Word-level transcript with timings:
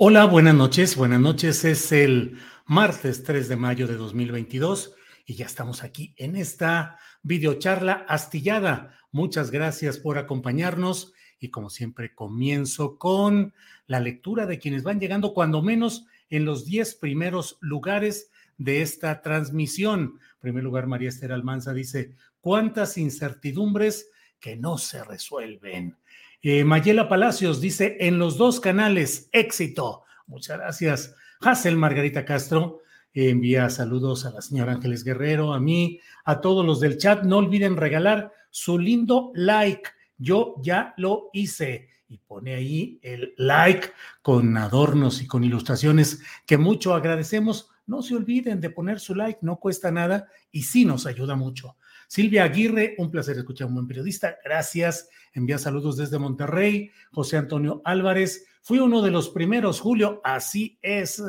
Hola, 0.00 0.26
buenas 0.26 0.54
noches. 0.54 0.94
Buenas 0.94 1.18
noches. 1.18 1.64
Es 1.64 1.90
el 1.90 2.38
martes 2.66 3.24
3 3.24 3.48
de 3.48 3.56
mayo 3.56 3.88
de 3.88 3.96
2022 3.96 4.94
y 5.26 5.34
ya 5.34 5.44
estamos 5.44 5.82
aquí 5.82 6.14
en 6.16 6.36
esta 6.36 7.00
videocharla 7.24 8.06
astillada. 8.08 8.94
Muchas 9.10 9.50
gracias 9.50 9.98
por 9.98 10.16
acompañarnos 10.16 11.14
y 11.40 11.48
como 11.48 11.68
siempre 11.68 12.14
comienzo 12.14 12.96
con 12.96 13.52
la 13.88 13.98
lectura 13.98 14.46
de 14.46 14.60
quienes 14.60 14.84
van 14.84 15.00
llegando 15.00 15.34
cuando 15.34 15.62
menos 15.62 16.06
en 16.30 16.44
los 16.44 16.64
10 16.64 16.94
primeros 16.94 17.58
lugares 17.60 18.30
de 18.56 18.82
esta 18.82 19.20
transmisión. 19.20 20.20
En 20.34 20.38
primer 20.38 20.62
lugar, 20.62 20.86
María 20.86 21.08
Esther 21.08 21.32
Almanza 21.32 21.74
dice, 21.74 22.14
¿cuántas 22.40 22.98
incertidumbres 22.98 24.08
que 24.38 24.54
no 24.54 24.78
se 24.78 25.02
resuelven? 25.02 25.96
Eh, 26.42 26.64
Mayela 26.64 27.08
Palacios 27.08 27.60
dice, 27.60 27.96
en 28.00 28.18
los 28.18 28.38
dos 28.38 28.60
canales, 28.60 29.28
éxito. 29.32 30.04
Muchas 30.26 30.58
gracias. 30.58 31.14
Hazel 31.40 31.76
Margarita 31.76 32.24
Castro 32.24 32.80
eh, 33.12 33.30
envía 33.30 33.68
saludos 33.70 34.24
a 34.24 34.30
la 34.30 34.40
señora 34.40 34.72
Ángeles 34.72 35.02
Guerrero, 35.02 35.52
a 35.52 35.60
mí, 35.60 36.00
a 36.24 36.40
todos 36.40 36.64
los 36.64 36.80
del 36.80 36.98
chat. 36.98 37.24
No 37.24 37.38
olviden 37.38 37.76
regalar 37.76 38.32
su 38.50 38.78
lindo 38.78 39.32
like. 39.34 39.90
Yo 40.16 40.54
ya 40.62 40.94
lo 40.96 41.30
hice. 41.32 41.88
Y 42.10 42.18
pone 42.18 42.54
ahí 42.54 42.98
el 43.02 43.34
like 43.36 43.90
con 44.22 44.56
adornos 44.56 45.20
y 45.20 45.26
con 45.26 45.44
ilustraciones 45.44 46.22
que 46.46 46.56
mucho 46.56 46.94
agradecemos. 46.94 47.70
No 47.86 48.02
se 48.02 48.14
olviden 48.14 48.60
de 48.60 48.70
poner 48.70 49.00
su 49.00 49.14
like, 49.14 49.40
no 49.42 49.56
cuesta 49.56 49.90
nada 49.90 50.28
y 50.50 50.62
sí 50.62 50.84
nos 50.84 51.04
ayuda 51.04 51.36
mucho. 51.36 51.76
Silvia 52.08 52.44
Aguirre, 52.44 52.94
un 52.96 53.10
placer 53.10 53.36
escuchar 53.36 53.66
a 53.66 53.68
un 53.68 53.74
buen 53.74 53.86
periodista. 53.86 54.38
Gracias. 54.42 55.10
Envía 55.34 55.58
saludos 55.58 55.98
desde 55.98 56.18
Monterrey. 56.18 56.90
José 57.12 57.36
Antonio 57.36 57.82
Álvarez. 57.84 58.46
Fui 58.62 58.78
uno 58.78 59.02
de 59.02 59.10
los 59.10 59.28
primeros, 59.28 59.78
Julio. 59.78 60.22
Así 60.24 60.78
es. 60.80 61.22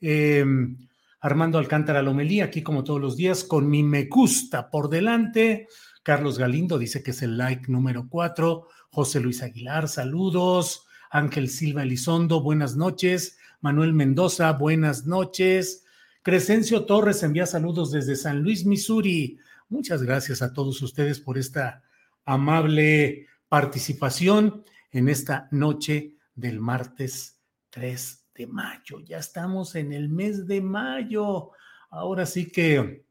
Em, 0.00 0.76
Armando 1.20 1.58
Alcántara 1.58 2.02
Lomelí, 2.02 2.40
aquí 2.40 2.62
como 2.62 2.84
todos 2.84 3.00
los 3.00 3.16
días, 3.16 3.42
con 3.42 3.68
mi 3.68 3.82
me 3.82 4.04
gusta 4.04 4.70
por 4.70 4.88
delante. 4.88 5.66
Carlos 6.04 6.38
Galindo 6.38 6.78
dice 6.78 7.02
que 7.02 7.10
es 7.10 7.22
el 7.22 7.36
like 7.36 7.70
número 7.70 8.06
cuatro. 8.08 8.68
José 8.90 9.18
Luis 9.18 9.42
Aguilar, 9.42 9.88
saludos. 9.88 10.86
Ángel 11.10 11.48
Silva 11.48 11.82
Elizondo, 11.82 12.42
buenas 12.42 12.76
noches. 12.76 13.38
Manuel 13.60 13.92
Mendoza, 13.92 14.52
buenas 14.52 15.04
noches. 15.04 15.84
Crescencio 16.22 16.84
Torres 16.84 17.24
envía 17.24 17.46
saludos 17.46 17.90
desde 17.90 18.14
San 18.14 18.42
Luis, 18.42 18.64
Missouri. 18.64 19.38
Muchas 19.68 20.00
gracias 20.00 20.42
a 20.42 20.52
todos 20.52 20.80
ustedes 20.80 21.18
por 21.18 21.38
esta 21.38 21.82
amable 22.24 23.26
participación 23.48 24.64
en 24.92 25.08
esta 25.08 25.48
noche 25.50 26.14
del 26.36 26.60
martes 26.60 27.40
3 27.70 28.28
de 28.36 28.46
mayo. 28.46 29.00
Ya 29.00 29.18
estamos 29.18 29.74
en 29.74 29.92
el 29.92 30.08
mes 30.08 30.46
de 30.46 30.60
mayo. 30.60 31.50
Ahora 31.90 32.26
sí 32.26 32.46
que 32.46 33.06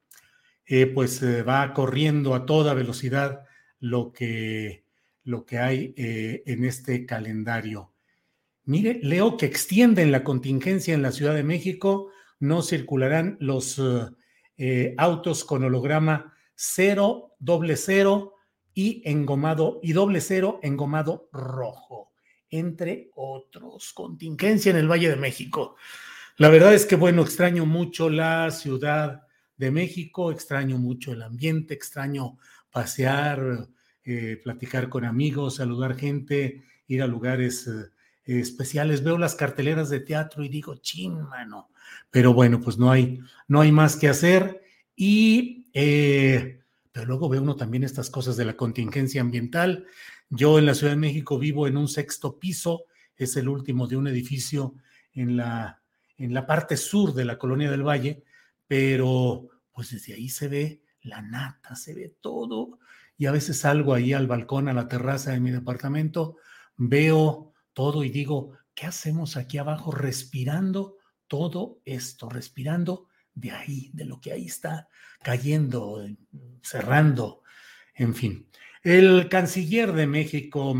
eh, 0.65 0.85
pues 0.85 1.21
eh, 1.21 1.43
va 1.43 1.73
corriendo 1.73 2.33
a 2.33 2.45
toda 2.45 2.73
velocidad 2.73 3.43
lo 3.81 4.13
que, 4.13 4.85
lo 5.25 5.45
que 5.45 5.59
hay 5.59 5.93
eh, 5.97 6.41
en 6.45 6.63
este 6.63 7.05
calendario. 7.05 7.91
Mire, 8.63 9.01
leo 9.03 9.35
que 9.35 9.45
extienden 9.45 10.09
la 10.13 10.23
contingencia 10.23 10.93
en 10.93 11.01
la 11.01 11.11
Ciudad 11.11 11.35
de 11.35 11.43
México. 11.43 12.11
No 12.39 12.61
circularán 12.61 13.35
los 13.41 13.81
autos 14.97 15.43
con 15.43 15.65
holograma 15.65 16.34
cero, 16.55 17.35
doble 17.39 17.75
cero 17.77 18.33
y 18.73 19.01
engomado 19.05 19.79
y 19.83 19.93
doble 19.93 20.21
cero 20.21 20.59
engomado 20.63 21.29
rojo, 21.31 22.11
entre 22.49 23.09
otros. 23.15 23.93
Contingencia 23.93 24.71
en 24.71 24.77
el 24.77 24.89
Valle 24.89 25.09
de 25.09 25.15
México. 25.15 25.75
La 26.37 26.49
verdad 26.49 26.73
es 26.73 26.85
que, 26.85 26.95
bueno, 26.95 27.21
extraño 27.21 27.65
mucho 27.65 28.09
la 28.09 28.51
Ciudad 28.51 29.23
de 29.57 29.71
México, 29.71 30.31
extraño 30.31 30.77
mucho 30.77 31.13
el 31.13 31.21
ambiente, 31.21 31.73
extraño 31.73 32.37
pasear, 32.71 33.69
eh, 34.03 34.39
platicar 34.43 34.89
con 34.89 35.05
amigos, 35.05 35.55
saludar 35.55 35.95
gente, 35.95 36.63
ir 36.87 37.01
a 37.01 37.07
lugares 37.07 37.67
eh, 37.67 37.89
especiales. 38.25 39.03
Veo 39.03 39.17
las 39.17 39.35
carteleras 39.35 39.89
de 39.89 40.01
teatro 40.01 40.43
y 40.43 40.49
digo, 40.49 40.75
chin, 40.75 41.21
mano. 41.21 41.69
Pero 42.11 42.33
bueno, 42.33 42.59
pues 42.59 42.77
no 42.77 42.91
hay, 42.91 43.19
no 43.47 43.61
hay 43.61 43.71
más 43.71 43.95
que 43.95 44.09
hacer. 44.09 44.61
Y, 44.95 45.64
eh, 45.75 46.61
pero 46.93 47.05
luego 47.05 47.27
ve 47.27 47.39
uno 47.39 47.57
también 47.57 47.83
estas 47.83 48.09
cosas 48.09 48.37
de 48.37 48.45
la 48.45 48.55
contingencia 48.55 49.19
ambiental. 49.19 49.85
Yo 50.29 50.57
en 50.57 50.65
la 50.65 50.73
Ciudad 50.73 50.93
de 50.93 50.97
México 50.97 51.37
vivo 51.37 51.67
en 51.67 51.75
un 51.75 51.89
sexto 51.89 52.39
piso, 52.39 52.85
es 53.17 53.35
el 53.35 53.49
último 53.49 53.85
de 53.85 53.97
un 53.97 54.07
edificio 54.07 54.75
en 55.13 55.35
la, 55.35 55.81
en 56.17 56.33
la 56.33 56.47
parte 56.47 56.77
sur 56.77 57.13
de 57.13 57.25
la 57.25 57.37
colonia 57.37 57.69
del 57.69 57.83
Valle, 57.83 58.23
pero 58.67 59.49
pues 59.73 59.91
desde 59.91 60.13
ahí 60.13 60.29
se 60.29 60.47
ve 60.47 60.81
la 61.01 61.21
nata, 61.21 61.75
se 61.75 61.93
ve 61.93 62.15
todo. 62.21 62.79
Y 63.17 63.25
a 63.25 63.31
veces 63.31 63.59
salgo 63.59 63.93
ahí 63.93 64.13
al 64.13 64.27
balcón, 64.27 64.69
a 64.69 64.73
la 64.73 64.87
terraza 64.87 65.31
de 65.31 65.41
mi 65.41 65.51
departamento, 65.51 66.37
veo 66.77 67.53
todo 67.73 68.05
y 68.05 68.09
digo, 68.09 68.53
¿qué 68.73 68.85
hacemos 68.85 69.35
aquí 69.35 69.57
abajo 69.57 69.91
respirando 69.91 70.95
todo 71.27 71.79
esto? 71.83 72.29
Respirando 72.29 73.09
de 73.35 73.51
ahí, 73.51 73.91
de 73.93 74.05
lo 74.05 74.19
que 74.19 74.31
ahí 74.31 74.45
está 74.45 74.87
cayendo, 75.21 76.03
cerrando, 76.61 77.43
en 77.93 78.15
fin. 78.15 78.49
El 78.81 79.29
canciller 79.29 79.93
de 79.93 80.07
México, 80.07 80.75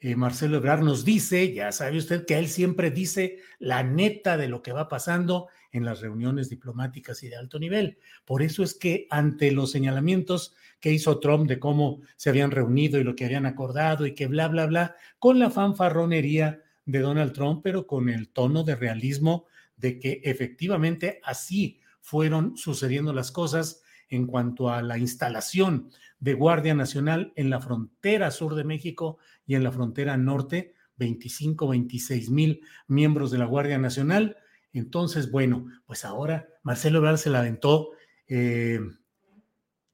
eh, 0.00 0.16
Marcelo 0.16 0.56
Ebrard, 0.56 0.82
nos 0.82 1.04
dice, 1.04 1.52
ya 1.52 1.72
sabe 1.72 1.98
usted 1.98 2.26
que 2.26 2.38
él 2.38 2.48
siempre 2.48 2.90
dice 2.90 3.38
la 3.58 3.82
neta 3.82 4.36
de 4.36 4.48
lo 4.48 4.62
que 4.62 4.72
va 4.72 4.88
pasando 4.88 5.48
en 5.70 5.84
las 5.84 6.00
reuniones 6.00 6.48
diplomáticas 6.48 7.22
y 7.22 7.28
de 7.28 7.36
alto 7.36 7.58
nivel. 7.58 7.98
Por 8.24 8.42
eso 8.42 8.62
es 8.62 8.74
que 8.74 9.06
ante 9.10 9.52
los 9.52 9.70
señalamientos 9.70 10.54
que 10.80 10.92
hizo 10.92 11.20
Trump 11.20 11.48
de 11.48 11.58
cómo 11.58 12.00
se 12.16 12.30
habían 12.30 12.50
reunido 12.50 12.98
y 12.98 13.04
lo 13.04 13.14
que 13.14 13.26
habían 13.26 13.46
acordado 13.46 14.06
y 14.06 14.14
que 14.14 14.26
bla, 14.26 14.48
bla, 14.48 14.66
bla, 14.66 14.96
con 15.18 15.38
la 15.38 15.50
fanfarronería 15.50 16.62
de 16.86 17.00
Donald 17.00 17.32
Trump, 17.32 17.60
pero 17.62 17.86
con 17.86 18.08
el 18.08 18.30
tono 18.30 18.64
de 18.64 18.74
realismo 18.76 19.46
de 19.78 19.98
que 19.98 20.20
efectivamente 20.24 21.20
así 21.24 21.80
fueron 22.00 22.56
sucediendo 22.56 23.12
las 23.12 23.32
cosas 23.32 23.82
en 24.08 24.26
cuanto 24.26 24.70
a 24.70 24.82
la 24.82 24.98
instalación 24.98 25.90
de 26.18 26.34
Guardia 26.34 26.74
Nacional 26.74 27.32
en 27.36 27.50
la 27.50 27.60
frontera 27.60 28.30
sur 28.30 28.54
de 28.54 28.64
México 28.64 29.18
y 29.46 29.54
en 29.54 29.64
la 29.64 29.72
frontera 29.72 30.16
norte, 30.16 30.74
25, 30.96 31.68
26 31.68 32.30
mil 32.30 32.60
miembros 32.88 33.30
de 33.30 33.38
la 33.38 33.44
Guardia 33.44 33.78
Nacional. 33.78 34.36
Entonces, 34.72 35.30
bueno, 35.30 35.66
pues 35.86 36.04
ahora 36.04 36.48
Marcelo 36.62 36.98
Ebrard 36.98 37.18
se 37.18 37.30
la 37.30 37.40
aventó, 37.40 37.90
eh, 38.26 38.80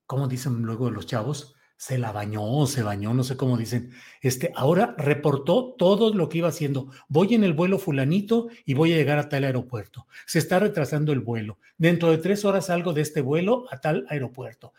¿cómo 0.07 0.29
dicen 0.29 0.63
luego 0.63 0.91
los 0.91 1.07
chavos? 1.07 1.54
Se 1.85 1.99
la 1.99 2.13
bañó, 2.13 2.67
se 2.67 2.83
bañó, 2.83 3.13
no 3.13 3.25
sé 3.25 3.37
cómo 3.37 3.59
dicen. 3.59 3.91
Este, 4.23 4.51
ahora 4.57 4.95
reportó 4.97 5.75
todo 5.77 6.15
lo 6.15 6.31
que 6.31 6.39
iba 6.39 6.49
haciendo. 6.49 6.91
Voy 7.09 7.35
en 7.35 7.45
el 7.45 7.53
vuelo 7.53 7.79
fulanito 7.79 8.49
y 8.65 8.73
voy 8.73 8.95
a 8.95 8.97
llegar 8.97 9.19
a 9.19 9.29
tal 9.29 9.45
aeropuerto. 9.45 10.07
Se 10.25 10.39
está 10.39 10.59
retrasando 10.59 11.13
el 11.13 11.21
vuelo. 11.21 11.59
Dentro 11.77 12.11
de 12.11 12.17
tres 12.17 12.47
horas 12.47 12.67
salgo 12.67 12.95
de 12.95 13.03
este 13.03 13.21
vuelo 13.21 13.67
a 13.71 13.83
tal 13.83 14.07
aeropuerto. 14.09 14.73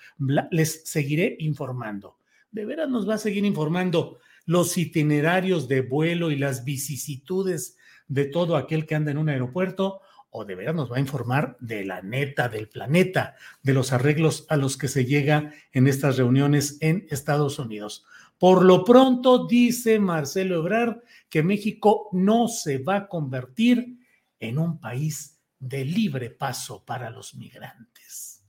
Les 0.50 0.82
seguiré 0.90 1.36
informando. 1.42 2.18
De 2.50 2.66
veras 2.66 2.90
nos 2.90 3.08
va 3.08 3.14
a 3.14 3.20
seguir 3.20 3.46
informando 3.46 4.18
los 4.48 4.76
itinerarios 4.76 5.68
de 5.68 5.82
vuelo 5.82 6.32
y 6.32 6.40
las 6.40 6.64
vicisitudes 6.64 7.78
de 8.08 8.26
todo 8.26 8.58
aquel 8.58 8.88
que 8.88 8.96
anda 8.96 9.12
en 9.12 9.20
un 9.20 9.30
aeropuerto 9.30 10.02
o 10.36 10.44
de 10.44 10.56
veras 10.56 10.76
nos 10.76 10.92
va 10.92 10.98
a 10.98 11.00
informar 11.00 11.56
de 11.62 11.86
la 11.86 12.02
neta 12.02 12.50
del 12.50 12.68
planeta, 12.68 13.36
de 13.64 13.74
los 13.74 13.94
arreglos 13.94 14.46
a 14.50 14.58
los 14.58 14.78
que 14.78 14.90
se 14.90 15.06
llega 15.06 15.54
en 15.72 15.88
estas 15.88 16.18
reuniones 16.18 16.78
en 16.82 17.08
Estados 17.10 17.58
Unidos. 17.58 18.06
Por 18.38 18.66
lo 18.66 18.84
pronto, 18.84 19.48
dice 19.48 19.98
Marcelo 19.98 20.58
Ebrard 20.58 20.98
que 21.30 21.42
México 21.42 22.10
no 22.12 22.50
se 22.50 22.80
va 22.80 22.96
a 22.98 23.08
convertir 23.08 23.98
en 24.40 24.60
un 24.60 24.80
país 24.80 25.40
de 25.58 25.86
libre 25.86 26.30
paso 26.32 26.84
para 26.84 27.10
los 27.10 27.36
migrantes. 27.36 28.44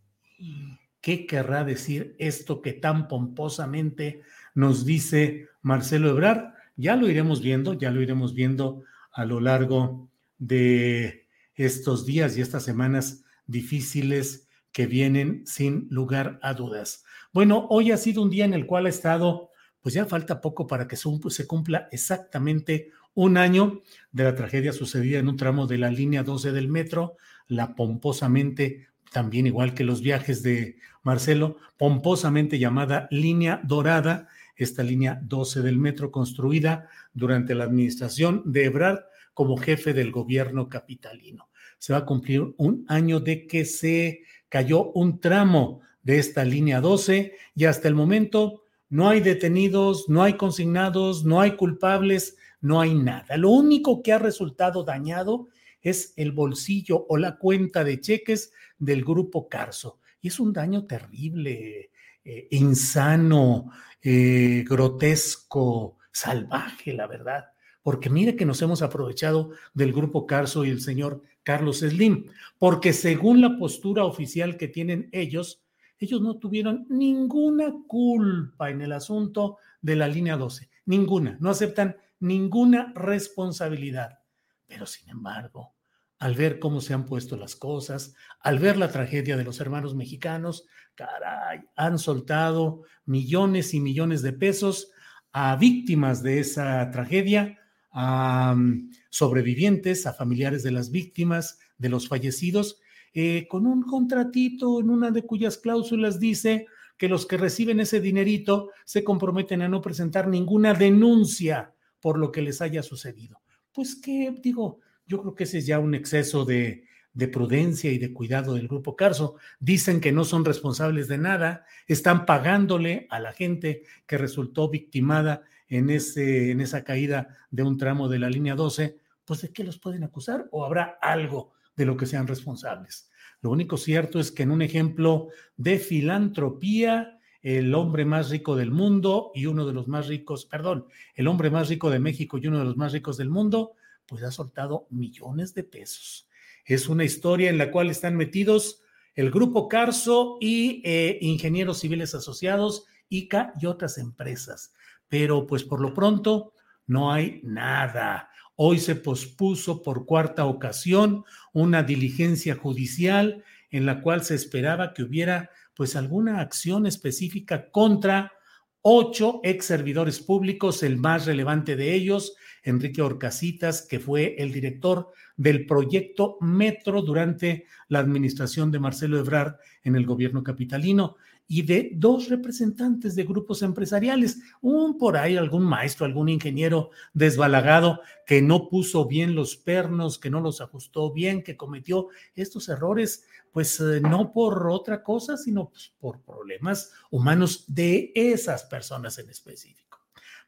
¿Qué 1.00 1.24
querrá 1.24 1.62
decir 1.62 2.16
esto 2.18 2.62
que 2.62 2.72
tan 2.72 3.06
pomposamente 3.06 4.22
nos 4.56 4.84
dice 4.84 5.46
Marcelo 5.62 6.10
Ebrard? 6.10 6.52
Ya 6.74 6.96
lo 6.96 7.08
iremos 7.08 7.40
viendo, 7.40 7.74
ya 7.74 7.92
lo 7.92 8.02
iremos 8.02 8.34
viendo 8.34 8.82
a 9.12 9.24
lo 9.24 9.38
largo 9.38 10.10
de 10.36 11.25
estos 11.56 12.06
días 12.06 12.36
y 12.36 12.42
estas 12.42 12.64
semanas 12.64 13.24
difíciles 13.46 14.48
que 14.72 14.86
vienen 14.86 15.46
sin 15.46 15.88
lugar 15.90 16.38
a 16.42 16.54
dudas. 16.54 17.04
Bueno, 17.32 17.66
hoy 17.70 17.92
ha 17.92 17.96
sido 17.96 18.22
un 18.22 18.30
día 18.30 18.44
en 18.44 18.54
el 18.54 18.66
cual 18.66 18.86
ha 18.86 18.90
estado, 18.90 19.50
pues 19.80 19.94
ya 19.94 20.04
falta 20.04 20.40
poco 20.40 20.66
para 20.66 20.86
que 20.86 20.96
se 20.96 21.46
cumpla 21.46 21.88
exactamente 21.90 22.90
un 23.14 23.38
año 23.38 23.80
de 24.12 24.24
la 24.24 24.34
tragedia 24.34 24.74
sucedida 24.74 25.18
en 25.18 25.28
un 25.28 25.38
tramo 25.38 25.66
de 25.66 25.78
la 25.78 25.90
línea 25.90 26.22
12 26.22 26.52
del 26.52 26.68
metro, 26.68 27.16
la 27.48 27.74
pomposamente, 27.74 28.88
también 29.10 29.46
igual 29.46 29.72
que 29.72 29.84
los 29.84 30.02
viajes 30.02 30.42
de 30.42 30.76
Marcelo, 31.02 31.56
pomposamente 31.78 32.58
llamada 32.58 33.08
línea 33.10 33.62
dorada, 33.64 34.28
esta 34.56 34.82
línea 34.82 35.18
12 35.22 35.62
del 35.62 35.78
metro 35.78 36.10
construida 36.10 36.88
durante 37.14 37.54
la 37.54 37.64
administración 37.64 38.42
de 38.44 38.66
Ebrard 38.66 39.00
como 39.36 39.58
jefe 39.58 39.92
del 39.92 40.12
gobierno 40.12 40.70
capitalino. 40.70 41.50
Se 41.76 41.92
va 41.92 41.98
a 41.98 42.06
cumplir 42.06 42.54
un 42.56 42.86
año 42.88 43.20
de 43.20 43.46
que 43.46 43.66
se 43.66 44.22
cayó 44.48 44.92
un 44.92 45.20
tramo 45.20 45.82
de 46.02 46.18
esta 46.18 46.42
línea 46.42 46.80
12 46.80 47.34
y 47.54 47.66
hasta 47.66 47.86
el 47.86 47.94
momento 47.94 48.62
no 48.88 49.10
hay 49.10 49.20
detenidos, 49.20 50.08
no 50.08 50.22
hay 50.22 50.38
consignados, 50.38 51.26
no 51.26 51.42
hay 51.42 51.54
culpables, 51.54 52.38
no 52.62 52.80
hay 52.80 52.94
nada. 52.94 53.36
Lo 53.36 53.50
único 53.50 54.02
que 54.02 54.14
ha 54.14 54.18
resultado 54.18 54.84
dañado 54.84 55.48
es 55.82 56.14
el 56.16 56.32
bolsillo 56.32 57.04
o 57.06 57.18
la 57.18 57.36
cuenta 57.36 57.84
de 57.84 58.00
cheques 58.00 58.54
del 58.78 59.04
grupo 59.04 59.50
Carso. 59.50 59.98
Y 60.22 60.28
es 60.28 60.40
un 60.40 60.54
daño 60.54 60.86
terrible, 60.86 61.90
eh, 62.24 62.48
insano, 62.52 63.70
eh, 64.00 64.64
grotesco, 64.66 65.98
salvaje, 66.10 66.94
la 66.94 67.06
verdad 67.06 67.44
porque 67.86 68.10
mire 68.10 68.34
que 68.34 68.44
nos 68.44 68.60
hemos 68.62 68.82
aprovechado 68.82 69.52
del 69.72 69.92
grupo 69.92 70.26
Carso 70.26 70.64
y 70.64 70.70
el 70.70 70.80
señor 70.80 71.22
Carlos 71.44 71.78
Slim, 71.78 72.26
porque 72.58 72.92
según 72.92 73.40
la 73.40 73.58
postura 73.58 74.04
oficial 74.04 74.56
que 74.56 74.66
tienen 74.66 75.08
ellos, 75.12 75.62
ellos 75.96 76.20
no 76.20 76.36
tuvieron 76.36 76.84
ninguna 76.88 77.72
culpa 77.86 78.70
en 78.70 78.80
el 78.80 78.90
asunto 78.90 79.58
de 79.80 79.94
la 79.94 80.08
línea 80.08 80.36
12, 80.36 80.68
ninguna, 80.86 81.36
no 81.38 81.48
aceptan 81.48 81.96
ninguna 82.18 82.92
responsabilidad. 82.96 84.18
Pero 84.66 84.84
sin 84.84 85.08
embargo, 85.08 85.76
al 86.18 86.34
ver 86.34 86.58
cómo 86.58 86.80
se 86.80 86.92
han 86.92 87.06
puesto 87.06 87.36
las 87.36 87.54
cosas, 87.54 88.16
al 88.40 88.58
ver 88.58 88.78
la 88.78 88.90
tragedia 88.90 89.36
de 89.36 89.44
los 89.44 89.60
hermanos 89.60 89.94
mexicanos, 89.94 90.66
caray, 90.96 91.60
han 91.76 92.00
soltado 92.00 92.82
millones 93.04 93.74
y 93.74 93.80
millones 93.80 94.22
de 94.22 94.32
pesos 94.32 94.90
a 95.30 95.54
víctimas 95.54 96.24
de 96.24 96.40
esa 96.40 96.90
tragedia 96.90 97.60
a 97.98 98.54
mm, 98.54 98.90
sobrevivientes, 99.08 100.06
a 100.06 100.12
familiares 100.12 100.62
de 100.62 100.70
las 100.70 100.90
víctimas, 100.90 101.58
de 101.78 101.88
los 101.88 102.08
fallecidos, 102.08 102.78
eh, 103.14 103.46
con 103.48 103.66
un 103.66 103.82
contratito 103.82 104.80
en 104.80 104.90
una 104.90 105.10
de 105.10 105.22
cuyas 105.22 105.56
cláusulas 105.56 106.20
dice 106.20 106.66
que 106.98 107.08
los 107.08 107.24
que 107.24 107.38
reciben 107.38 107.80
ese 107.80 108.02
dinerito 108.02 108.68
se 108.84 109.02
comprometen 109.02 109.62
a 109.62 109.68
no 109.68 109.80
presentar 109.80 110.28
ninguna 110.28 110.74
denuncia 110.74 111.72
por 111.98 112.18
lo 112.18 112.30
que 112.30 112.42
les 112.42 112.60
haya 112.60 112.82
sucedido. 112.82 113.40
Pues 113.72 113.94
que 113.96 114.30
digo, 114.42 114.80
yo 115.06 115.22
creo 115.22 115.34
que 115.34 115.44
ese 115.44 115.58
es 115.58 115.66
ya 115.66 115.78
un 115.78 115.94
exceso 115.94 116.44
de, 116.44 116.84
de 117.14 117.28
prudencia 117.28 117.90
y 117.90 117.96
de 117.96 118.12
cuidado 118.12 118.52
del 118.54 118.68
grupo 118.68 118.94
Carso. 118.94 119.36
Dicen 119.58 120.02
que 120.02 120.12
no 120.12 120.24
son 120.24 120.44
responsables 120.44 121.08
de 121.08 121.16
nada, 121.16 121.64
están 121.86 122.26
pagándole 122.26 123.06
a 123.08 123.20
la 123.20 123.32
gente 123.32 123.84
que 124.06 124.18
resultó 124.18 124.68
victimada 124.68 125.44
en, 125.68 125.90
ese, 125.90 126.50
en 126.50 126.60
esa 126.60 126.84
caída 126.84 127.28
de 127.50 127.62
un 127.62 127.76
tramo 127.76 128.08
de 128.08 128.18
la 128.18 128.30
línea 128.30 128.54
12, 128.54 128.98
pues 129.24 129.42
de 129.42 129.52
qué 129.52 129.64
los 129.64 129.78
pueden 129.78 130.04
acusar 130.04 130.46
o 130.50 130.64
habrá 130.64 130.98
algo 131.00 131.52
de 131.76 131.84
lo 131.84 131.96
que 131.96 132.06
sean 132.06 132.26
responsables. 132.26 133.10
Lo 133.42 133.50
único 133.50 133.76
cierto 133.76 134.18
es 134.18 134.30
que 134.30 134.44
en 134.44 134.50
un 134.50 134.62
ejemplo 134.62 135.28
de 135.56 135.78
filantropía, 135.78 137.18
el 137.42 137.74
hombre 137.74 138.04
más 138.04 138.30
rico 138.30 138.56
del 138.56 138.70
mundo 138.70 139.30
y 139.34 139.46
uno 139.46 139.66
de 139.66 139.72
los 139.72 139.88
más 139.88 140.08
ricos, 140.08 140.46
perdón, 140.46 140.86
el 141.14 141.28
hombre 141.28 141.50
más 141.50 141.68
rico 141.68 141.90
de 141.90 142.00
México 142.00 142.38
y 142.38 142.46
uno 142.46 142.58
de 142.58 142.64
los 142.64 142.76
más 142.76 142.92
ricos 142.92 143.16
del 143.16 143.30
mundo, 143.30 143.74
pues 144.06 144.22
ha 144.22 144.30
soltado 144.30 144.86
millones 144.90 145.54
de 145.54 145.64
pesos. 145.64 146.28
Es 146.64 146.88
una 146.88 147.04
historia 147.04 147.50
en 147.50 147.58
la 147.58 147.70
cual 147.70 147.90
están 147.90 148.16
metidos 148.16 148.82
el 149.14 149.30
grupo 149.30 149.68
Carso 149.68 150.38
y 150.40 150.82
eh, 150.84 151.18
ingenieros 151.20 151.78
civiles 151.78 152.14
asociados, 152.14 152.86
ICA 153.08 153.52
y 153.60 153.66
otras 153.66 153.98
empresas 153.98 154.72
pero 155.08 155.46
pues 155.46 155.64
por 155.64 155.80
lo 155.80 155.94
pronto 155.94 156.52
no 156.86 157.12
hay 157.12 157.40
nada. 157.42 158.30
Hoy 158.54 158.78
se 158.78 158.94
pospuso 158.96 159.82
por 159.82 160.06
cuarta 160.06 160.46
ocasión 160.46 161.24
una 161.52 161.82
diligencia 161.82 162.56
judicial 162.56 163.44
en 163.70 163.84
la 163.84 164.00
cual 164.00 164.24
se 164.24 164.34
esperaba 164.34 164.94
que 164.94 165.02
hubiera 165.02 165.50
pues 165.74 165.94
alguna 165.94 166.40
acción 166.40 166.86
específica 166.86 167.70
contra 167.70 168.32
ocho 168.80 169.40
ex 169.42 169.66
servidores 169.66 170.20
públicos, 170.20 170.82
el 170.82 170.96
más 170.96 171.26
relevante 171.26 171.76
de 171.76 171.92
ellos, 171.92 172.36
Enrique 172.62 173.02
Orcasitas, 173.02 173.82
que 173.82 173.98
fue 173.98 174.36
el 174.38 174.52
director 174.52 175.10
del 175.36 175.66
proyecto 175.66 176.38
Metro 176.40 177.02
durante 177.02 177.66
la 177.88 177.98
administración 177.98 178.70
de 178.70 178.78
Marcelo 178.78 179.18
Ebrard 179.18 179.56
en 179.82 179.96
el 179.96 180.06
gobierno 180.06 180.42
capitalino 180.42 181.16
y 181.48 181.62
de 181.62 181.90
dos 181.94 182.28
representantes 182.28 183.14
de 183.14 183.24
grupos 183.24 183.62
empresariales, 183.62 184.38
un 184.60 184.98
por 184.98 185.16
ahí 185.16 185.36
algún 185.36 185.64
maestro, 185.64 186.04
algún 186.04 186.28
ingeniero 186.28 186.90
desbalagado 187.14 188.00
que 188.26 188.42
no 188.42 188.68
puso 188.68 189.06
bien 189.06 189.34
los 189.34 189.56
pernos, 189.56 190.18
que 190.18 190.30
no 190.30 190.40
los 190.40 190.60
ajustó 190.60 191.12
bien, 191.12 191.42
que 191.42 191.56
cometió 191.56 192.08
estos 192.34 192.68
errores, 192.68 193.24
pues 193.52 193.78
eh, 193.80 194.00
no 194.00 194.32
por 194.32 194.68
otra 194.68 195.02
cosa, 195.02 195.36
sino 195.36 195.70
pues, 195.70 195.94
por 196.00 196.20
problemas 196.20 196.92
humanos 197.10 197.64
de 197.68 198.12
esas 198.14 198.64
personas 198.64 199.18
en 199.18 199.30
específico. 199.30 200.00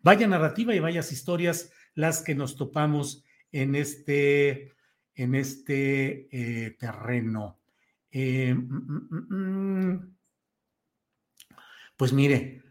Vaya 0.03 0.27
narrativa 0.27 0.75
y 0.75 0.81
vayas 0.81 1.13
historias 1.13 1.71
las 1.95 2.23
que 2.23 2.35
nos 2.35 2.57
topamos 2.57 3.25
en 3.53 3.75
este, 3.75 4.73
en 5.15 5.35
este 5.35 6.29
eh, 6.31 6.77
terreno. 6.79 7.59
Eh, 8.11 8.55
mm, 8.55 9.07
mm, 9.11 9.35
mm, 9.35 10.18
pues 11.99 12.13
mire, 12.13 12.63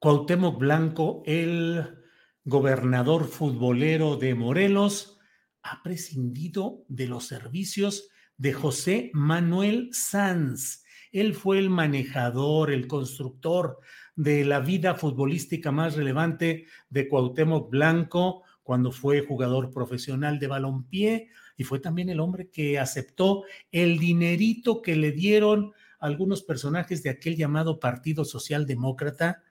Cuauhtémoc 0.00 0.58
Blanco, 0.58 1.22
el 1.24 2.00
gobernador 2.44 3.28
futbolero 3.28 4.16
de 4.16 4.34
Morelos, 4.34 5.20
ha 5.62 5.84
prescindido 5.84 6.84
de 6.88 7.06
los 7.06 7.28
servicios 7.28 8.08
de 8.36 8.52
José 8.52 9.12
Manuel 9.14 9.90
Sanz. 9.92 10.82
Él 11.12 11.34
fue 11.34 11.60
el 11.60 11.70
manejador, 11.70 12.72
el 12.72 12.88
constructor 12.88 13.78
de 14.16 14.44
la 14.44 14.58
vida 14.58 14.96
futbolística 14.96 15.70
más 15.70 15.94
relevante 15.94 16.66
de 16.90 17.08
Cuauhtémoc 17.08 17.70
Blanco 17.70 18.42
cuando 18.64 18.90
fue 18.90 19.24
jugador 19.24 19.70
profesional 19.70 20.40
de 20.40 20.48
balompié 20.48 21.28
y 21.56 21.62
fue 21.62 21.78
también 21.78 22.08
el 22.08 22.18
hombre 22.18 22.50
que 22.50 22.80
aceptó 22.80 23.44
el 23.70 24.00
dinerito 24.00 24.82
que 24.82 24.96
le 24.96 25.12
dieron 25.12 25.72
algunos 26.02 26.42
personajes 26.42 27.02
de 27.02 27.10
aquel 27.10 27.36
llamado 27.36 27.80
Partido 27.80 28.24
Socialdemócrata, 28.24 29.42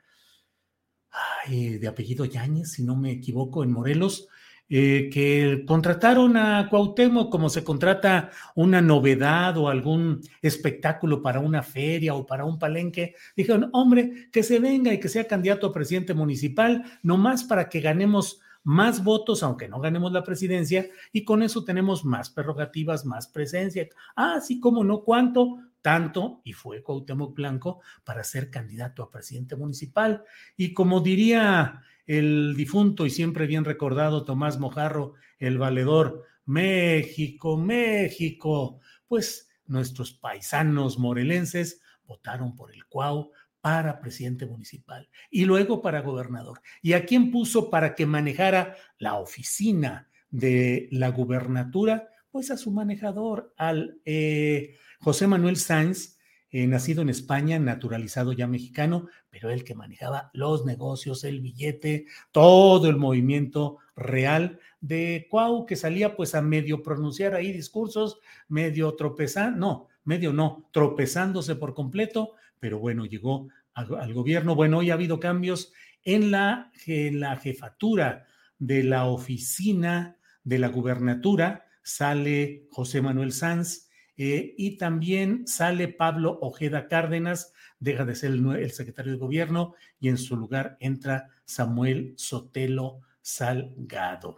de 1.50 1.88
apellido 1.88 2.26
Yáñez, 2.26 2.72
si 2.72 2.84
no 2.84 2.96
me 2.96 3.12
equivoco, 3.12 3.64
en 3.64 3.72
Morelos, 3.72 4.28
eh, 4.74 5.10
que 5.12 5.66
contrataron 5.68 6.38
a 6.38 6.70
Cuauhtémoc 6.70 7.30
como 7.30 7.50
se 7.50 7.62
contrata 7.62 8.30
una 8.56 8.82
novedad 8.82 9.58
o 9.58 9.68
algún 9.68 10.22
espectáculo 10.42 11.22
para 11.22 11.42
una 11.42 11.62
feria 11.62 12.14
o 12.14 12.26
para 12.26 12.46
un 12.46 12.58
palenque. 12.58 13.16
Dijeron, 13.36 13.70
hombre, 13.74 14.30
que 14.32 14.44
se 14.44 14.60
venga 14.60 14.94
y 14.94 15.00
que 15.02 15.10
sea 15.10 15.28
candidato 15.28 15.68
a 15.68 15.74
presidente 15.74 16.14
municipal, 16.14 16.86
nomás 17.04 17.44
para 17.44 17.68
que 17.68 17.82
ganemos 17.82 18.40
más 18.64 19.04
votos, 19.04 19.44
aunque 19.44 19.68
no 19.68 19.82
ganemos 19.82 20.14
la 20.14 20.24
presidencia, 20.24 20.86
y 21.12 21.26
con 21.26 21.44
eso 21.44 21.66
tenemos 21.66 22.06
más 22.06 22.30
prerrogativas, 22.30 23.06
más 23.06 23.28
presencia. 23.28 23.90
Ah, 24.16 24.40
sí, 24.40 24.62
cómo 24.62 24.86
no, 24.86 25.02
¿cuánto? 25.02 25.58
Tanto, 25.82 26.42
y 26.44 26.54
fue 26.54 26.84
Cuauhtémoc 26.84 27.36
Blanco 27.36 27.82
para 28.04 28.24
ser 28.24 28.50
candidato 28.50 29.04
a 29.04 29.10
presidente 29.10 29.56
municipal. 29.56 30.24
Y 30.56 30.74
como 30.74 31.02
diría 31.02 31.82
el 32.06 32.56
difunto 32.56 33.06
y 33.06 33.10
siempre 33.10 33.48
bien 33.48 33.66
recordado 33.66 34.26
Tomás 34.26 34.60
Mojarro, 34.60 35.14
el 35.40 35.58
valedor, 35.58 36.26
México, 36.46 37.58
México, 37.58 38.80
pues 39.08 39.50
nuestros 39.66 40.14
paisanos 40.14 41.00
morelenses 41.00 41.82
votaron 42.06 42.56
por 42.56 42.74
el 42.74 42.86
Cuau 42.86 43.32
para 43.62 44.00
presidente 44.00 44.46
municipal 44.46 45.08
y 45.30 45.46
luego 45.46 45.82
para 45.82 46.02
gobernador. 46.02 46.62
¿Y 46.82 46.94
a 46.94 47.06
quién 47.06 47.32
puso 47.32 47.70
para 47.70 47.96
que 47.96 48.06
manejara 48.06 48.76
la 48.98 49.16
oficina 49.16 50.10
de 50.30 50.90
la 50.92 51.10
gubernatura? 51.10 52.10
Pues 52.32 52.50
a 52.50 52.58
su 52.58 52.72
manejador, 52.72 53.54
al 53.58 54.02
eh, 54.06 54.78
José 55.02 55.26
Manuel 55.26 55.58
Sáenz, 55.58 56.20
eh, 56.52 56.68
nacido 56.68 57.02
en 57.02 57.10
España, 57.10 57.58
naturalizado 57.58 58.34
ya 58.34 58.46
mexicano, 58.46 59.08
pero 59.32 59.50
él 59.50 59.64
que 59.64 59.74
manejaba 59.74 60.30
los 60.34 60.64
negocios, 60.64 61.24
el 61.24 61.42
billete, 61.42 62.06
todo 62.32 62.88
el 62.88 62.98
movimiento 62.98 63.80
real 63.96 64.60
de 64.80 65.28
Cuau, 65.30 65.66
que 65.66 65.76
salía 65.76 66.16
pues 66.16 66.36
a 66.36 66.42
medio 66.42 66.84
pronunciar 66.84 67.34
ahí 67.34 67.52
discursos, 67.52 68.20
medio 68.48 68.96
tropezar, 68.96 69.56
no, 69.56 69.88
medio 70.04 70.34
no, 70.34 70.70
tropezándose 70.72 71.56
por 71.56 71.74
completo, 71.74 72.34
pero 72.60 72.78
bueno, 72.78 73.06
llegó 73.06 73.48
al, 73.74 74.14
gobierno. 74.14 74.54
Bueno, 74.54 74.80
hoy 74.80 74.92
ha 74.92 74.96
habido 74.96 75.20
cambios 75.20 75.74
en 76.04 76.30
la, 76.30 76.72
en 76.86 77.22
la 77.22 77.38
jefatura 77.38 78.28
de 78.60 78.84
la 78.84 79.06
oficina 79.06 80.18
de 80.44 80.60
la 80.60 80.68
gubernatura, 80.68 81.66
sale 81.82 82.68
José 82.70 83.02
Manuel 83.02 83.32
Sanz, 83.32 83.90
eh, 84.24 84.54
y 84.56 84.78
también 84.78 85.48
sale 85.48 85.88
Pablo 85.88 86.38
Ojeda 86.44 86.88
Cárdenas, 86.88 87.56
deja 87.80 88.06
de 88.06 88.14
ser 88.14 88.30
el, 88.34 88.70
secretario 88.70 89.14
de 89.14 89.18
gobierno 89.18 89.74
y 90.00 90.10
en 90.10 90.20
su 90.20 90.38
lugar 90.38 90.78
entra 90.80 91.30
Samuel 91.44 92.14
Sotelo 92.18 93.00
Salgado. 93.24 94.38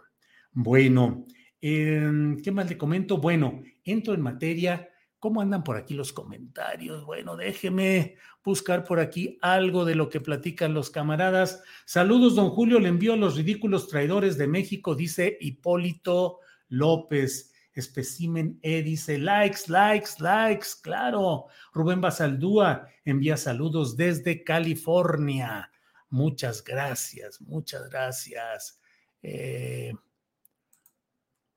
Bueno, 0.52 1.26
em, 1.60 2.40
¿qué 2.40 2.50
más 2.50 2.66
le 2.66 2.78
comento? 2.78 3.18
Bueno, 3.18 3.60
entro 3.84 4.14
en 4.14 4.22
materia. 4.22 4.88
¿Cómo 5.18 5.42
andan 5.42 5.62
por 5.62 5.76
aquí 5.76 5.92
los 5.92 6.14
comentarios? 6.14 7.04
Bueno, 7.04 7.36
déjeme 7.36 8.16
buscar 8.42 8.84
por 8.84 9.00
aquí 9.00 9.36
algo 9.42 9.84
de 9.84 9.96
lo 9.96 10.08
que 10.08 10.22
platican 10.22 10.72
los 10.72 10.88
camaradas. 10.88 11.62
Saludos, 11.84 12.36
don 12.36 12.48
Julio, 12.48 12.80
le 12.80 12.88
envío 12.88 13.12
a 13.12 13.16
los 13.16 13.36
ridículos 13.36 13.88
traidores 13.88 14.38
de 14.38 14.46
México, 14.46 14.94
dice 14.94 15.36
Hipólito 15.42 16.38
López. 16.70 17.53
Especimen 17.74 18.58
E 18.62 18.82
dice 18.82 19.18
likes, 19.18 19.68
likes, 19.68 20.20
likes, 20.20 20.68
claro. 20.80 21.46
Rubén 21.72 22.00
Basaldúa 22.00 22.88
envía 23.04 23.36
saludos 23.36 23.96
desde 23.96 24.44
California. 24.44 25.70
Muchas 26.08 26.62
gracias, 26.62 27.40
muchas 27.40 27.90
gracias. 27.90 28.80
Eh, 29.22 29.92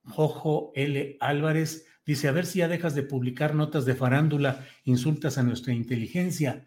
Jojo 0.04 0.72
L. 0.74 1.18
Álvarez 1.20 1.86
dice, 2.06 2.28
a 2.28 2.32
ver 2.32 2.46
si 2.46 2.60
ya 2.60 2.68
dejas 2.68 2.96
de 2.96 3.04
publicar 3.04 3.54
notas 3.54 3.86
de 3.86 3.96
farándula, 3.96 4.66
insultas 4.86 5.38
a 5.38 5.44
nuestra 5.44 5.74
inteligencia. 5.74 6.66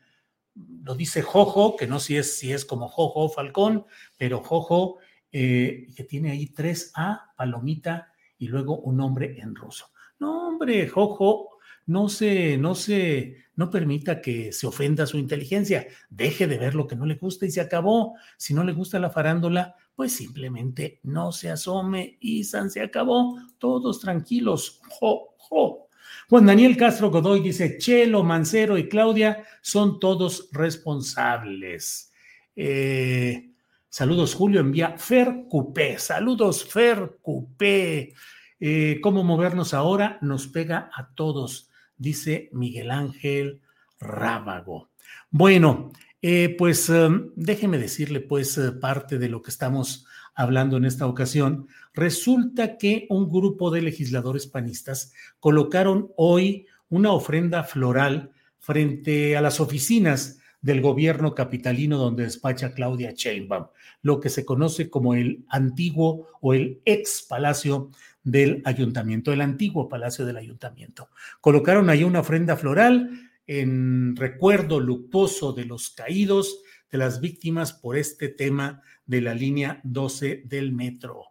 Lo 0.55 0.95
dice 0.95 1.23
Jojo, 1.23 1.77
que 1.77 1.87
no 1.87 1.99
sé 1.99 2.07
si 2.07 2.17
es, 2.17 2.39
si 2.39 2.53
es 2.53 2.65
como 2.65 2.89
Jojo 2.89 3.29
Falcón, 3.31 3.87
pero 4.17 4.43
Jojo, 4.43 4.99
eh, 5.33 5.89
que 5.97 6.05
tiene 6.05 6.31
ahí 6.31 6.53
3A, 6.53 7.33
palomita 7.37 8.10
y 8.41 8.49
luego 8.49 8.81
un 8.81 8.97
nombre 8.97 9.39
en 9.39 9.55
ruso. 9.55 9.93
No, 10.19 10.49
hombre, 10.49 10.89
Jojo, 10.89 11.59
no 11.87 12.09
se, 12.09 12.57
no 12.57 12.75
se, 12.75 13.37
no 13.55 13.71
permita 13.71 14.21
que 14.21 14.53
se 14.53 14.67
ofenda 14.67 15.07
su 15.07 15.19
inteligencia. 15.19 15.87
Deje 16.09 16.47
de 16.47 16.59
ver 16.59 16.75
lo 16.75 16.87
que 16.87 16.97
no 16.97 17.07
le 17.07 17.15
gusta 17.15 17.47
y 17.47 17.51
se 17.51 17.61
acabó. 17.61 18.15
Si 18.37 18.55
no 18.55 18.65
le 18.65 18.73
gusta 18.73 18.99
la 18.99 19.11
farándula, 19.11 19.77
pues 19.95 20.13
simplemente 20.13 21.01
no 21.03 21.33
se 21.33 21.51
asome 21.51 22.17
y 22.19 22.45
San 22.45 22.71
se 22.71 22.81
acabó. 22.81 23.39
Todos 23.59 24.01
tranquilos. 24.01 24.81
Jo, 24.89 25.35
jo. 25.37 25.89
Juan 26.31 26.47
Daniel 26.47 26.77
Castro 26.77 27.11
Godoy 27.11 27.41
dice, 27.41 27.77
Chelo, 27.77 28.25
Mancero 28.25 28.79
y 28.79 28.89
Claudia 28.89 29.45
son 29.61 30.01
todos 30.01 30.49
responsables. 30.53 32.11
Eh, 32.57 33.50
Saludos, 33.93 34.37
Julio, 34.37 34.61
envía 34.61 34.97
Fer 34.99 35.47
Cupé. 35.49 35.99
Saludos, 35.99 36.65
Fer 36.65 37.19
Cupé. 37.21 38.15
Eh, 38.61 39.01
¿Cómo 39.03 39.25
movernos 39.25 39.75
ahora? 39.75 40.17
Nos 40.23 40.47
pega 40.47 40.93
a 40.95 41.13
todos, 41.13 41.71
dice 41.97 42.51
Miguel 42.53 42.93
Ángel 42.93 43.61
Rábago. 43.99 44.91
Bueno, 45.29 45.91
eh, 46.23 46.55
pues 46.57 46.89
um, 46.89 47.31
déjeme 47.35 47.79
decirle 47.79 48.21
pues 48.21 48.57
eh, 48.59 48.71
parte 48.71 49.19
de 49.19 49.29
lo 49.29 49.43
que 49.43 49.51
estamos 49.51 50.07
hablando 50.37 50.77
en 50.77 50.85
esta 50.85 51.09
ocasión. 51.09 51.67
Resulta 51.93 52.79
que 52.79 53.09
un 53.11 53.29
grupo 53.29 53.73
de 53.73 53.83
legisladores 53.83 54.47
panistas 54.47 55.13
colocaron 55.41 56.13
hoy 56.17 56.69
una 56.91 57.11
ofrenda 57.11 57.65
floral 57.65 58.31
frente 58.61 59.37
a 59.37 59.41
las 59.41 59.59
oficinas 59.59 60.40
del 60.61 60.81
gobierno 60.81 61.35
capitalino 61.35 61.97
donde 61.97 62.25
despacha 62.25 62.75
Claudia 62.75 63.13
Sheinbaum, 63.13 63.69
lo 64.03 64.21
que 64.21 64.29
se 64.29 64.45
conoce 64.45 64.91
como 64.91 65.15
el 65.15 65.45
antiguo 65.49 66.29
o 66.41 66.55
el 66.55 66.81
ex 66.85 67.25
palacio 67.29 67.91
del 68.23 68.63
ayuntamiento, 68.65 69.33
el 69.33 69.41
antiguo 69.41 69.89
palacio 69.89 70.27
del 70.27 70.37
ayuntamiento. 70.37 71.09
Colocaron 71.41 71.89
ahí 71.89 72.05
una 72.05 72.21
ofrenda 72.21 72.57
floral 72.57 73.11
en 73.47 74.15
recuerdo 74.17 74.79
luctuoso 74.81 75.53
de 75.53 75.65
los 75.65 75.91
caídos, 75.91 76.63
de 76.91 76.99
las 76.99 77.21
víctimas 77.21 77.73
por 77.73 77.97
este 77.97 78.29
tema 78.29 78.83
de 79.07 79.21
la 79.21 79.35
línea 79.35 79.81
12 79.85 80.43
del 80.45 80.73
metro. 80.73 81.25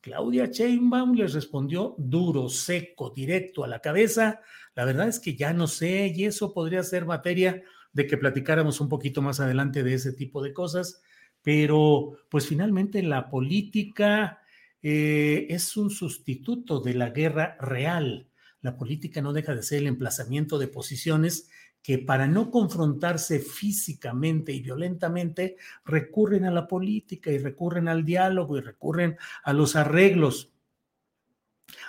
Claudia 0.00 0.46
Sheinbaum 0.46 1.14
les 1.14 1.32
respondió 1.32 1.96
duro, 1.98 2.48
seco, 2.48 3.10
directo 3.10 3.64
a 3.64 3.68
la 3.68 3.80
cabeza. 3.80 4.40
La 4.76 4.84
verdad 4.84 5.08
es 5.08 5.18
que 5.18 5.34
ya 5.34 5.52
no 5.52 5.66
sé, 5.66 6.12
y 6.14 6.26
eso 6.26 6.54
podría 6.54 6.84
ser 6.84 7.06
materia 7.06 7.62
de 7.96 8.06
que 8.06 8.18
platicáramos 8.18 8.82
un 8.82 8.90
poquito 8.90 9.22
más 9.22 9.40
adelante 9.40 9.82
de 9.82 9.94
ese 9.94 10.12
tipo 10.12 10.42
de 10.42 10.52
cosas, 10.52 11.00
pero 11.40 12.18
pues 12.28 12.46
finalmente 12.46 13.02
la 13.02 13.30
política 13.30 14.42
eh, 14.82 15.46
es 15.48 15.78
un 15.78 15.88
sustituto 15.88 16.80
de 16.80 16.92
la 16.92 17.08
guerra 17.08 17.56
real. 17.58 18.28
La 18.60 18.76
política 18.76 19.22
no 19.22 19.32
deja 19.32 19.54
de 19.54 19.62
ser 19.62 19.78
el 19.78 19.86
emplazamiento 19.86 20.58
de 20.58 20.68
posiciones 20.68 21.48
que 21.82 21.96
para 21.96 22.26
no 22.26 22.50
confrontarse 22.50 23.38
físicamente 23.38 24.52
y 24.52 24.60
violentamente 24.60 25.56
recurren 25.86 26.44
a 26.44 26.50
la 26.50 26.68
política 26.68 27.30
y 27.30 27.38
recurren 27.38 27.88
al 27.88 28.04
diálogo 28.04 28.58
y 28.58 28.60
recurren 28.60 29.16
a 29.42 29.54
los 29.54 29.74
arreglos, 29.74 30.52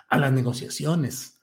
a 0.08 0.18
las 0.18 0.32
negociaciones 0.32 1.37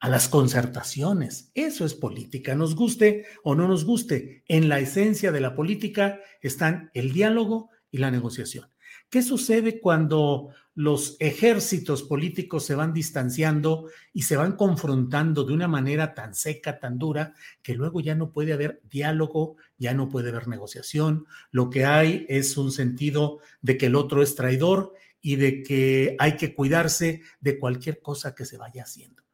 a 0.00 0.08
las 0.08 0.28
concertaciones. 0.28 1.50
Eso 1.54 1.84
es 1.84 1.94
política, 1.94 2.54
nos 2.54 2.74
guste 2.74 3.24
o 3.42 3.54
no 3.54 3.66
nos 3.68 3.84
guste. 3.84 4.44
En 4.48 4.68
la 4.68 4.78
esencia 4.78 5.32
de 5.32 5.40
la 5.40 5.54
política 5.54 6.20
están 6.40 6.90
el 6.94 7.12
diálogo 7.12 7.70
y 7.90 7.98
la 7.98 8.10
negociación. 8.10 8.68
¿Qué 9.08 9.22
sucede 9.22 9.80
cuando 9.80 10.50
los 10.74 11.16
ejércitos 11.20 12.02
políticos 12.02 12.66
se 12.66 12.74
van 12.74 12.92
distanciando 12.92 13.88
y 14.12 14.22
se 14.22 14.36
van 14.36 14.56
confrontando 14.56 15.44
de 15.44 15.54
una 15.54 15.68
manera 15.68 16.12
tan 16.12 16.34
seca, 16.34 16.80
tan 16.80 16.98
dura, 16.98 17.32
que 17.62 17.74
luego 17.74 18.00
ya 18.00 18.14
no 18.14 18.32
puede 18.32 18.52
haber 18.52 18.80
diálogo, 18.82 19.56
ya 19.78 19.94
no 19.94 20.08
puede 20.08 20.30
haber 20.30 20.48
negociación? 20.48 21.24
Lo 21.52 21.70
que 21.70 21.84
hay 21.84 22.26
es 22.28 22.56
un 22.56 22.72
sentido 22.72 23.38
de 23.62 23.78
que 23.78 23.86
el 23.86 23.94
otro 23.94 24.22
es 24.22 24.34
traidor 24.34 24.92
y 25.20 25.36
de 25.36 25.62
que 25.62 26.16
hay 26.18 26.36
que 26.36 26.52
cuidarse 26.54 27.22
de 27.40 27.58
cualquier 27.58 28.00
cosa 28.00 28.34
que 28.34 28.44
se 28.44 28.58
vaya 28.58 28.82
haciendo. 28.82 29.25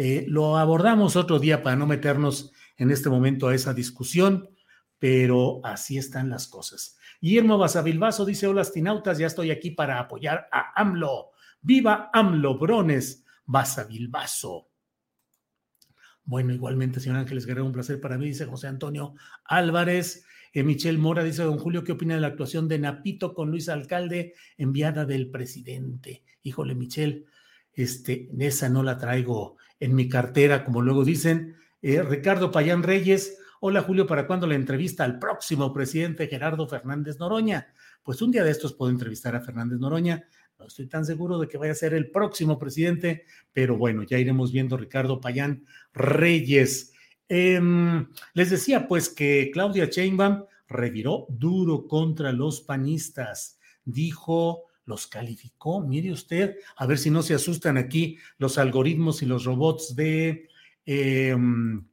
Eh, 0.00 0.26
lo 0.28 0.56
abordamos 0.56 1.16
otro 1.16 1.40
día 1.40 1.60
para 1.64 1.74
no 1.74 1.84
meternos 1.84 2.52
en 2.76 2.92
este 2.92 3.08
momento 3.08 3.48
a 3.48 3.54
esa 3.56 3.74
discusión, 3.74 4.48
pero 5.00 5.60
así 5.64 5.98
están 5.98 6.30
las 6.30 6.46
cosas. 6.46 6.96
Guillermo 7.20 7.58
Basavilbaso 7.58 8.24
dice, 8.24 8.46
hola 8.46 8.60
astinautas, 8.60 9.18
ya 9.18 9.26
estoy 9.26 9.50
aquí 9.50 9.72
para 9.72 9.98
apoyar 9.98 10.48
a 10.52 10.80
AMLO. 10.80 11.32
¡Viva 11.60 12.10
AMLO, 12.12 12.60
Brones! 12.60 13.24
Basavilbaso. 13.44 14.68
Bueno, 16.22 16.54
igualmente, 16.54 17.00
señor 17.00 17.18
Ángeles 17.18 17.44
Guerrero, 17.44 17.66
un 17.66 17.72
placer 17.72 18.00
para 18.00 18.18
mí, 18.18 18.26
dice 18.26 18.46
José 18.46 18.68
Antonio 18.68 19.16
Álvarez. 19.46 20.24
Eh, 20.52 20.62
Michelle 20.62 20.98
Mora 20.98 21.24
dice, 21.24 21.42
don 21.42 21.58
Julio, 21.58 21.82
¿qué 21.82 21.90
opina 21.90 22.14
de 22.14 22.20
la 22.20 22.28
actuación 22.28 22.68
de 22.68 22.78
Napito 22.78 23.34
con 23.34 23.50
Luis 23.50 23.68
Alcalde, 23.68 24.34
enviada 24.58 25.04
del 25.04 25.28
presidente? 25.28 26.22
Híjole, 26.44 26.76
Michelle, 26.76 27.24
este, 27.72 28.28
esa 28.38 28.68
no 28.68 28.84
la 28.84 28.96
traigo 28.96 29.56
en 29.80 29.94
mi 29.94 30.08
cartera, 30.08 30.64
como 30.64 30.82
luego 30.82 31.04
dicen. 31.04 31.56
Eh, 31.80 32.02
Ricardo 32.02 32.50
Payán 32.50 32.82
Reyes, 32.82 33.38
hola 33.60 33.82
Julio, 33.82 34.06
¿para 34.06 34.26
cuándo 34.26 34.46
la 34.46 34.56
entrevista 34.56 35.04
al 35.04 35.18
próximo 35.18 35.72
presidente 35.72 36.26
Gerardo 36.26 36.66
Fernández 36.66 37.18
Noroña? 37.18 37.68
Pues 38.02 38.20
un 38.20 38.32
día 38.32 38.42
de 38.42 38.50
estos 38.50 38.74
puedo 38.74 38.90
entrevistar 38.90 39.36
a 39.36 39.40
Fernández 39.40 39.78
Noroña. 39.78 40.24
No 40.58 40.66
estoy 40.66 40.88
tan 40.88 41.04
seguro 41.04 41.38
de 41.38 41.46
que 41.46 41.56
vaya 41.56 41.72
a 41.72 41.76
ser 41.76 41.94
el 41.94 42.10
próximo 42.10 42.58
presidente, 42.58 43.24
pero 43.52 43.76
bueno, 43.76 44.02
ya 44.02 44.18
iremos 44.18 44.50
viendo 44.50 44.76
Ricardo 44.76 45.20
Payán 45.20 45.64
Reyes. 45.92 46.92
Em, 47.28 48.08
les 48.34 48.50
decía 48.50 48.88
pues 48.88 49.08
que 49.08 49.50
Claudia 49.52 49.84
Sheinbaum 49.84 50.44
reviró 50.66 51.26
duro 51.28 51.86
contra 51.86 52.32
los 52.32 52.60
panistas. 52.60 53.58
Dijo, 53.84 54.67
los 54.88 55.06
calificó, 55.06 55.80
mire 55.80 56.10
usted, 56.10 56.56
a 56.76 56.86
ver 56.86 56.98
si 56.98 57.10
no 57.10 57.22
se 57.22 57.34
asustan 57.34 57.76
aquí 57.76 58.18
los 58.38 58.58
algoritmos 58.58 59.22
y 59.22 59.26
los 59.26 59.44
robots 59.44 59.94
de, 59.94 60.48
em, 60.86 61.86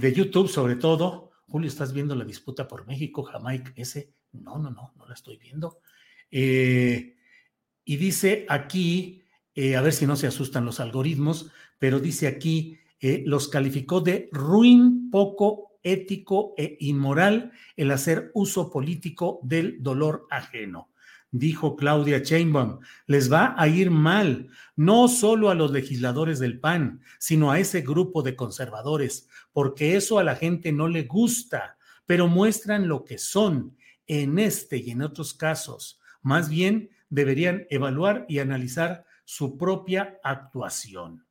de 0.00 0.12
YouTube 0.12 0.48
sobre 0.48 0.76
todo. 0.76 1.32
Julio, 1.48 1.68
¿estás 1.68 1.92
viendo 1.92 2.14
la 2.14 2.24
disputa 2.24 2.68
por 2.68 2.86
México, 2.86 3.22
Jamaica? 3.22 3.72
Ese, 3.74 4.12
no, 4.32 4.58
no, 4.58 4.70
no, 4.70 4.92
no 4.96 5.06
la 5.06 5.14
estoy 5.14 5.36
viendo. 5.36 5.80
Eh, 6.30 7.16
y 7.84 7.96
dice 7.96 8.46
aquí, 8.48 9.24
eh, 9.54 9.76
a 9.76 9.80
ver 9.80 9.92
si 9.92 10.06
no 10.06 10.14
se 10.14 10.26
asustan 10.26 10.64
los 10.64 10.78
algoritmos, 10.78 11.50
pero 11.78 11.98
dice 11.98 12.28
aquí, 12.28 12.78
eh, 13.00 13.24
los 13.26 13.48
calificó 13.48 14.00
de 14.00 14.28
ruin, 14.30 15.10
poco 15.10 15.70
ético 15.82 16.54
e 16.56 16.76
inmoral 16.80 17.52
el 17.76 17.90
hacer 17.90 18.30
uso 18.34 18.70
político 18.70 19.40
del 19.42 19.82
dolor 19.82 20.26
ajeno. 20.30 20.89
Dijo 21.32 21.76
Claudia 21.76 22.18
Sheinbaum, 22.18 22.80
les 23.06 23.32
va 23.32 23.54
a 23.56 23.68
ir 23.68 23.90
mal, 23.90 24.48
no 24.74 25.06
solo 25.08 25.50
a 25.50 25.54
los 25.54 25.70
legisladores 25.70 26.38
del 26.38 26.58
PAN, 26.58 27.02
sino 27.18 27.50
a 27.50 27.58
ese 27.58 27.82
grupo 27.82 28.22
de 28.22 28.34
conservadores, 28.34 29.28
porque 29.52 29.96
eso 29.96 30.18
a 30.18 30.24
la 30.24 30.34
gente 30.34 30.72
no 30.72 30.88
le 30.88 31.04
gusta, 31.04 31.78
pero 32.04 32.26
muestran 32.26 32.88
lo 32.88 33.04
que 33.04 33.18
son 33.18 33.76
en 34.06 34.38
este 34.38 34.78
y 34.78 34.90
en 34.90 35.02
otros 35.02 35.34
casos. 35.34 36.00
Más 36.22 36.48
bien, 36.48 36.90
deberían 37.08 37.66
evaluar 37.70 38.26
y 38.28 38.40
analizar 38.40 39.04
su 39.24 39.56
propia 39.56 40.18
actuación 40.24 41.24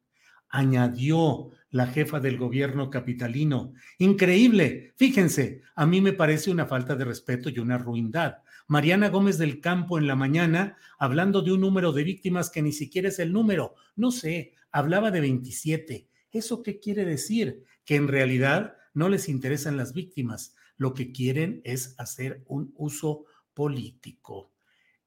añadió 0.50 1.52
la 1.70 1.88
jefa 1.88 2.20
del 2.20 2.38
gobierno 2.38 2.90
capitalino. 2.90 3.74
Increíble. 4.00 4.94
Fíjense, 4.96 5.62
a 5.76 5.86
mí 5.86 6.02
me 6.02 6.14
parece 6.14 6.50
una 6.50 6.66
falta 6.66 6.96
de 6.96 7.06
respeto 7.06 7.50
y 7.50 7.60
una 7.60 7.78
ruindad. 7.78 8.40
Mariana 8.70 9.10
Gómez 9.10 9.40
del 9.40 9.62
Campo 9.62 9.98
en 9.98 10.06
la 10.06 10.16
mañana, 10.16 10.78
hablando 11.00 11.42
de 11.42 11.52
un 11.52 11.62
número 11.62 11.92
de 11.92 12.04
víctimas 12.04 12.52
que 12.52 12.62
ni 12.62 12.72
siquiera 12.72 13.10
es 13.10 13.18
el 13.18 13.34
número, 13.34 13.74
no 13.96 14.12
sé, 14.12 14.54
hablaba 14.72 15.10
de 15.10 15.22
27. 15.22 16.08
¿Eso 16.32 16.62
qué 16.62 16.80
quiere 16.80 17.04
decir? 17.04 17.64
Que 17.84 17.96
en 17.96 18.08
realidad 18.08 18.78
no 18.94 19.10
les 19.10 19.28
interesan 19.28 19.76
las 19.76 19.94
víctimas, 19.94 20.56
lo 20.78 20.94
que 20.94 21.12
quieren 21.12 21.62
es 21.64 21.96
hacer 21.98 22.44
un 22.46 22.72
uso 22.78 23.26
político. 23.56 24.54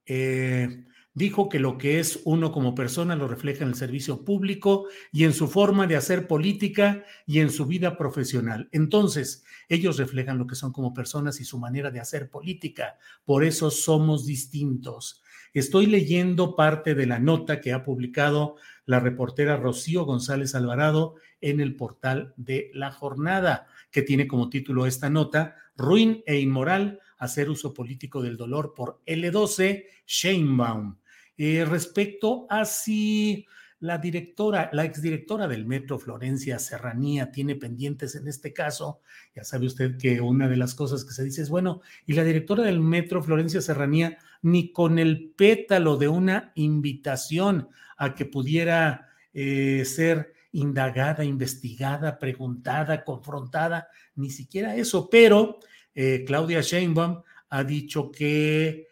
Eh, 0.06 0.84
dijo 1.14 1.48
que 1.48 1.58
lo 1.58 1.78
que 1.78 2.00
es 2.00 2.20
uno 2.24 2.52
como 2.52 2.74
persona 2.74 3.16
lo 3.16 3.28
refleja 3.28 3.64
en 3.64 3.70
el 3.70 3.74
servicio 3.74 4.24
público 4.24 4.86
y 5.12 5.24
en 5.24 5.32
su 5.32 5.48
forma 5.48 5.86
de 5.86 5.96
hacer 5.96 6.26
política 6.26 7.04
y 7.26 7.40
en 7.40 7.50
su 7.50 7.66
vida 7.66 7.96
profesional. 7.96 8.68
Entonces, 8.72 9.44
ellos 9.68 9.98
reflejan 9.98 10.38
lo 10.38 10.46
que 10.46 10.54
son 10.54 10.72
como 10.72 10.94
personas 10.94 11.40
y 11.40 11.44
su 11.44 11.58
manera 11.58 11.90
de 11.90 12.00
hacer 12.00 12.30
política. 12.30 12.98
Por 13.24 13.44
eso 13.44 13.70
somos 13.70 14.26
distintos. 14.26 15.22
Estoy 15.54 15.86
leyendo 15.86 16.56
parte 16.56 16.94
de 16.94 17.06
la 17.06 17.18
nota 17.18 17.60
que 17.60 17.72
ha 17.72 17.84
publicado 17.84 18.56
la 18.86 19.00
reportera 19.00 19.58
Rocío 19.58 20.04
González 20.04 20.54
Alvarado 20.54 21.16
en 21.42 21.60
el 21.60 21.76
portal 21.76 22.32
de 22.36 22.70
La 22.72 22.90
Jornada, 22.90 23.66
que 23.90 24.00
tiene 24.00 24.26
como 24.26 24.48
título 24.48 24.86
esta 24.86 25.10
nota, 25.10 25.56
Ruin 25.76 26.22
e 26.26 26.38
Inmoral, 26.38 27.00
hacer 27.18 27.50
uso 27.50 27.74
político 27.74 28.22
del 28.22 28.38
dolor 28.38 28.72
por 28.74 29.02
L12, 29.06 29.84
Sheinbaum. 30.06 30.96
Eh, 31.44 31.64
respecto 31.64 32.46
a 32.48 32.64
si 32.64 33.44
la 33.80 33.98
directora, 33.98 34.70
la 34.72 34.84
exdirectora 34.84 35.48
del 35.48 35.66
Metro, 35.66 35.98
Florencia 35.98 36.60
Serranía, 36.60 37.32
tiene 37.32 37.56
pendientes 37.56 38.14
en 38.14 38.28
este 38.28 38.52
caso, 38.52 39.00
ya 39.34 39.42
sabe 39.42 39.66
usted 39.66 39.96
que 39.98 40.20
una 40.20 40.48
de 40.48 40.56
las 40.56 40.76
cosas 40.76 41.04
que 41.04 41.10
se 41.10 41.24
dice 41.24 41.42
es, 41.42 41.48
bueno, 41.48 41.80
y 42.06 42.12
la 42.12 42.22
directora 42.22 42.62
del 42.62 42.78
Metro, 42.78 43.24
Florencia 43.24 43.60
Serranía, 43.60 44.18
ni 44.42 44.70
con 44.70 45.00
el 45.00 45.32
pétalo 45.36 45.96
de 45.96 46.06
una 46.06 46.52
invitación 46.54 47.70
a 47.96 48.14
que 48.14 48.24
pudiera 48.24 49.08
eh, 49.34 49.84
ser 49.84 50.34
indagada, 50.52 51.24
investigada, 51.24 52.20
preguntada, 52.20 53.02
confrontada, 53.02 53.88
ni 54.14 54.30
siquiera 54.30 54.76
eso, 54.76 55.10
pero 55.10 55.58
eh, 55.92 56.22
Claudia 56.24 56.60
Sheinbaum 56.60 57.20
ha 57.48 57.64
dicho 57.64 58.12
que 58.12 58.86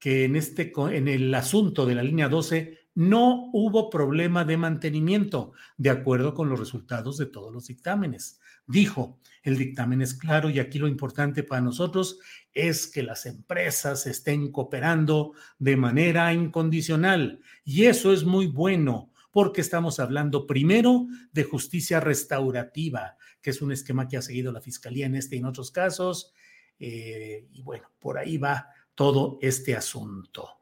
que 0.00 0.24
en, 0.24 0.34
este, 0.34 0.72
en 0.90 1.06
el 1.06 1.32
asunto 1.34 1.86
de 1.86 1.94
la 1.94 2.02
línea 2.02 2.28
12 2.28 2.80
no 2.94 3.50
hubo 3.52 3.88
problema 3.88 4.44
de 4.44 4.56
mantenimiento, 4.56 5.52
de 5.76 5.90
acuerdo 5.90 6.34
con 6.34 6.48
los 6.48 6.58
resultados 6.58 7.18
de 7.18 7.26
todos 7.26 7.52
los 7.52 7.66
dictámenes. 7.68 8.40
Dijo, 8.66 9.20
el 9.42 9.56
dictamen 9.56 10.02
es 10.02 10.14
claro 10.14 10.50
y 10.50 10.58
aquí 10.58 10.78
lo 10.78 10.88
importante 10.88 11.42
para 11.42 11.60
nosotros 11.60 12.18
es 12.52 12.86
que 12.86 13.02
las 13.02 13.26
empresas 13.26 14.06
estén 14.06 14.50
cooperando 14.50 15.34
de 15.58 15.76
manera 15.76 16.32
incondicional 16.32 17.40
y 17.64 17.84
eso 17.84 18.12
es 18.12 18.24
muy 18.24 18.48
bueno 18.48 19.12
porque 19.30 19.60
estamos 19.60 20.00
hablando 20.00 20.46
primero 20.46 21.06
de 21.32 21.44
justicia 21.44 22.00
restaurativa, 22.00 23.16
que 23.40 23.50
es 23.50 23.62
un 23.62 23.70
esquema 23.70 24.08
que 24.08 24.16
ha 24.16 24.22
seguido 24.22 24.50
la 24.50 24.60
Fiscalía 24.60 25.06
en 25.06 25.14
este 25.14 25.36
y 25.36 25.38
en 25.38 25.44
otros 25.44 25.70
casos. 25.70 26.32
Eh, 26.80 27.46
y 27.52 27.62
bueno, 27.62 27.90
por 28.00 28.18
ahí 28.18 28.38
va 28.38 28.68
todo 29.00 29.38
este 29.40 29.74
asunto. 29.74 30.58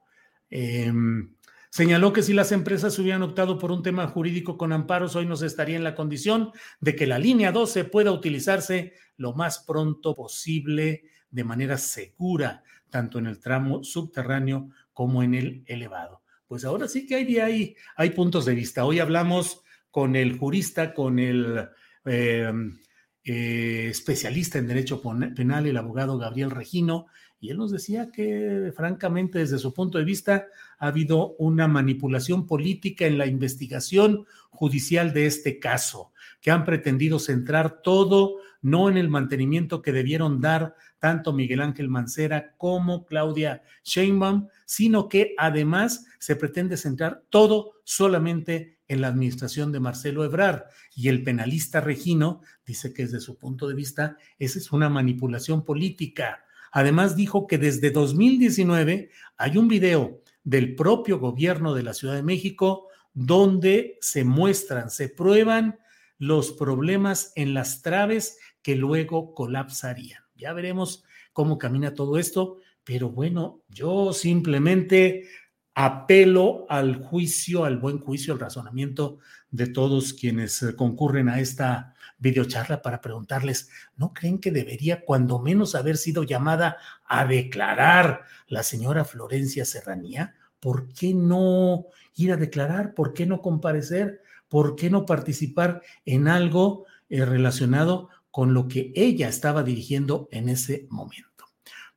Em, 0.49 1.35
señaló 1.71 2.13
que 2.13 2.23
si 2.23 2.33
las 2.33 2.53
empresas 2.53 2.97
hubieran 3.01 3.23
optado 3.23 3.59
por 3.59 3.73
un 3.73 3.83
tema 3.83 4.07
jurídico 4.07 4.57
con 4.57 4.73
amparos, 4.73 5.17
hoy 5.17 5.27
nos 5.27 5.43
estaría 5.43 5.75
en 5.75 5.83
la 5.83 5.97
condición 5.97 6.53
de 6.79 6.95
que 6.95 7.09
la 7.09 7.19
línea 7.19 7.51
12 7.51 7.83
pueda 7.87 8.13
utilizarse 8.13 8.93
lo 9.17 9.33
más 9.33 9.65
pronto 9.67 10.15
posible 10.15 11.03
de 11.29 11.43
manera 11.43 11.79
segura, 11.79 12.63
tanto 12.91 13.19
en 13.19 13.27
el 13.27 13.41
tramo 13.41 13.83
subterráneo 13.83 14.69
como 14.93 15.25
en 15.25 15.35
el 15.35 15.65
elevado. 15.67 16.23
Pues 16.47 16.65
ahora 16.65 16.87
sí 16.87 17.09
que 17.09 17.17
hay, 17.17 17.75
hay, 17.97 18.11
puntos 18.11 18.45
de 18.45 18.55
vista. 18.55 18.85
Hoy 18.85 19.01
hablamos 19.01 19.65
con 19.91 20.15
el 20.15 20.39
jurista, 20.39 20.95
con 20.95 21.19
el 21.19 21.69
em, 22.05 22.79
eh, 23.25 23.89
especialista 23.91 24.59
en 24.59 24.69
derecho 24.69 25.03
penal, 25.03 25.67
el 25.67 25.77
abogado 25.77 26.19
Gabriel 26.19 26.53
Regino, 26.53 27.09
y 27.41 27.51
él 27.51 27.59
nos 27.59 27.71
decía 27.71 28.11
que, 28.11 28.73
francamente, 28.75 29.39
desde 29.39 29.59
su 29.59 29.73
punto 29.73 29.99
de 29.99 30.05
vista, 30.05 30.47
ha 30.79 30.89
habido 30.89 31.37
una 31.37 31.69
manipulación 31.69 32.47
política 32.47 33.07
en 33.07 33.17
la 33.17 33.27
investigación 33.27 34.27
judicial 34.51 35.13
de 35.13 35.27
este 35.27 35.59
caso, 35.61 36.13
que 36.41 36.51
han 36.51 36.65
pretendido 36.65 37.19
centrar 37.19 37.81
todo 37.83 38.37
no 38.61 38.89
en 38.89 38.97
el 38.97 39.09
mantenimiento 39.09 39.83
que 39.83 39.93
debieron 39.93 40.41
dar 40.41 40.75
tanto 40.99 41.33
Miguel 41.33 41.61
Ángel 41.61 41.89
Mancera 41.89 42.57
como 42.57 43.07
Claudia 43.07 43.63
Sheinbaum, 43.85 44.49
sino 44.67 45.09
que 45.09 45.35
además 45.39 46.07
se 46.19 46.35
pretende 46.35 46.77
centrar 46.77 47.23
todo 47.31 47.75
solamente 47.85 48.79
en 48.89 49.01
la 49.01 49.09
administración 49.09 49.71
de 49.71 49.79
Marcelo 49.79 50.25
Ebrard. 50.25 50.65
Y 50.97 51.09
el 51.09 51.23
penalista 51.23 51.81
Regino 51.81 52.41
dice 52.67 52.93
que 52.93 53.05
desde 53.05 53.21
su 53.21 53.39
punto 53.39 53.69
de 53.69 53.75
vista 53.75 54.17
esa 54.41 54.59
es 54.59 54.73
una 54.73 54.89
manipulación 54.89 55.65
política 55.65 56.43
Además 56.73 57.17
dijo 57.17 57.47
que 57.47 57.59
desde 57.59 57.91
2019 57.91 59.11
hay 59.37 59.57
un 59.57 59.69
video 59.69 60.23
del 60.45 60.75
propio 60.75 61.19
gobierno 61.19 61.75
de 61.75 61.83
la 61.83 61.95
Ciudad 61.95 62.15
de 62.15 62.23
México 62.23 62.89
donde 63.15 63.99
se 64.01 64.25
muestran, 64.25 64.91
se 64.91 65.09
prueban 65.09 65.79
los 66.19 66.53
problemas 66.53 67.33
en 67.37 67.55
las 67.55 67.83
traves 67.83 68.39
que 68.63 68.77
luego 68.77 69.35
colapsarían. 69.35 70.23
Ya 70.37 70.53
veremos 70.53 71.05
cómo 71.33 71.59
camina 71.59 71.95
todo 71.95 72.19
esto, 72.19 72.59
pero 72.85 73.11
bueno, 73.11 73.63
yo 73.69 74.13
simplemente 74.13 75.29
apelo 75.75 76.67
al 76.69 77.05
juicio, 77.05 77.65
al 77.65 77.79
buen 77.79 78.01
juicio, 78.01 78.33
al 78.33 78.41
razonamiento 78.41 79.19
de 79.51 79.69
todos 79.69 80.13
quienes 80.13 80.65
concurren 80.77 81.29
a 81.29 81.41
esta 81.41 81.95
videocharla 82.19 82.83
para 82.83 83.01
preguntarles, 83.01 83.71
¿no 83.97 84.13
creen 84.13 84.39
que 84.39 84.51
debería 84.51 85.05
cuando 85.05 85.39
menos 85.39 85.75
haber 85.75 85.97
sido 85.97 86.23
llamada 86.25 86.79
a 87.07 87.25
declarar 87.25 88.23
la 88.47 88.63
señora 88.63 89.05
Florencia 89.05 89.65
Serranía? 89.65 90.35
¿Por 90.61 90.93
qué 90.93 91.15
no 91.15 91.87
ir 92.17 92.33
a 92.33 92.37
declarar? 92.37 92.95
¿Por 92.95 93.15
qué 93.15 93.27
no 93.27 93.41
comparecer? 93.41 94.23
¿Por 94.49 94.77
qué 94.77 94.91
no 94.91 95.07
participar 95.07 95.83
en 96.05 96.29
algo 96.29 96.87
eh, 97.09 97.25
relacionado 97.25 98.11
con 98.31 98.55
lo 98.55 98.69
que 98.69 98.93
ella 98.95 99.29
estaba 99.29 99.63
dirigiendo 99.63 100.29
en 100.31 100.49
ese 100.49 100.87
momento. 100.91 101.47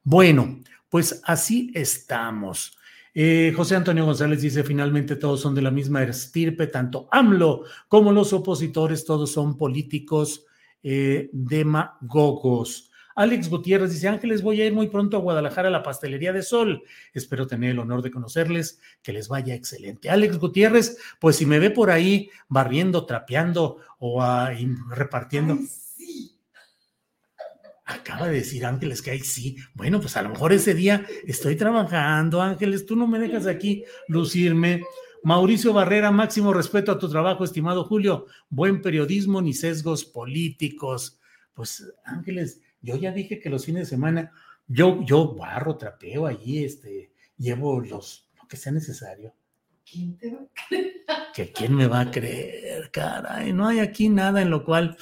Bueno, 0.03 0.62
pues 0.89 1.21
así 1.25 1.71
estamos. 1.75 2.77
Eh, 3.13 3.54
José 3.56 3.76
Antonio 3.76 4.06
González 4.06 4.41
dice, 4.41 4.63
finalmente 4.63 5.17
todos 5.17 5.41
son 5.41 5.54
de 5.54 5.62
la 5.62 5.71
misma 5.71 6.04
estirpe, 6.04 6.67
tanto 6.67 7.10
AMLO 7.12 7.63
como 7.88 8.12
los 8.12 8.32
opositores, 8.32 9.04
todos 9.04 9.32
son 9.32 9.58
políticos 9.58 10.45
eh, 10.82 11.30
demagogos. 11.34 12.89
Alex 13.15 13.50
Gutiérrez 13.50 13.91
dice, 13.91 14.08
Ángeles, 14.08 14.41
voy 14.41 14.62
a 14.62 14.65
ir 14.65 14.74
muy 14.74 14.88
pronto 14.88 15.17
a 15.17 15.19
Guadalajara 15.19 15.67
a 15.67 15.71
la 15.71 15.84
pastelería 15.84 16.32
de 16.32 16.41
Sol. 16.41 16.84
Espero 17.13 17.45
tener 17.45 17.71
el 17.71 17.80
honor 17.80 18.02
de 18.02 18.12
conocerles, 18.12 18.80
que 19.02 19.12
les 19.13 19.28
vaya 19.28 19.54
excelente. 19.54 20.10
Alex 20.10 20.38
Gutiérrez, 20.39 20.97
pues 21.19 21.36
si 21.36 21.45
me 21.45 21.60
ve 21.60 21.69
por 21.69 21.91
ahí 21.91 22.30
barriendo, 22.47 23.06
trapeando 23.06 23.78
o 24.00 24.21
ah, 24.21 24.52
repartiendo. 24.89 25.58
Acaba 27.91 28.27
de 28.27 28.36
decir 28.36 28.65
Ángeles 28.65 29.01
que 29.01 29.12
ahí 29.12 29.19
sí. 29.19 29.58
Bueno, 29.73 29.99
pues 29.99 30.15
a 30.17 30.21
lo 30.21 30.30
mejor 30.30 30.54
ese 30.54 30.73
día 30.73 31.06
estoy 31.25 31.56
trabajando, 31.56 32.41
Ángeles, 32.41 32.86
tú 32.86 32.95
no 32.95 33.08
me 33.08 33.19
dejas 33.19 33.47
aquí 33.47 33.84
lucirme. 34.08 34.84
Mauricio 35.23 35.73
Barrera, 35.73 36.10
máximo 36.10 36.54
respeto 36.54 36.91
a 36.91 36.97
tu 36.97 37.10
trabajo, 37.10 37.43
estimado 37.43 37.84
Julio. 37.84 38.25
Buen 38.49 38.82
periodismo 38.82 39.41
ni 39.41 39.54
sesgos 39.54 40.04
políticos. 40.06 41.19
Pues 41.54 41.93
Ángeles, 42.06 42.62
yo 42.82 42.95
ya 42.95 43.12
dije 43.12 43.39
que 43.39 43.49
los 43.49 43.65
fines 43.65 43.84
de 43.84 43.89
semana, 43.95 44.32
yo, 44.67 45.04
yo 45.04 45.36
barro, 45.36 45.77
trapeo 45.77 46.25
allí, 46.25 46.63
este, 46.63 47.12
llevo 47.38 47.80
los, 47.82 48.30
lo 48.41 48.47
que 48.47 48.58
sea 48.58 48.71
necesario. 48.71 49.36
¿Quién 49.86 50.17
te 50.17 50.32
va 50.32 50.39
a 50.41 50.67
creer? 50.67 51.06
¿Que 51.36 51.51
quién 51.51 51.75
me 51.75 51.88
va 51.88 52.01
a 52.01 52.12
creer? 52.12 52.89
Caray, 52.91 53.54
no 53.54 53.67
hay 53.67 53.80
aquí 53.80 54.10
nada 54.10 54.41
en 54.41 54.49
lo 54.49 54.63
cual 54.63 54.97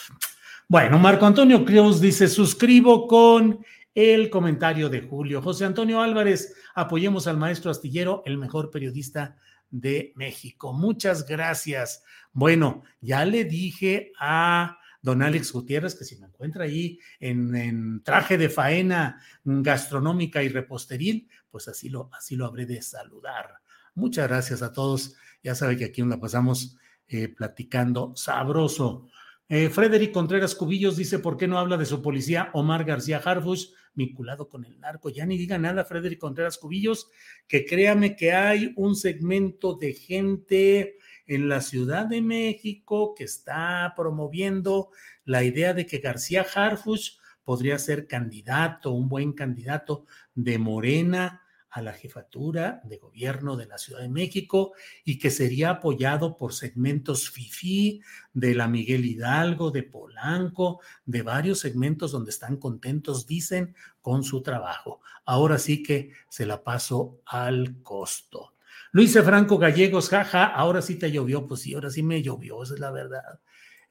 bueno, 0.71 0.99
Marco 0.99 1.25
Antonio 1.25 1.65
Cruz 1.65 1.99
dice, 1.99 2.27
suscribo 2.27 3.07
con 3.07 3.65
el 3.95 4.29
comentario 4.29 4.87
de 4.87 5.01
Julio. 5.01 5.41
José 5.41 5.65
Antonio 5.65 5.99
Álvarez, 5.99 6.53
apoyemos 6.75 7.25
al 7.25 7.37
maestro 7.37 7.71
astillero, 7.71 8.21
el 8.27 8.37
mejor 8.37 8.69
periodista 8.69 9.35
de 9.71 10.13
México. 10.15 10.71
Muchas 10.71 11.25
gracias. 11.25 12.03
Bueno, 12.33 12.83
ya 13.01 13.25
le 13.25 13.45
dije 13.45 14.11
a 14.19 14.77
don 15.01 15.23
Alex 15.23 15.51
Gutiérrez 15.53 15.95
que 15.95 16.05
si 16.05 16.17
me 16.17 16.27
encuentra 16.27 16.65
ahí 16.65 16.99
en, 17.19 18.03
traje 18.03 18.37
de 18.37 18.49
faena 18.49 19.19
gastronómica 19.43 20.43
y 20.43 20.49
reposteril, 20.49 21.27
pues 21.49 21.67
así 21.67 21.89
lo, 21.89 22.11
así 22.13 22.35
lo 22.35 22.45
habré 22.45 22.67
de 22.67 22.83
saludar. 22.83 23.55
Muchas 23.95 24.27
gracias 24.27 24.61
a 24.61 24.71
todos. 24.71 25.15
Ya 25.41 25.55
sabe 25.55 25.77
que 25.77 25.85
aquí 25.85 26.01
nos 26.01 26.11
la 26.11 26.19
pasamos 26.19 26.77
eh, 27.07 27.27
platicando 27.27 28.13
sabroso. 28.15 29.07
Eh, 29.51 29.69
Frederick 29.69 30.11
Contreras 30.11 30.53
Cubillos 30.53 30.95
dice, 30.95 31.17
¿por 31.17 31.35
qué 31.35 31.47
no 31.47 31.57
habla 31.57 31.75
de 31.75 31.87
su 31.87 32.03
policía 32.03 32.51
Omar 32.53 32.83
García 32.83 33.17
Harfush, 33.17 33.69
vinculado 33.95 34.47
con 34.47 34.63
el 34.63 34.79
narco? 34.79 35.09
Ya 35.09 35.25
ni 35.25 35.39
diga 35.39 35.57
nada, 35.57 35.85
Frederick 35.85 36.19
Contreras 36.19 36.59
Cubillos, 36.59 37.09
que 37.47 37.65
créame 37.65 38.15
que 38.15 38.31
hay 38.31 38.73
un 38.75 38.95
segmento 38.95 39.73
de 39.73 39.93
gente 39.93 40.97
en 41.25 41.49
la 41.49 41.61
Ciudad 41.61 42.05
de 42.05 42.21
México 42.21 43.15
que 43.15 43.23
está 43.23 43.91
promoviendo 43.97 44.91
la 45.25 45.43
idea 45.43 45.73
de 45.73 45.87
que 45.87 45.97
García 45.97 46.45
Harfush 46.53 47.17
podría 47.43 47.79
ser 47.79 48.05
candidato, 48.05 48.91
un 48.91 49.09
buen 49.09 49.33
candidato 49.33 50.05
de 50.35 50.59
Morena 50.59 51.41
a 51.71 51.81
la 51.81 51.93
jefatura 51.93 52.81
de 52.83 52.97
gobierno 52.97 53.55
de 53.55 53.67
la 53.67 53.77
Ciudad 53.77 54.01
de 54.01 54.09
México 54.09 54.73
y 55.03 55.19
que 55.19 55.29
sería 55.29 55.69
apoyado 55.69 56.37
por 56.37 56.53
segmentos 56.53 57.29
FIFI 57.29 58.01
de 58.33 58.55
la 58.55 58.67
Miguel 58.67 59.05
Hidalgo, 59.05 59.71
de 59.71 59.83
Polanco, 59.83 60.79
de 61.05 61.21
varios 61.21 61.59
segmentos 61.59 62.11
donde 62.11 62.31
están 62.31 62.57
contentos, 62.57 63.27
dicen, 63.27 63.75
con 64.01 64.23
su 64.23 64.41
trabajo. 64.41 65.01
Ahora 65.25 65.57
sí 65.59 65.83
que 65.83 66.11
se 66.29 66.45
la 66.45 66.63
paso 66.63 67.21
al 67.25 67.81
costo. 67.83 68.53
Luis 68.91 69.13
Franco 69.13 69.57
Gallegos, 69.59 70.09
jaja, 70.09 70.45
ahora 70.45 70.81
sí 70.81 70.95
te 70.95 71.11
llovió, 71.11 71.47
pues 71.47 71.61
sí, 71.61 71.73
ahora 71.73 71.91
sí 71.91 72.01
me 72.01 72.23
llovió, 72.23 72.63
esa 72.63 72.73
es 72.73 72.79
la 72.79 72.91
verdad. 72.91 73.39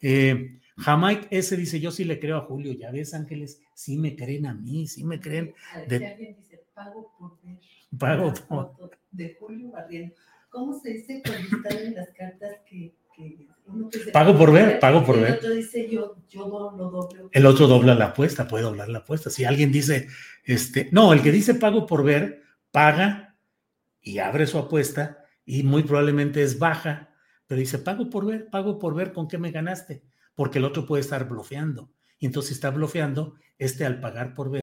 Eh, 0.00 0.58
Jamaica 0.76 1.26
ese 1.30 1.56
dice, 1.56 1.80
yo 1.80 1.90
sí 1.90 2.04
le 2.04 2.20
creo 2.20 2.36
a 2.36 2.42
Julio, 2.42 2.72
ya 2.72 2.90
ves, 2.90 3.14
Ángeles, 3.14 3.60
sí 3.74 3.96
me 3.96 4.14
creen 4.14 4.46
a 4.46 4.54
mí, 4.54 4.86
sí 4.86 5.04
me 5.04 5.20
creen. 5.20 5.54
De, 5.88 6.36
pago 6.78 7.12
por 7.18 7.38
ver 7.42 7.58
pago 7.98 8.32
por... 8.48 8.90
de 9.10 9.36
Julio 9.38 9.70
Barriento. 9.70 10.16
¿Cómo 10.50 10.78
se 10.78 10.90
dice 10.90 11.22
cuando 11.24 11.56
están 11.56 11.86
en 11.86 11.94
las 11.94 12.08
cartas 12.10 12.56
que, 12.68 12.94
uno 13.66 13.90
que 13.90 13.98
pago 14.12 14.38
por 14.38 14.52
ver, 14.52 14.78
pago 14.78 15.04
por 15.04 15.16
ver. 15.16 15.30
El 15.30 15.34
otro 15.34 15.50
dice 15.50 15.90
yo, 15.90 16.16
yo 16.28 16.48
lo 16.48 16.90
doblo. 16.90 17.30
El 17.32 17.46
otro 17.46 17.66
dobla 17.66 17.94
la 17.94 18.06
apuesta, 18.06 18.46
puede 18.46 18.64
doblar 18.64 18.88
la 18.88 18.98
apuesta. 18.98 19.28
Si 19.28 19.44
alguien 19.44 19.72
dice, 19.72 20.08
este, 20.44 20.88
no, 20.92 21.12
el 21.12 21.22
que 21.22 21.32
dice 21.32 21.54
pago 21.54 21.84
por 21.84 22.04
ver, 22.04 22.42
paga 22.70 23.36
y 24.00 24.18
abre 24.18 24.46
su 24.46 24.56
apuesta 24.58 25.24
y 25.44 25.64
muy 25.64 25.82
probablemente 25.82 26.42
es 26.42 26.58
baja, 26.58 27.10
pero 27.46 27.58
dice 27.58 27.78
pago 27.78 28.08
por 28.08 28.24
ver, 28.24 28.48
pago 28.50 28.78
por 28.78 28.94
ver 28.94 29.12
con 29.12 29.26
qué 29.26 29.36
me 29.36 29.50
ganaste, 29.50 30.04
porque 30.34 30.58
el 30.58 30.64
otro 30.64 30.86
puede 30.86 31.02
estar 31.02 31.28
bloqueando. 31.28 31.90
Y 32.18 32.26
entonces 32.26 32.52
está 32.52 32.70
bloqueando, 32.70 33.34
este 33.58 33.84
al 33.84 34.00
pagar 34.00 34.34
por 34.34 34.50
ver. 34.50 34.62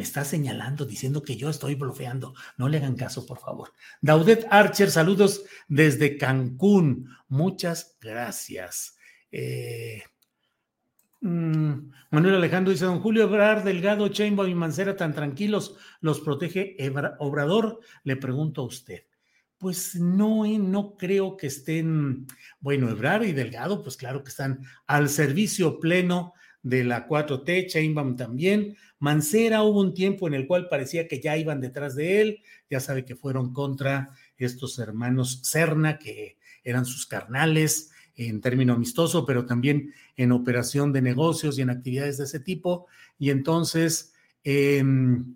Me 0.00 0.04
está 0.04 0.24
señalando, 0.24 0.86
diciendo 0.86 1.22
que 1.22 1.36
yo 1.36 1.50
estoy 1.50 1.74
bloqueando. 1.74 2.32
No 2.56 2.70
le 2.70 2.78
hagan 2.78 2.96
caso, 2.96 3.26
por 3.26 3.36
favor. 3.38 3.74
Daudet 4.00 4.46
Archer, 4.48 4.90
saludos 4.90 5.44
desde 5.68 6.16
Cancún. 6.16 7.10
Muchas 7.28 7.98
gracias. 8.00 8.96
Eh, 9.30 10.02
mm, 11.20 11.72
Manuel 12.12 12.36
Alejandro 12.36 12.72
dice, 12.72 12.86
don 12.86 13.00
Julio 13.00 13.26
Obrar, 13.26 13.62
Delgado, 13.62 14.08
Chainbaum 14.08 14.48
y 14.48 14.54
Mancera 14.54 14.96
tan 14.96 15.12
tranquilos, 15.12 15.76
¿los 16.00 16.20
protege 16.20 16.78
Obrador? 17.18 17.80
Le 18.02 18.16
pregunto 18.16 18.62
a 18.62 18.68
usted. 18.68 19.04
Pues 19.58 19.96
no, 19.96 20.46
eh, 20.46 20.56
no 20.58 20.96
creo 20.96 21.36
que 21.36 21.48
estén, 21.48 22.26
bueno, 22.58 22.88
Ebrar 22.88 23.22
y 23.22 23.32
Delgado, 23.32 23.82
pues 23.82 23.98
claro 23.98 24.24
que 24.24 24.30
están 24.30 24.64
al 24.86 25.10
servicio 25.10 25.78
pleno 25.78 26.32
de 26.62 26.84
la 26.84 27.08
4T, 27.08 27.68
Chainbaum 27.68 28.16
también. 28.16 28.76
Mancera 28.98 29.62
hubo 29.62 29.80
un 29.80 29.94
tiempo 29.94 30.28
en 30.28 30.34
el 30.34 30.46
cual 30.46 30.68
parecía 30.68 31.08
que 31.08 31.20
ya 31.20 31.36
iban 31.36 31.60
detrás 31.60 31.96
de 31.96 32.20
él, 32.20 32.42
ya 32.68 32.80
sabe 32.80 33.04
que 33.04 33.16
fueron 33.16 33.52
contra 33.52 34.10
estos 34.36 34.78
hermanos 34.78 35.40
Cerna, 35.44 35.98
que 35.98 36.38
eran 36.62 36.84
sus 36.84 37.06
carnales 37.06 37.90
en 38.14 38.40
término 38.40 38.74
amistoso, 38.74 39.24
pero 39.24 39.46
también 39.46 39.94
en 40.16 40.32
operación 40.32 40.92
de 40.92 41.02
negocios 41.02 41.58
y 41.58 41.62
en 41.62 41.70
actividades 41.70 42.18
de 42.18 42.24
ese 42.24 42.40
tipo. 42.40 42.86
Y 43.18 43.30
entonces, 43.30 44.12
em, 44.44 45.34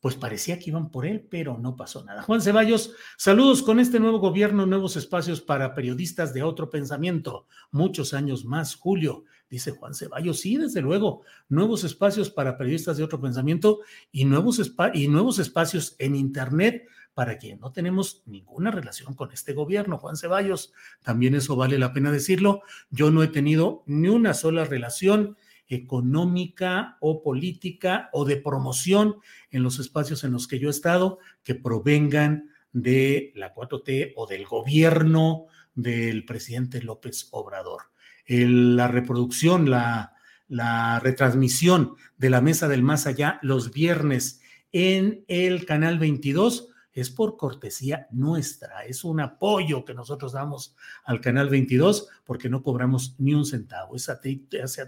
pues 0.00 0.16
parecía 0.16 0.58
que 0.58 0.70
iban 0.70 0.90
por 0.90 1.06
él, 1.06 1.26
pero 1.30 1.58
no 1.58 1.76
pasó 1.76 2.04
nada. 2.04 2.22
Juan 2.22 2.40
Ceballos, 2.40 2.94
saludos 3.16 3.62
con 3.62 3.78
este 3.78 4.00
nuevo 4.00 4.18
gobierno, 4.18 4.66
nuevos 4.66 4.96
espacios 4.96 5.40
para 5.40 5.74
periodistas 5.74 6.34
de 6.34 6.42
otro 6.42 6.70
pensamiento. 6.70 7.46
Muchos 7.70 8.12
años 8.14 8.44
más, 8.44 8.74
Julio. 8.74 9.24
Dice 9.50 9.72
Juan 9.72 9.94
Ceballos. 9.94 10.40
Sí, 10.40 10.56
desde 10.56 10.80
luego, 10.80 11.22
nuevos 11.48 11.84
espacios 11.84 12.30
para 12.30 12.56
periodistas 12.56 12.96
de 12.96 13.04
otro 13.04 13.20
pensamiento 13.20 13.80
y 14.12 14.24
nuevos, 14.24 14.60
y 14.94 15.08
nuevos 15.08 15.38
espacios 15.38 15.96
en 15.98 16.14
Internet 16.14 16.86
para 17.12 17.36
quien 17.36 17.58
no 17.58 17.72
tenemos 17.72 18.22
ninguna 18.24 18.70
relación 18.70 19.14
con 19.14 19.32
este 19.32 19.52
gobierno, 19.52 19.98
Juan 19.98 20.16
Ceballos. 20.16 20.72
También 21.02 21.34
eso 21.34 21.56
vale 21.56 21.78
la 21.78 21.92
pena 21.92 22.12
decirlo. 22.12 22.62
Yo 22.90 23.10
no 23.10 23.22
he 23.22 23.28
tenido 23.28 23.82
ni 23.86 24.08
una 24.08 24.32
sola 24.32 24.64
relación 24.64 25.36
económica 25.66 26.96
o 27.00 27.22
política 27.22 28.10
o 28.12 28.24
de 28.24 28.36
promoción 28.36 29.16
en 29.50 29.62
los 29.62 29.78
espacios 29.78 30.24
en 30.24 30.32
los 30.32 30.48
que 30.48 30.58
yo 30.58 30.68
he 30.68 30.70
estado 30.70 31.18
que 31.42 31.54
provengan 31.54 32.50
de 32.72 33.32
la 33.34 33.54
4T 33.54 34.12
o 34.16 34.26
del 34.26 34.46
gobierno 34.46 35.46
del 35.74 36.24
presidente 36.24 36.82
López 36.82 37.28
Obrador. 37.32 37.82
La 38.26 38.88
reproducción, 38.88 39.70
la, 39.70 40.14
retransmisión 41.02 41.94
de 42.16 42.30
la 42.30 42.40
Mesa 42.40 42.68
del 42.68 42.82
Más 42.82 43.06
Allá 43.06 43.38
los 43.42 43.72
viernes 43.72 44.40
en 44.72 45.24
el 45.28 45.64
canal 45.64 45.98
22 45.98 46.68
es 46.92 47.10
por 47.10 47.36
cortesía 47.36 48.08
nuestra, 48.10 48.84
es 48.84 49.04
un 49.04 49.20
apoyo 49.20 49.84
que 49.84 49.94
nosotros 49.94 50.32
damos 50.32 50.74
al 51.04 51.20
Canal 51.20 51.48
22 51.48 52.08
porque 52.24 52.48
no 52.48 52.62
cobramos 52.62 53.14
ni 53.18 53.32
un 53.32 53.46
centavo, 53.46 53.94
es 53.94 54.08
a, 54.08 54.20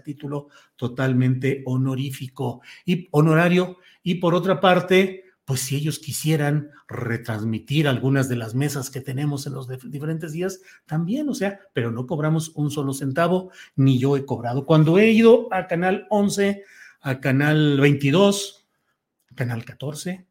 título 0.03 0.49
totalmente 0.75 1.63
honorífico 1.65 2.61
y 2.85 3.07
honorario. 3.11 3.77
Y 4.03 4.15
por 4.15 4.35
otra 4.35 4.59
parte, 4.59 5.23
pues 5.45 5.61
si 5.61 5.75
ellos 5.75 5.99
quisieran 5.99 6.71
retransmitir 6.87 7.87
algunas 7.87 8.29
de 8.29 8.37
las 8.37 8.55
mesas 8.55 8.89
que 8.89 9.01
tenemos 9.01 9.45
en 9.45 9.53
los 9.53 9.67
diferentes 9.67 10.31
días, 10.31 10.61
también, 10.85 11.27
o 11.29 11.35
sea, 11.35 11.59
pero 11.73 11.91
no 11.91 12.07
cobramos 12.07 12.49
un 12.55 12.71
solo 12.71 12.93
centavo, 12.93 13.51
ni 13.75 13.99
yo 13.99 14.15
he 14.15 14.25
cobrado. 14.25 14.65
Cuando 14.65 14.97
he 14.97 15.11
ido 15.11 15.53
a 15.53 15.67
Canal 15.67 16.07
11, 16.09 16.63
a 17.01 17.19
Canal 17.19 17.79
22, 17.79 18.67
Canal 19.35 19.65
14, 19.65 20.25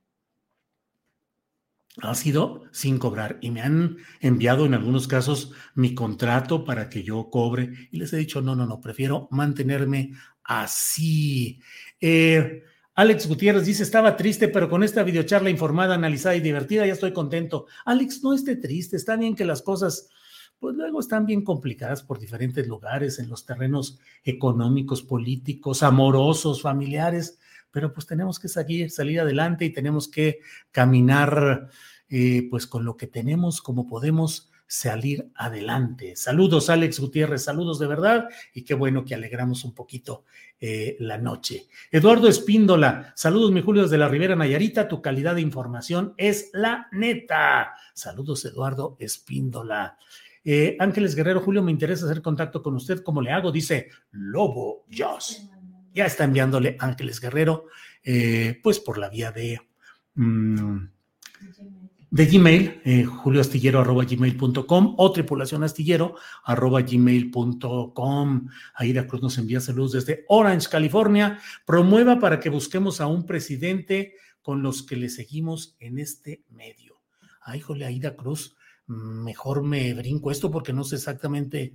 ha 2.01 2.15
sido 2.15 2.63
sin 2.73 2.99
cobrar 2.99 3.39
y 3.43 3.51
me 3.51 3.61
han 3.61 3.99
enviado 4.21 4.65
en 4.65 4.73
algunos 4.73 5.07
casos 5.07 5.53
mi 5.75 5.95
contrato 5.95 6.65
para 6.65 6.89
que 6.89 7.03
yo 7.03 7.29
cobre 7.29 7.89
y 7.91 7.99
les 7.99 8.13
he 8.15 8.17
dicho, 8.17 8.41
no, 8.41 8.57
no, 8.57 8.65
no, 8.65 8.81
prefiero 8.81 9.29
mantenerme 9.31 10.13
así. 10.43 11.61
Eh, 12.01 12.63
Alex 12.95 13.27
Gutiérrez 13.27 13.65
dice, 13.65 13.83
estaba 13.83 14.17
triste, 14.17 14.49
pero 14.49 14.69
con 14.69 14.83
esta 14.83 15.03
videocharla 15.03 15.51
informada, 15.51 15.95
analizada 15.95 16.37
y 16.37 16.41
divertida 16.41 16.87
ya 16.87 16.93
estoy 16.93 17.13
contento. 17.13 17.67
Alex, 17.85 18.23
no 18.23 18.35
esté 18.35 18.57
triste, 18.57 18.97
está 18.97 19.17
bien 19.17 19.35
que 19.35 19.45
las 19.45 19.63
cosas, 19.63 20.09
pues 20.59 20.77
luego 20.77 21.01
están 21.01 21.25
bien 21.25 21.43
complicadas 21.43 22.03
por 22.03 22.19
diferentes 22.19 22.67
lugares, 22.69 23.19
en 23.19 23.29
los 23.29 23.47
terrenos 23.47 23.99
económicos, 24.25 25.03
políticos, 25.03 25.83
amorosos, 25.83 26.61
familiares 26.61 27.39
pero 27.73 27.93
pues 27.93 28.07
tenemos 28.07 28.39
que 28.39 28.49
salir, 28.49 28.91
salir 28.91 29.19
adelante 29.19 29.65
y 29.65 29.71
tenemos 29.71 30.07
que 30.07 30.41
caminar 30.71 31.69
eh, 32.09 32.47
pues 32.49 32.67
con 32.69 32.85
lo 32.85 32.97
que 32.97 33.09
tenemos, 33.09 33.61
como 33.61 33.89
podemos 33.89 34.52
salir 34.73 35.31
adelante. 35.35 36.17
Saludos, 36.17 36.71
Alex 36.71 36.99
Gutiérrez, 36.99 37.45
saludos 37.45 37.79
de 37.79 37.87
verdad 37.87 38.29
y 38.55 38.63
qué 38.63 38.73
bueno 38.73 39.05
que 39.05 39.15
alegramos 39.15 39.65
un 39.65 39.75
poquito 39.75 40.25
eh, 40.59 40.97
la 41.01 41.19
noche. 41.19 41.67
Eduardo 41.91 42.27
Espíndola, 42.27 43.13
saludos, 43.15 43.53
mi 43.53 43.61
Julio, 43.61 43.83
desde 43.83 43.99
la 43.99 44.09
Ribera 44.09 44.35
Nayarita, 44.35 44.89
tu 44.89 45.03
calidad 45.03 45.35
de 45.35 45.43
información 45.43 46.15
es 46.17 46.49
la 46.55 46.89
neta. 46.91 47.75
Saludos, 47.93 48.47
Eduardo 48.47 48.97
Espíndola. 48.99 49.99
Eh, 50.43 50.77
Ángeles 50.81 51.15
Guerrero, 51.15 51.41
Julio, 51.41 51.63
me 51.63 51.71
interesa 51.71 52.07
hacer 52.07 52.23
contacto 52.23 52.63
con 52.63 52.75
usted. 52.75 53.03
¿Cómo 53.03 53.21
le 53.21 53.31
hago? 53.31 53.53
Dice 53.53 53.91
Lobo 54.13 54.87
Joss 54.91 55.49
ya 55.95 56.07
está 56.07 56.25
enviándole 56.25 56.77
Ángeles 56.81 57.21
Guerrero, 57.21 57.67
eh, 58.03 58.59
pues 58.63 58.81
por 58.81 58.97
la 58.97 59.11
vía 59.11 59.33
de, 59.33 59.61
mm, 60.15 60.87
de 62.13 62.27
Gmail, 62.27 62.83
eh, 62.85 63.05
julioastillero.gmail.com 63.05 64.95
o 64.99 65.13
tripulacionastillero 65.13 66.15
arroba 66.45 66.83
gmail.com. 66.83 68.49
Aida 68.75 69.07
Cruz 69.07 69.23
nos 69.23 69.39
envía 69.39 69.61
saludos 69.61 69.93
desde 69.93 70.27
Orange, 70.29 70.69
California. 70.69 71.39
Promueva 71.65 72.21
para 72.21 72.39
que 72.39 72.51
busquemos 72.51 73.01
a 73.01 73.07
un 73.07 73.25
presidente 73.25 74.15
con 74.43 74.61
los 74.61 74.83
que 74.83 74.97
le 74.97 75.09
seguimos 75.09 75.75
en 75.81 75.99
este 75.99 76.45
medio. 76.51 77.01
Ay, 77.41 77.61
jole, 77.61 77.87
Aida 77.87 78.15
Cruz, 78.15 78.57
mejor 78.87 79.63
me 79.63 79.95
brinco 79.95 80.31
esto 80.31 80.51
porque 80.51 80.75
no 80.75 80.85
sé 80.85 80.97
exactamente 80.97 81.73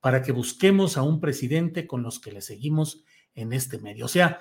para 0.00 0.20
que 0.20 0.32
busquemos 0.32 0.96
a 0.96 1.02
un 1.02 1.20
presidente 1.20 1.86
con 1.86 2.02
los 2.02 2.18
que 2.18 2.32
le 2.32 2.40
seguimos 2.40 3.04
en 3.36 3.52
este 3.52 3.78
medio. 3.78 4.06
O 4.06 4.08
sea, 4.08 4.40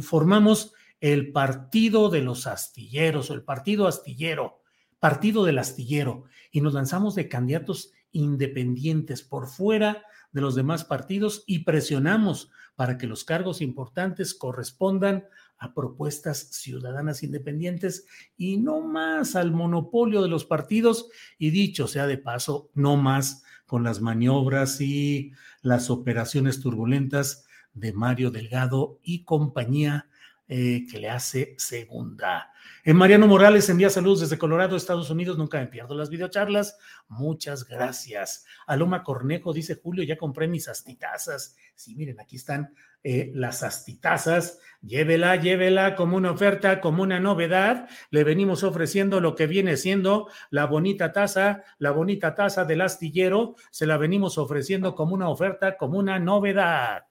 formamos 0.00 0.72
el 0.98 1.30
partido 1.30 2.08
de 2.10 2.22
los 2.22 2.48
astilleros 2.48 3.30
o 3.30 3.34
el 3.34 3.44
partido 3.44 3.86
astillero, 3.86 4.63
partido 5.04 5.44
del 5.44 5.58
astillero, 5.58 6.24
y 6.50 6.62
nos 6.62 6.72
lanzamos 6.72 7.14
de 7.14 7.28
candidatos 7.28 7.92
independientes 8.12 9.20
por 9.20 9.48
fuera 9.48 10.02
de 10.32 10.40
los 10.40 10.54
demás 10.54 10.82
partidos 10.82 11.44
y 11.46 11.58
presionamos 11.58 12.50
para 12.74 12.96
que 12.96 13.06
los 13.06 13.22
cargos 13.22 13.60
importantes 13.60 14.32
correspondan 14.32 15.26
a 15.58 15.74
propuestas 15.74 16.48
ciudadanas 16.52 17.22
independientes 17.22 18.06
y 18.38 18.56
no 18.56 18.80
más 18.80 19.36
al 19.36 19.52
monopolio 19.52 20.22
de 20.22 20.30
los 20.30 20.46
partidos. 20.46 21.10
Y 21.36 21.50
dicho 21.50 21.86
sea 21.86 22.06
de 22.06 22.16
paso, 22.16 22.70
no 22.72 22.96
más 22.96 23.44
con 23.66 23.84
las 23.84 24.00
maniobras 24.00 24.80
y 24.80 25.32
las 25.60 25.90
operaciones 25.90 26.60
turbulentas 26.60 27.44
de 27.74 27.92
Mario 27.92 28.30
Delgado 28.30 29.00
y 29.02 29.24
compañía 29.24 30.08
eh, 30.46 30.86
que 30.90 30.98
le 30.98 31.08
hace 31.08 31.54
segunda. 31.56 32.52
En 32.84 32.90
eh, 32.90 32.94
Mariano 32.94 33.26
Morales 33.26 33.68
envía 33.70 33.88
saludos 33.88 34.20
desde 34.20 34.36
Colorado, 34.36 34.76
Estados 34.76 35.08
Unidos. 35.08 35.38
Nunca 35.38 35.58
me 35.58 35.68
pierdo 35.68 35.94
las 35.94 36.10
videocharlas. 36.10 36.78
Muchas 37.08 37.66
gracias. 37.66 38.44
Aloma 38.66 39.02
Cornejo 39.02 39.54
dice: 39.54 39.80
Julio, 39.82 40.04
ya 40.04 40.18
compré 40.18 40.46
mis 40.46 40.68
astitazas. 40.68 41.56
Sí, 41.74 41.94
miren, 41.94 42.20
aquí 42.20 42.36
están 42.36 42.74
eh, 43.02 43.32
las 43.34 43.62
astitazas. 43.62 44.60
Llévela, 44.82 45.36
llévela 45.36 45.96
como 45.96 46.18
una 46.18 46.32
oferta, 46.32 46.82
como 46.82 47.02
una 47.02 47.20
novedad. 47.20 47.88
Le 48.10 48.22
venimos 48.22 48.64
ofreciendo 48.64 49.20
lo 49.20 49.34
que 49.34 49.46
viene 49.46 49.78
siendo 49.78 50.28
la 50.50 50.66
bonita 50.66 51.12
taza, 51.12 51.64
la 51.78 51.90
bonita 51.90 52.34
taza 52.34 52.66
del 52.66 52.82
astillero. 52.82 53.56
Se 53.70 53.86
la 53.86 53.96
venimos 53.96 54.36
ofreciendo 54.36 54.94
como 54.94 55.14
una 55.14 55.30
oferta, 55.30 55.78
como 55.78 55.98
una 55.98 56.18
novedad. 56.18 57.04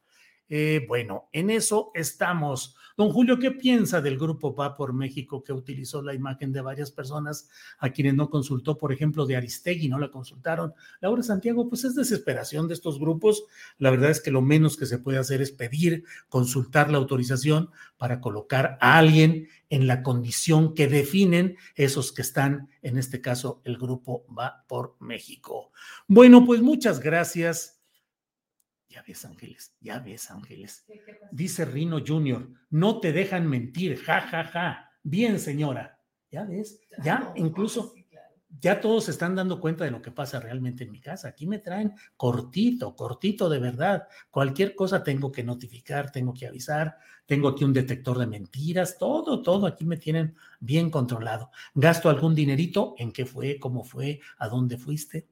Eh, 0.55 0.85
bueno, 0.87 1.29
en 1.31 1.49
eso 1.49 1.89
estamos. 1.95 2.75
Don 2.95 3.09
Julio, 3.09 3.39
¿qué 3.39 3.49
piensa 3.49 4.01
del 4.01 4.19
grupo 4.19 4.53
Va 4.53 4.75
por 4.75 4.93
México 4.93 5.43
que 5.43 5.51
utilizó 5.51 6.03
la 6.03 6.13
imagen 6.13 6.53
de 6.53 6.61
varias 6.61 6.91
personas 6.91 7.49
a 7.79 7.89
quienes 7.89 8.13
no 8.13 8.29
consultó, 8.29 8.77
por 8.77 8.93
ejemplo, 8.93 9.25
de 9.25 9.35
Aristegui, 9.35 9.89
no 9.89 9.97
la 9.97 10.11
consultaron? 10.11 10.75
Laura 11.01 11.23
Santiago, 11.23 11.67
pues 11.67 11.85
es 11.85 11.95
desesperación 11.95 12.67
de 12.67 12.75
estos 12.75 12.99
grupos. 12.99 13.45
La 13.79 13.89
verdad 13.89 14.11
es 14.11 14.21
que 14.21 14.29
lo 14.29 14.43
menos 14.43 14.77
que 14.77 14.85
se 14.85 14.99
puede 14.99 15.17
hacer 15.17 15.41
es 15.41 15.49
pedir, 15.49 16.03
consultar 16.29 16.91
la 16.91 16.99
autorización 16.99 17.71
para 17.97 18.21
colocar 18.21 18.77
a 18.79 18.99
alguien 18.99 19.47
en 19.71 19.87
la 19.87 20.03
condición 20.03 20.75
que 20.75 20.87
definen 20.87 21.57
esos 21.73 22.11
que 22.11 22.21
están, 22.21 22.69
en 22.83 22.99
este 22.99 23.21
caso, 23.21 23.63
el 23.63 23.79
grupo 23.79 24.23
Va 24.31 24.65
por 24.67 24.97
México. 24.99 25.71
Bueno, 26.07 26.45
pues 26.45 26.61
muchas 26.61 26.99
gracias 26.99 27.79
ya 28.93 29.03
ves, 29.07 29.25
Ángeles, 29.25 29.75
ya 29.81 29.99
ves, 29.99 30.29
Ángeles. 30.29 30.85
Dice 31.31 31.65
Rino 31.65 31.99
Junior, 32.05 32.47
no 32.69 32.99
te 32.99 33.11
dejan 33.11 33.47
mentir, 33.47 33.97
ja, 33.97 34.21
ja, 34.21 34.43
ja. 34.43 34.89
Bien, 35.03 35.39
señora. 35.39 35.99
Ya 36.29 36.45
ves, 36.45 36.79
ya 37.03 37.31
incluso, 37.35 37.93
ya 38.61 38.79
todos 38.79 39.05
se 39.05 39.11
están 39.11 39.35
dando 39.35 39.59
cuenta 39.59 39.83
de 39.83 39.91
lo 39.91 40.01
que 40.01 40.11
pasa 40.11 40.39
realmente 40.39 40.83
en 40.83 40.91
mi 40.91 40.99
casa. 40.99 41.29
Aquí 41.29 41.47
me 41.47 41.59
traen 41.59 41.93
cortito, 42.17 42.95
cortito 42.95 43.49
de 43.49 43.59
verdad. 43.59 44.07
Cualquier 44.29 44.75
cosa 44.75 45.03
tengo 45.03 45.31
que 45.31 45.43
notificar, 45.43 46.11
tengo 46.11 46.33
que 46.33 46.47
avisar, 46.47 46.97
tengo 47.25 47.47
aquí 47.49 47.63
un 47.63 47.73
detector 47.73 48.17
de 48.17 48.27
mentiras, 48.27 48.97
todo, 48.97 49.41
todo 49.41 49.65
aquí 49.65 49.85
me 49.85 49.97
tienen 49.97 50.35
bien 50.59 50.89
controlado. 50.89 51.51
Gasto 51.73 52.09
algún 52.09 52.35
dinerito, 52.35 52.95
en 52.97 53.11
qué 53.11 53.25
fue, 53.25 53.59
cómo 53.59 53.83
fue, 53.83 54.19
a 54.37 54.47
dónde 54.47 54.77
fuiste. 54.77 55.27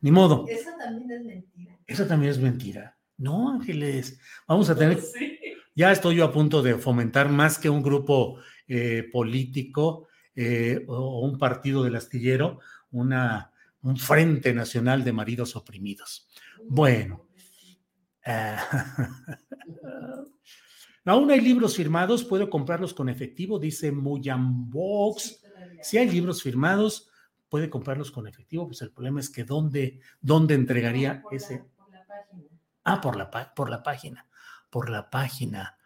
Ni 0.00 0.10
modo. 0.10 0.46
Esa 0.48 0.76
también 0.76 1.10
es 1.10 1.24
mentira. 1.24 1.78
Esa 1.86 2.08
también 2.08 2.30
es 2.30 2.38
mentira. 2.38 2.96
No, 3.16 3.50
Ángeles, 3.50 4.18
vamos 4.46 4.70
a 4.70 4.76
tener... 4.76 5.00
Ya 5.76 5.90
estoy 5.90 6.16
yo 6.16 6.24
a 6.24 6.32
punto 6.32 6.62
de 6.62 6.76
fomentar 6.76 7.28
más 7.28 7.58
que 7.58 7.68
un 7.68 7.82
grupo 7.82 8.38
eh, 8.68 9.08
político 9.12 10.06
eh, 10.34 10.84
o 10.86 11.20
un 11.20 11.38
partido 11.38 11.82
del 11.82 11.96
astillero, 11.96 12.60
una, 12.90 13.52
un 13.82 13.96
frente 13.96 14.52
nacional 14.54 15.04
de 15.04 15.12
maridos 15.12 15.56
oprimidos. 15.56 16.28
Bueno. 16.68 17.28
Aún 21.06 21.30
hay 21.30 21.40
libros 21.42 21.76
firmados, 21.76 22.24
puedo 22.24 22.48
comprarlos 22.48 22.94
con 22.94 23.10
efectivo, 23.10 23.58
dice 23.58 23.92
Muyambox. 23.92 25.42
Si 25.82 25.98
hay 25.98 26.08
libros 26.10 26.42
firmados, 26.42 27.10
puede 27.50 27.68
comprarlos 27.68 28.10
con 28.10 28.26
efectivo, 28.26 28.66
pues 28.66 28.80
el 28.80 28.90
problema 28.90 29.20
es 29.20 29.28
que 29.28 29.44
dónde, 29.44 30.00
dónde 30.22 30.54
entregaría 30.54 31.22
ese 31.30 31.66
Ah, 32.84 33.00
por 33.00 33.16
la, 33.16 33.30
por 33.54 33.70
la 33.70 33.82
página, 33.82 34.26
por 34.68 34.90
la 34.90 35.08
página. 35.08 35.78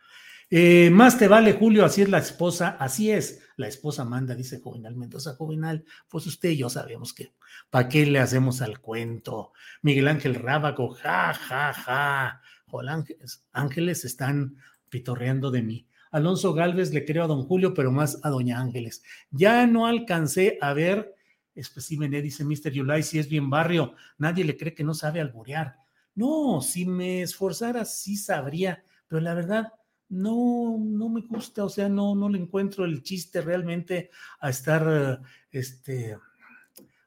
Eh, 0.50 0.88
más 0.90 1.18
te 1.18 1.28
vale, 1.28 1.52
Julio, 1.52 1.84
así 1.84 2.00
es 2.00 2.08
la 2.08 2.18
esposa, 2.18 2.70
así 2.80 3.10
es, 3.10 3.42
la 3.56 3.68
esposa 3.68 4.06
manda, 4.06 4.34
dice 4.34 4.60
Jovenal 4.60 4.96
Mendoza, 4.96 5.34
Jovenal, 5.34 5.84
pues 6.08 6.26
usted 6.26 6.50
y 6.50 6.56
yo 6.56 6.70
sabemos 6.70 7.12
que, 7.12 7.34
¿para 7.68 7.90
qué 7.90 8.06
le 8.06 8.18
hacemos 8.18 8.62
al 8.62 8.80
cuento? 8.80 9.52
Miguel 9.82 10.08
Ángel 10.08 10.34
Rábago, 10.34 10.94
ja, 10.94 11.34
ja, 11.34 11.74
ja, 11.74 12.40
Ángeles, 12.88 13.44
Ángeles 13.52 14.04
están 14.06 14.56
pitorreando 14.88 15.50
de 15.50 15.62
mí. 15.62 15.86
Alonso 16.10 16.54
Galvez 16.54 16.94
le 16.94 17.04
creo 17.04 17.24
a 17.24 17.26
don 17.26 17.42
Julio, 17.42 17.74
pero 17.74 17.92
más 17.92 18.18
a 18.22 18.30
doña 18.30 18.58
Ángeles. 18.58 19.02
Ya 19.30 19.66
no 19.66 19.86
alcancé 19.86 20.56
a 20.62 20.72
ver, 20.72 21.14
especímenes, 21.54 22.22
dice 22.22 22.44
Mr. 22.44 22.70
Yulai, 22.72 23.02
si 23.02 23.18
es 23.18 23.28
bien 23.28 23.50
barrio, 23.50 23.94
nadie 24.16 24.44
le 24.44 24.56
cree 24.56 24.74
que 24.74 24.84
no 24.84 24.94
sabe 24.94 25.20
alburear. 25.20 25.76
No, 26.14 26.62
si 26.62 26.86
me 26.86 27.20
esforzara 27.20 27.84
sí 27.84 28.16
sabría, 28.16 28.82
pero 29.08 29.20
la 29.20 29.34
verdad 29.34 29.72
no, 30.08 30.76
no 30.78 31.08
me 31.08 31.20
gusta, 31.22 31.64
o 31.64 31.68
sea, 31.68 31.88
no, 31.88 32.14
no 32.14 32.28
le 32.28 32.38
encuentro 32.38 32.84
el 32.84 33.02
chiste 33.02 33.40
realmente 33.40 34.10
a 34.40 34.50
estar, 34.50 35.22
este, 35.50 36.16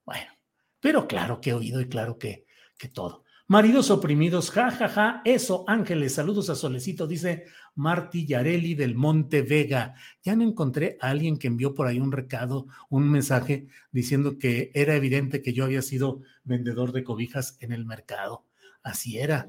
bueno, 0.05 0.31
pero 0.79 1.07
claro 1.07 1.41
que 1.41 1.51
he 1.51 1.53
oído 1.53 1.81
y 1.81 1.87
claro 1.87 2.17
que, 2.17 2.45
que 2.77 2.89
todo. 2.89 3.23
Maridos 3.47 3.89
oprimidos, 3.89 4.49
ja, 4.49 4.71
ja, 4.71 4.87
ja, 4.87 5.21
eso, 5.25 5.65
Ángeles, 5.67 6.13
saludos 6.13 6.49
a 6.49 6.55
Solecito, 6.55 7.05
dice 7.05 7.47
Marti 7.75 8.25
Yareli 8.25 8.75
del 8.75 8.95
Monte 8.95 9.41
Vega. 9.41 9.95
Ya 10.23 10.37
no 10.37 10.43
encontré 10.43 10.97
a 11.01 11.09
alguien 11.09 11.37
que 11.37 11.47
envió 11.47 11.73
por 11.73 11.87
ahí 11.87 11.99
un 11.99 12.13
recado, 12.13 12.67
un 12.89 13.09
mensaje 13.09 13.67
diciendo 13.91 14.37
que 14.37 14.71
era 14.73 14.95
evidente 14.95 15.41
que 15.41 15.51
yo 15.51 15.65
había 15.65 15.81
sido 15.81 16.21
vendedor 16.45 16.93
de 16.93 17.03
cobijas 17.03 17.57
en 17.59 17.73
el 17.73 17.85
mercado. 17.85 18.45
Así 18.83 19.19
era. 19.19 19.47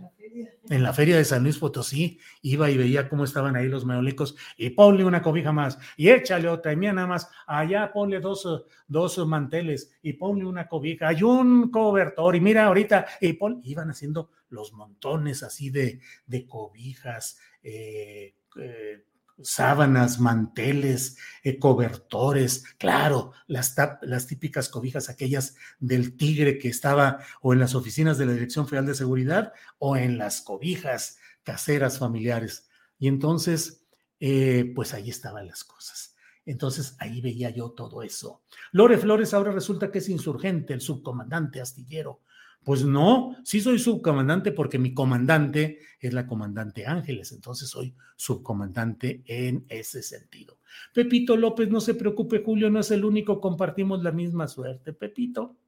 En 0.71 0.83
la 0.83 0.92
feria 0.92 1.16
de 1.16 1.25
San 1.25 1.42
Luis 1.42 1.59
Potosí 1.59 2.18
iba 2.42 2.71
y 2.71 2.77
veía 2.77 3.09
cómo 3.09 3.25
estaban 3.25 3.57
ahí 3.57 3.68
los 3.68 3.85
meolicos 3.85 4.35
y 4.57 4.71
ponle 4.71 5.05
una 5.05 5.21
cobija 5.21 5.53
más 5.53 5.79
y 5.97 6.09
échale 6.09 6.49
otra 6.49 6.73
y 6.73 6.77
mira 6.77 6.92
nada 6.95 7.07
más, 7.07 7.29
allá 7.47 7.92
ponle 7.92 8.21
dos, 8.21 8.47
dos 8.87 9.27
manteles 9.27 9.95
y 10.03 10.14
ponle 10.14 10.47
una 10.47 10.68
cobija, 10.68 11.09
hay 11.09 11.23
un 11.23 11.71
cobertor 11.71 12.37
y 12.37 12.40
mira 12.40 12.64
ahorita 12.64 13.07
y 13.21 13.38
iban 13.64 13.90
haciendo 13.90 14.31
los 14.49 14.73
montones 14.73 15.42
así 15.42 15.71
de, 15.71 16.01
de 16.27 16.47
cobijas, 16.47 17.38
eh, 17.62 18.35
eh, 18.57 19.05
sábanas, 19.44 20.20
manteles, 20.20 21.16
eh, 21.42 21.59
cobertores, 21.59 22.64
claro, 22.78 23.33
las, 23.46 23.74
las 24.02 24.26
típicas 24.26 24.68
cobijas 24.68 25.09
aquellas 25.09 25.57
del 25.78 26.16
tigre 26.16 26.59
que 26.59 26.68
estaba 26.68 27.18
o 27.40 27.52
en 27.52 27.61
las 27.61 27.74
oficinas 27.74 28.18
de 28.18 28.26
la 28.26 28.33
Dirección 28.33 28.66
Federal 28.66 28.87
de 28.87 28.94
Seguridad 28.94 29.52
o 29.78 29.96
en 29.96 30.18
las 30.18 30.40
cobijas 30.40 31.18
caseras 31.42 31.98
familiares. 31.98 32.68
Y 32.98 33.09
entonces, 33.09 33.85
eh, 34.20 34.72
pues 34.74 34.94
ahí 34.94 35.11
estaban 35.11 35.46
las 35.46 35.64
cosas. 35.64 36.14
Entonces 36.44 36.96
ahí 36.98 37.20
veía 37.20 37.50
yo 37.50 37.70
todo 37.70 38.02
eso. 38.02 38.42
Lore 38.72 38.98
Flores 38.98 39.33
ahora 39.35 39.52
resulta 39.52 39.90
que 39.90 39.98
es 39.98 40.09
insurgente, 40.09 40.72
el 40.72 40.81
subcomandante 40.81 41.61
astillero 41.61 42.22
pues 42.64 42.85
no, 42.85 43.37
sí 43.44 43.61
soy 43.61 43.79
subcomandante 43.79 44.53
porque 44.53 44.79
mi 44.79 44.94
comandante 44.94 45.81
es 45.98 46.12
la 46.12 46.27
comandante 46.27 46.87
Ángeles, 46.87 47.33
entonces 47.33 47.68
soy 47.68 47.94
subcomandante 48.16 49.22
en 49.27 49.64
ese 49.68 50.03
sentido. 50.03 50.59
Pepito 50.94 51.37
López, 51.37 51.68
no 51.68 51.81
se 51.81 51.94
preocupe, 51.94 52.42
Julio 52.44 52.70
no 52.70 52.81
es 52.81 52.90
el 52.90 53.05
único, 53.05 53.40
compartimos 53.40 54.03
la 54.03 54.12
misma 54.12 54.46
suerte. 54.48 54.92
Pepito, 54.92 55.59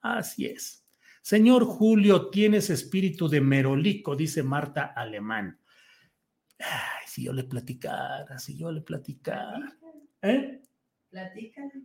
así 0.00 0.46
es. 0.46 0.84
Señor 1.22 1.64
Julio, 1.64 2.28
tienes 2.28 2.70
espíritu 2.70 3.28
de 3.28 3.40
merolico, 3.40 4.14
dice 4.14 4.42
Marta 4.42 4.92
Alemán. 4.94 5.58
Ay, 6.58 7.06
si 7.06 7.24
yo 7.24 7.32
le 7.32 7.44
platicara, 7.44 8.38
si 8.38 8.56
yo 8.56 8.70
le 8.70 8.80
platicara. 8.80 9.76
¿Eh? 10.22 10.62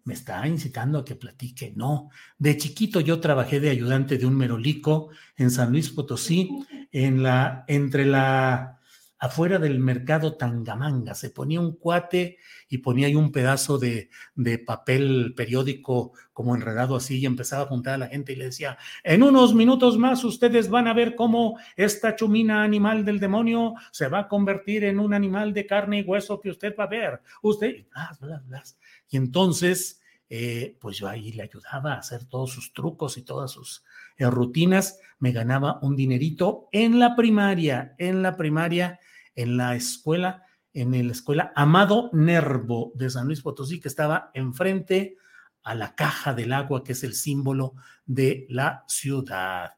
Me 0.03 0.13
está 0.13 0.47
incitando 0.47 0.99
a 0.99 1.05
que 1.05 1.15
platique. 1.15 1.73
No, 1.75 2.09
de 2.37 2.57
chiquito 2.57 2.99
yo 2.99 3.19
trabajé 3.19 3.59
de 3.59 3.69
ayudante 3.69 4.17
de 4.17 4.25
un 4.25 4.35
merolico 4.35 5.09
en 5.37 5.51
San 5.51 5.71
Luis 5.71 5.89
Potosí, 5.89 6.49
en 6.91 7.23
la, 7.23 7.65
entre 7.67 8.05
la, 8.05 8.80
afuera 9.21 9.59
del 9.59 9.79
mercado 9.79 10.35
Tangamanga. 10.35 11.13
Se 11.13 11.29
ponía 11.29 11.61
un 11.61 11.77
cuate 11.77 12.39
y 12.67 12.79
ponía 12.79 13.05
ahí 13.05 13.13
un 13.13 13.31
pedazo 13.31 13.77
de, 13.77 14.09
de, 14.33 14.57
papel 14.57 15.35
periódico 15.37 16.13
como 16.33 16.55
enredado 16.55 16.95
así 16.95 17.19
y 17.19 17.27
empezaba 17.27 17.63
a 17.63 17.67
juntar 17.67 17.93
a 17.93 17.97
la 17.99 18.07
gente 18.07 18.33
y 18.33 18.35
le 18.35 18.45
decía, 18.45 18.79
en 19.03 19.21
unos 19.21 19.53
minutos 19.53 19.99
más 19.99 20.23
ustedes 20.23 20.69
van 20.71 20.87
a 20.87 20.95
ver 20.95 21.15
cómo 21.15 21.59
esta 21.75 22.15
chumina 22.15 22.63
animal 22.63 23.05
del 23.05 23.19
demonio 23.19 23.75
se 23.91 24.07
va 24.07 24.21
a 24.21 24.27
convertir 24.27 24.85
en 24.85 24.99
un 24.99 25.13
animal 25.13 25.53
de 25.53 25.67
carne 25.67 25.99
y 25.99 26.03
hueso 26.03 26.41
que 26.41 26.49
usted 26.49 26.73
va 26.77 26.85
a 26.85 26.87
ver. 26.87 27.21
Usted, 27.43 27.85
bla, 27.93 28.17
bla, 28.19 28.43
bla. 28.47 28.63
Y 29.07 29.17
entonces, 29.17 30.01
eh, 30.31 30.77
pues 30.81 30.97
yo 30.97 31.07
ahí 31.07 31.31
le 31.31 31.43
ayudaba 31.43 31.93
a 31.93 31.99
hacer 31.99 32.25
todos 32.25 32.51
sus 32.51 32.73
trucos 32.73 33.17
y 33.17 33.21
todas 33.21 33.51
sus 33.51 33.83
eh, 34.17 34.25
rutinas. 34.25 34.99
Me 35.19 35.31
ganaba 35.31 35.77
un 35.83 35.95
dinerito 35.95 36.69
en 36.71 36.97
la 36.97 37.15
primaria, 37.15 37.93
en 37.99 38.23
la 38.23 38.35
primaria, 38.35 38.99
en 39.35 39.57
la 39.57 39.75
escuela, 39.75 40.43
en 40.73 41.07
la 41.07 41.11
escuela 41.13 41.51
Amado 41.55 42.09
Nervo 42.13 42.91
de 42.95 43.09
San 43.09 43.27
Luis 43.27 43.41
Potosí, 43.41 43.79
que 43.79 43.87
estaba 43.87 44.31
enfrente 44.33 45.17
a 45.63 45.75
la 45.75 45.95
caja 45.95 46.33
del 46.33 46.53
agua, 46.53 46.83
que 46.83 46.93
es 46.93 47.03
el 47.03 47.13
símbolo 47.13 47.75
de 48.05 48.45
la 48.49 48.83
ciudad. 48.87 49.73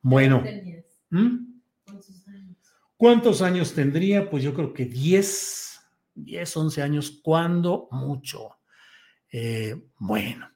Bueno. 0.00 0.42
¿Mm? 1.10 1.54
¿Cuántos 2.96 3.42
años 3.42 3.72
tendría? 3.74 4.30
Pues 4.30 4.42
yo 4.42 4.54
creo 4.54 4.72
que 4.72 4.86
10, 4.86 5.80
10, 6.14 6.56
11 6.56 6.82
años, 6.82 7.20
cuando 7.22 7.88
mucho. 7.90 8.58
Eh, 9.30 9.74
bueno, 9.98 10.48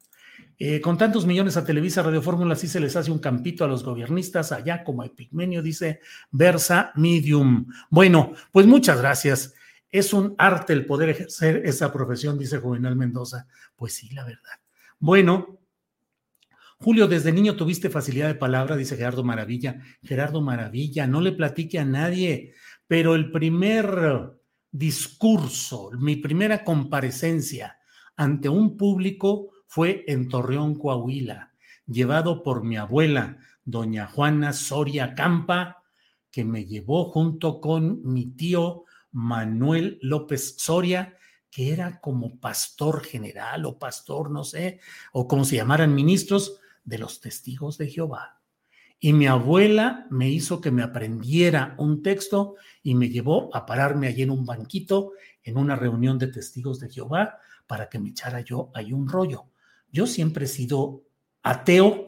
eh, 0.61 0.81
con 0.81 0.99
tantos 0.99 1.25
millones 1.25 1.57
a 1.57 1.65
Televisa, 1.65 2.03
Radio 2.03 2.21
Fórmula, 2.21 2.57
sí 2.57 2.67
se 2.67 2.81
les 2.81 2.97
hace 2.97 3.13
un 3.13 3.21
campito 3.21 3.65
a 3.65 3.69
los 3.69 3.85
gobiernistas 3.85 4.51
allá 4.51 4.83
como 4.83 5.05
Epigmenio, 5.05 5.63
dice 5.63 6.01
Versa 6.33 6.91
Medium. 6.97 7.67
Bueno, 7.91 8.33
pues 8.51 8.67
muchas 8.67 9.01
gracias. 9.01 9.55
Es 9.89 10.13
un 10.13 10.35
arte 10.37 10.73
el 10.73 10.85
poder 10.85 11.11
ejercer 11.11 11.63
esa 11.65 11.93
profesión, 11.93 12.39
dice 12.39 12.59
Juvenal 12.59 12.97
Mendoza. 12.97 13.47
Pues 13.77 13.95
sí, 13.95 14.11
la 14.11 14.25
verdad. 14.25 14.59
Bueno, 14.99 15.61
Julio, 16.81 17.07
desde 17.07 17.33
niño 17.33 17.55
tuviste 17.55 17.89
facilidad 17.89 18.27
de 18.27 18.35
palabra, 18.35 18.77
dice 18.77 18.97
Gerardo 18.97 19.23
Maravilla. 19.23 19.81
Gerardo 20.03 20.41
Maravilla, 20.41 21.07
no 21.07 21.21
le 21.21 21.33
platique 21.33 21.79
a 21.79 21.85
nadie, 21.85 22.55
pero 22.89 23.15
el 23.15 23.31
primer 23.31 24.33
discurso, 24.73 25.91
mi 25.99 26.17
primera 26.17 26.65
comparecencia 26.65 27.79
ante 28.17 28.49
un 28.49 28.77
público 28.77 29.51
fue 29.69 30.05
en 30.09 30.29
Torreón, 30.29 30.77
Coahuila, 30.77 31.53
llevado 31.87 32.43
por 32.43 32.65
mi 32.65 32.79
abuela, 32.79 33.37
doña 33.65 34.07
Juana 34.07 34.55
Soria 34.55 35.15
Campa, 35.15 35.85
que 36.31 36.43
me 36.43 36.65
llevó 36.65 37.05
junto 37.11 37.61
con 37.61 38.03
mi 38.03 38.27
tío 38.27 38.85
Manuel 39.13 39.99
López 40.01 40.57
Soria, 40.59 41.17
que 41.51 41.71
era 41.71 42.01
como 42.01 42.41
pastor 42.41 43.05
general 43.05 43.67
o 43.67 43.79
pastor, 43.79 44.31
no 44.31 44.43
sé, 44.43 44.81
o 45.13 45.29
como 45.29 45.45
se 45.45 45.57
llamaran 45.57 45.95
ministros 45.95 46.59
de 46.85 46.99
los 46.99 47.21
testigos 47.21 47.77
de 47.77 47.89
Jehová. 47.89 48.41
Y 48.99 49.13
mi 49.13 49.27
abuela 49.27 50.07
me 50.11 50.31
hizo 50.31 50.63
que 50.63 50.71
me 50.71 50.83
aprendiera 50.83 51.75
un 51.79 52.03
texto 52.03 52.57
y 52.83 52.95
me 52.95 53.11
llevó 53.11 53.55
a 53.55 53.67
pararme 53.67 54.07
allí 54.07 54.23
en 54.23 54.31
un 54.31 54.47
banquito 54.47 55.13
en 55.43 55.59
una 55.59 55.77
reunión 55.77 56.19
de 56.19 56.29
testigos 56.29 56.81
de 56.81 56.89
Jehová 56.89 57.39
para 57.67 57.91
que 57.91 57.99
me 57.99 58.09
echara 58.09 58.41
yo 58.41 58.71
ahí 58.75 58.95
un 58.95 59.07
rollo. 59.09 59.51
Yo 59.93 60.07
siempre 60.07 60.45
he 60.45 60.49
sido 60.49 61.05
ateo. 61.43 62.07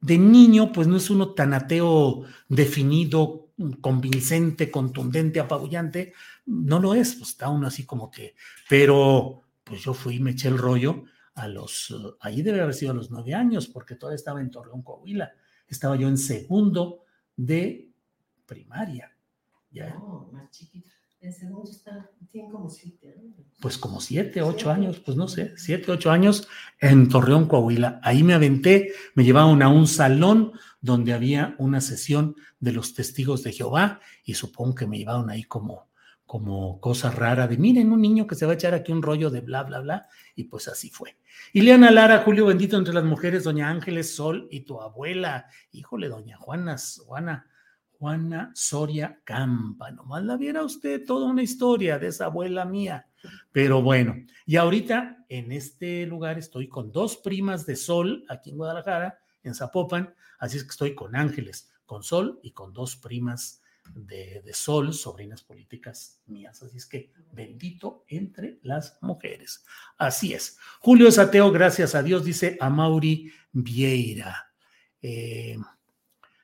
De 0.00 0.18
niño, 0.18 0.72
pues 0.72 0.88
no 0.88 0.96
es 0.96 1.10
uno 1.10 1.32
tan 1.32 1.54
ateo 1.54 2.24
definido, 2.48 3.50
convincente, 3.80 4.70
contundente, 4.70 5.38
apabullante. 5.38 6.12
No 6.46 6.80
lo 6.80 6.94
es, 6.94 7.14
pues 7.14 7.30
está 7.30 7.48
uno 7.48 7.68
así 7.68 7.86
como 7.86 8.10
que. 8.10 8.34
Pero 8.68 9.42
pues 9.62 9.82
yo 9.82 9.94
fui 9.94 10.16
y 10.16 10.20
me 10.20 10.32
eché 10.32 10.48
el 10.48 10.58
rollo 10.58 11.04
a 11.34 11.46
los. 11.46 11.94
ahí 12.20 12.42
debe 12.42 12.60
haber 12.60 12.74
sido 12.74 12.90
a 12.90 12.94
los 12.94 13.10
nueve 13.10 13.34
años, 13.34 13.68
porque 13.68 13.94
todavía 13.94 14.16
estaba 14.16 14.40
en 14.40 14.50
Torreón, 14.50 14.82
Coahuila. 14.82 15.32
Estaba 15.68 15.96
yo 15.96 16.08
en 16.08 16.18
segundo 16.18 17.04
de 17.36 17.90
primaria. 18.44 19.16
Ya. 19.70 19.94
No, 19.94 20.28
más 20.32 20.50
chiquita. 20.50 20.90
En 21.22 21.32
segundo 21.32 21.70
está, 21.70 22.10
tiene 22.32 22.50
como 22.50 22.68
siete 22.68 23.14
años. 23.16 23.36
Pues 23.60 23.78
como 23.78 24.00
siete, 24.00 24.42
ocho 24.42 24.72
años, 24.72 24.98
pues 24.98 25.16
no 25.16 25.28
sé, 25.28 25.52
siete, 25.56 25.92
ocho 25.92 26.10
años 26.10 26.48
en 26.80 27.08
Torreón, 27.08 27.46
Coahuila. 27.46 28.00
Ahí 28.02 28.24
me 28.24 28.34
aventé, 28.34 28.92
me 29.14 29.22
llevaron 29.22 29.62
a 29.62 29.68
un 29.68 29.86
salón 29.86 30.52
donde 30.80 31.12
había 31.12 31.54
una 31.58 31.80
sesión 31.80 32.34
de 32.58 32.72
los 32.72 32.94
testigos 32.94 33.44
de 33.44 33.52
Jehová 33.52 34.00
y 34.24 34.34
supongo 34.34 34.74
que 34.74 34.88
me 34.88 34.98
llevaron 34.98 35.30
ahí 35.30 35.44
como, 35.44 35.90
como 36.26 36.80
cosa 36.80 37.12
rara 37.12 37.46
de, 37.46 37.56
miren, 37.56 37.92
un 37.92 38.02
niño 38.02 38.26
que 38.26 38.34
se 38.34 38.44
va 38.44 38.52
a 38.52 38.54
echar 38.56 38.74
aquí 38.74 38.90
un 38.90 39.00
rollo 39.00 39.30
de 39.30 39.42
bla, 39.42 39.62
bla, 39.62 39.78
bla, 39.78 40.08
y 40.34 40.44
pues 40.44 40.66
así 40.66 40.90
fue. 40.90 41.18
Ileana 41.52 41.92
Lara, 41.92 42.24
Julio 42.24 42.46
bendito 42.46 42.76
entre 42.76 42.94
las 42.94 43.04
mujeres, 43.04 43.44
doña 43.44 43.70
Ángeles 43.70 44.12
Sol 44.12 44.48
y 44.50 44.62
tu 44.62 44.80
abuela, 44.80 45.46
híjole, 45.70 46.08
doña 46.08 46.36
Juana, 46.36 46.76
Juana, 47.06 47.46
Juana 48.02 48.50
Soria 48.56 49.20
Campa. 49.22 49.92
Nomás 49.92 50.24
la 50.24 50.36
viera 50.36 50.64
usted 50.64 51.06
toda 51.06 51.30
una 51.30 51.44
historia 51.44 52.00
de 52.00 52.08
esa 52.08 52.24
abuela 52.24 52.64
mía. 52.64 53.06
Pero 53.52 53.80
bueno, 53.80 54.16
y 54.44 54.56
ahorita 54.56 55.24
en 55.28 55.52
este 55.52 56.04
lugar 56.04 56.36
estoy 56.36 56.66
con 56.68 56.90
dos 56.90 57.18
primas 57.18 57.64
de 57.64 57.76
Sol 57.76 58.24
aquí 58.28 58.50
en 58.50 58.56
Guadalajara, 58.56 59.20
en 59.44 59.54
Zapopan, 59.54 60.12
así 60.40 60.56
es 60.56 60.64
que 60.64 60.70
estoy 60.70 60.96
con 60.96 61.14
Ángeles, 61.14 61.70
con 61.86 62.02
Sol 62.02 62.40
y 62.42 62.50
con 62.50 62.72
dos 62.72 62.96
primas 62.96 63.62
de, 63.94 64.42
de, 64.44 64.52
Sol, 64.52 64.92
sobrinas 64.92 65.44
políticas 65.44 66.20
mías. 66.26 66.60
Así 66.60 66.78
es 66.78 66.86
que 66.86 67.12
bendito 67.30 68.04
entre 68.08 68.58
las 68.62 68.98
mujeres. 69.00 69.64
Así 69.96 70.34
es. 70.34 70.58
Julio 70.80 71.06
es 71.06 71.20
ateo, 71.20 71.52
gracias 71.52 71.94
a 71.94 72.02
Dios, 72.02 72.24
dice 72.24 72.56
Amauri 72.60 73.30
Vieira. 73.52 74.52
Eh, 75.00 75.56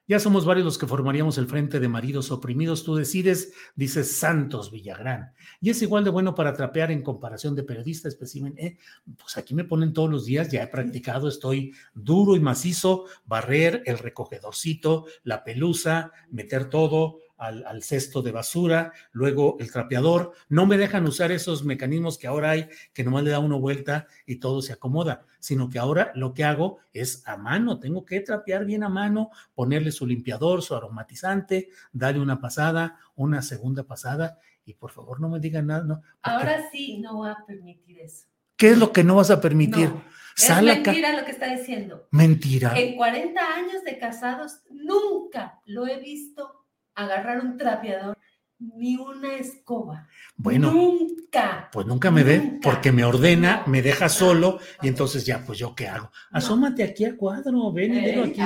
ya 0.08 0.18
somos 0.18 0.46
varios 0.46 0.64
los 0.64 0.78
que 0.78 0.86
formaríamos 0.86 1.36
el 1.36 1.46
Frente 1.46 1.80
de 1.80 1.88
Maridos 1.88 2.30
Oprimidos. 2.30 2.82
Tú 2.82 2.96
decides, 2.96 3.52
dice 3.76 4.04
Santos 4.04 4.70
Villagrán. 4.70 5.34
Y 5.60 5.68
es 5.68 5.82
igual 5.82 6.02
de 6.02 6.10
bueno 6.10 6.34
para 6.34 6.54
trapear 6.54 6.90
en 6.90 7.02
comparación 7.02 7.54
de 7.54 7.62
periodista, 7.62 8.08
espécimen. 8.08 8.54
Eh, 8.56 8.78
pues 9.18 9.36
aquí 9.36 9.54
me 9.54 9.64
ponen 9.64 9.92
todos 9.92 10.08
los 10.08 10.24
días, 10.24 10.50
ya 10.50 10.62
he 10.62 10.66
practicado, 10.66 11.28
estoy 11.28 11.74
duro 11.94 12.36
y 12.36 12.40
macizo, 12.40 13.04
barrer 13.26 13.82
el 13.84 13.98
recogedorcito, 13.98 15.04
la 15.24 15.44
pelusa, 15.44 16.10
meter 16.30 16.70
todo, 16.70 17.18
al, 17.38 17.64
al, 17.66 17.82
cesto 17.82 18.20
de 18.20 18.32
basura, 18.32 18.92
luego 19.12 19.56
el 19.60 19.72
trapeador. 19.72 20.32
No 20.48 20.66
me 20.66 20.76
dejan 20.76 21.06
usar 21.06 21.32
esos 21.32 21.64
mecanismos 21.64 22.18
que 22.18 22.26
ahora 22.26 22.50
hay, 22.50 22.68
que 22.92 23.04
nomás 23.04 23.24
le 23.24 23.30
da 23.30 23.38
uno 23.38 23.60
vuelta 23.60 24.06
y 24.26 24.36
todo 24.36 24.60
se 24.60 24.72
acomoda, 24.72 25.24
sino 25.38 25.70
que 25.70 25.78
ahora 25.78 26.12
lo 26.14 26.34
que 26.34 26.44
hago 26.44 26.78
es 26.92 27.26
a 27.26 27.36
mano, 27.36 27.78
tengo 27.78 28.04
que 28.04 28.20
trapear 28.20 28.64
bien 28.64 28.82
a 28.82 28.88
mano, 28.88 29.30
ponerle 29.54 29.92
su 29.92 30.06
limpiador, 30.06 30.62
su 30.62 30.74
aromatizante, 30.74 31.70
darle 31.92 32.20
una 32.20 32.40
pasada, 32.40 32.98
una 33.14 33.40
segunda 33.42 33.84
pasada 33.84 34.38
y 34.64 34.74
por 34.74 34.90
favor 34.90 35.20
no 35.20 35.28
me 35.28 35.40
digan 35.40 35.68
nada. 35.68 35.84
No, 35.84 36.02
ahora 36.22 36.68
sí 36.70 36.98
no 36.98 37.14
voy 37.14 37.30
a 37.30 37.38
permitir 37.46 38.00
eso. 38.00 38.26
¿Qué 38.56 38.70
es 38.70 38.78
lo 38.78 38.92
que 38.92 39.04
no 39.04 39.16
vas 39.16 39.30
a 39.30 39.40
permitir? 39.40 39.88
No. 39.88 40.02
Es 40.36 40.62
mentira 40.62 41.18
lo 41.18 41.24
que 41.24 41.32
está 41.32 41.52
diciendo. 41.52 42.06
Mentira. 42.12 42.78
En 42.78 42.96
40 42.96 43.40
años 43.54 43.82
de 43.84 43.98
casados 43.98 44.60
nunca 44.70 45.60
lo 45.64 45.86
he 45.86 45.98
visto 45.98 46.66
agarrar 46.98 47.40
un 47.40 47.56
trapeador 47.56 48.18
ni 48.58 48.96
una 48.96 49.36
escoba. 49.36 50.08
Bueno, 50.36 50.72
nunca. 50.72 51.68
Pues 51.72 51.86
nunca 51.86 52.10
me 52.10 52.22
nunca. 52.22 52.32
ve 52.32 52.58
porque 52.62 52.92
me 52.92 53.04
ordena, 53.04 53.62
me 53.66 53.82
deja 53.82 54.08
solo 54.08 54.58
y 54.82 54.88
entonces 54.88 55.24
ya, 55.24 55.44
pues 55.44 55.58
yo 55.58 55.74
qué 55.74 55.88
hago. 55.88 56.10
Asómate 56.32 56.82
aquí 56.82 57.04
al 57.04 57.16
cuadro, 57.16 57.72
ven 57.72 57.94
y 57.94 58.04
velo 58.04 58.24
aquí. 58.24 58.40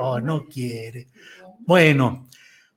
Oh, 0.00 0.20
no 0.20 0.46
quiere. 0.46 1.08
Bueno, 1.60 2.28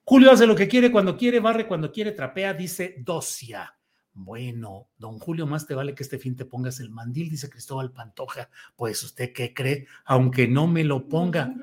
Julio 0.04 0.32
hace 0.32 0.48
lo 0.48 0.56
que 0.56 0.68
quiere 0.68 0.92
cuando 0.92 1.16
quiere, 1.16 1.40
barre 1.40 1.68
cuando 1.68 1.92
quiere, 1.92 2.12
trapea, 2.12 2.54
dice 2.54 2.96
Docia. 3.00 3.76
Bueno, 4.16 4.90
don 4.98 5.18
Julio, 5.18 5.48
más 5.48 5.66
te 5.66 5.74
vale 5.74 5.96
que 5.96 6.04
este 6.04 6.20
fin 6.20 6.36
te 6.36 6.46
pongas 6.46 6.80
el 6.80 6.92
mandil, 6.92 7.30
dice 7.30 7.50
Cristóbal 7.50 7.92
Pantoja. 7.92 8.50
Pues 8.76 9.02
usted 9.04 9.34
qué 9.34 9.54
cree, 9.54 9.88
aunque 10.06 10.48
no 10.48 10.68
me 10.68 10.84
lo 10.84 11.08
ponga. 11.08 11.54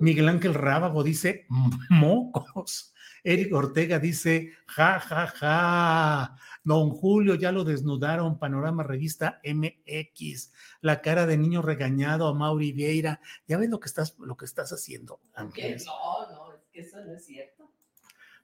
Miguel 0.00 0.28
Ángel 0.28 0.54
Rábago 0.54 1.02
dice 1.02 1.46
mocos. 1.90 2.94
Eric 3.22 3.54
Ortega 3.54 3.98
dice 3.98 4.52
ja, 4.66 4.98
ja, 4.98 5.26
ja. 5.26 6.36
Don 6.64 6.90
Julio 6.90 7.34
ya 7.34 7.52
lo 7.52 7.64
desnudaron. 7.64 8.38
Panorama 8.38 8.82
Revista 8.82 9.40
MX. 9.44 10.52
La 10.80 11.00
cara 11.02 11.26
de 11.26 11.36
niño 11.36 11.62
regañado 11.62 12.26
a 12.28 12.34
Mauri 12.34 12.72
Vieira. 12.72 13.20
Ya 13.46 13.58
ves 13.58 13.68
lo 13.68 13.78
que 13.78 13.88
estás, 13.88 14.18
lo 14.18 14.36
que 14.36 14.46
estás 14.46 14.72
haciendo, 14.72 15.20
Ángeles. 15.34 15.84
No, 15.86 16.30
no, 16.30 16.54
es 16.54 16.62
que 16.72 16.80
eso 16.80 17.04
no 17.04 17.14
es 17.14 17.24
cierto. 17.24 17.70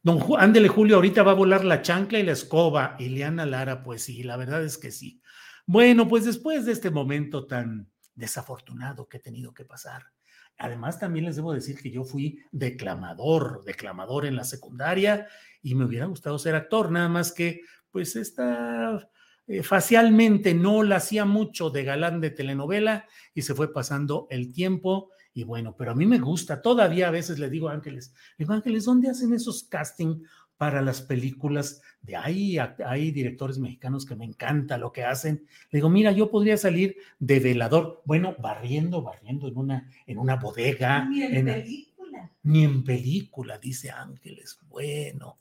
Don 0.02 0.20
Ju 0.20 0.36
Ándele 0.36 0.68
Julio, 0.68 0.96
ahorita 0.96 1.22
va 1.22 1.32
a 1.32 1.34
volar 1.34 1.64
la 1.64 1.82
chancla 1.82 2.18
y 2.18 2.22
la 2.22 2.32
escoba. 2.32 2.96
Ileana 2.98 3.46
Lara, 3.46 3.82
pues 3.82 4.04
sí, 4.04 4.22
la 4.22 4.36
verdad 4.36 4.62
es 4.62 4.78
que 4.78 4.90
sí. 4.90 5.20
Bueno, 5.66 6.06
pues 6.06 6.24
después 6.24 6.64
de 6.64 6.72
este 6.72 6.90
momento 6.90 7.46
tan 7.46 7.90
desafortunado 8.14 9.08
que 9.08 9.16
he 9.16 9.20
tenido 9.20 9.52
que 9.52 9.64
pasar, 9.64 10.12
Además, 10.58 10.98
también 10.98 11.26
les 11.26 11.36
debo 11.36 11.52
decir 11.52 11.76
que 11.76 11.90
yo 11.90 12.04
fui 12.04 12.40
declamador, 12.50 13.62
declamador 13.64 14.26
en 14.26 14.36
la 14.36 14.44
secundaria 14.44 15.26
y 15.62 15.74
me 15.74 15.84
hubiera 15.84 16.06
gustado 16.06 16.38
ser 16.38 16.54
actor, 16.54 16.90
nada 16.90 17.08
más 17.08 17.32
que, 17.32 17.60
pues, 17.90 18.16
esta 18.16 19.08
eh, 19.48 19.62
facialmente 19.62 20.54
no 20.54 20.82
la 20.82 20.96
hacía 20.96 21.24
mucho 21.24 21.70
de 21.70 21.84
galán 21.84 22.20
de 22.20 22.30
telenovela 22.30 23.06
y 23.32 23.42
se 23.42 23.54
fue 23.54 23.72
pasando 23.72 24.26
el 24.30 24.52
tiempo. 24.52 25.10
Y 25.34 25.44
bueno, 25.44 25.76
pero 25.76 25.92
a 25.92 25.94
mí 25.94 26.06
me 26.06 26.18
gusta, 26.18 26.62
todavía 26.62 27.08
a 27.08 27.12
veces 27.12 27.38
le 27.38 27.50
digo 27.50 27.68
a 27.68 27.74
Ángeles, 27.74 28.12
le 28.38 28.44
digo, 28.44 28.54
Ángeles, 28.54 28.86
¿dónde 28.86 29.10
hacen 29.10 29.34
esos 29.34 29.64
casting 29.64 30.22
para 30.56 30.82
las 30.82 31.02
películas 31.02 31.82
de 32.00 32.16
ahí. 32.16 32.58
Hay 32.58 33.10
directores 33.10 33.58
mexicanos 33.58 34.06
que 34.06 34.16
me 34.16 34.24
encanta 34.24 34.78
lo 34.78 34.92
que 34.92 35.04
hacen. 35.04 35.46
Le 35.70 35.78
digo, 35.78 35.88
mira, 35.88 36.12
yo 36.12 36.30
podría 36.30 36.56
salir 36.56 36.96
de 37.18 37.40
velador, 37.40 38.02
bueno, 38.04 38.36
barriendo, 38.38 39.02
barriendo 39.02 39.48
en 39.48 39.56
una, 39.56 39.90
en 40.06 40.18
una 40.18 40.36
bodega. 40.36 41.04
Ni 41.08 41.22
en, 41.22 41.36
en 41.36 41.46
película. 41.46 42.32
Ni 42.42 42.64
en 42.64 42.84
película, 42.84 43.58
dice 43.58 43.90
Ángeles. 43.90 44.58
Bueno. 44.68 45.38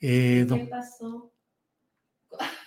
Eh, 0.00 0.46
¿Qué 0.48 0.66
pasó? 0.66 1.32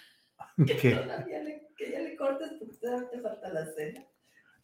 ¿Qué? 0.65 0.75
Que, 0.75 0.91
todavía 0.91 1.43
le, 1.43 1.67
que 1.77 1.91
ya 1.91 1.99
le 1.99 2.15
cortes 2.15 2.53
porque 2.59 2.77
te 3.11 3.21
falta 3.21 3.49
la 3.49 3.65
cena. 3.73 4.05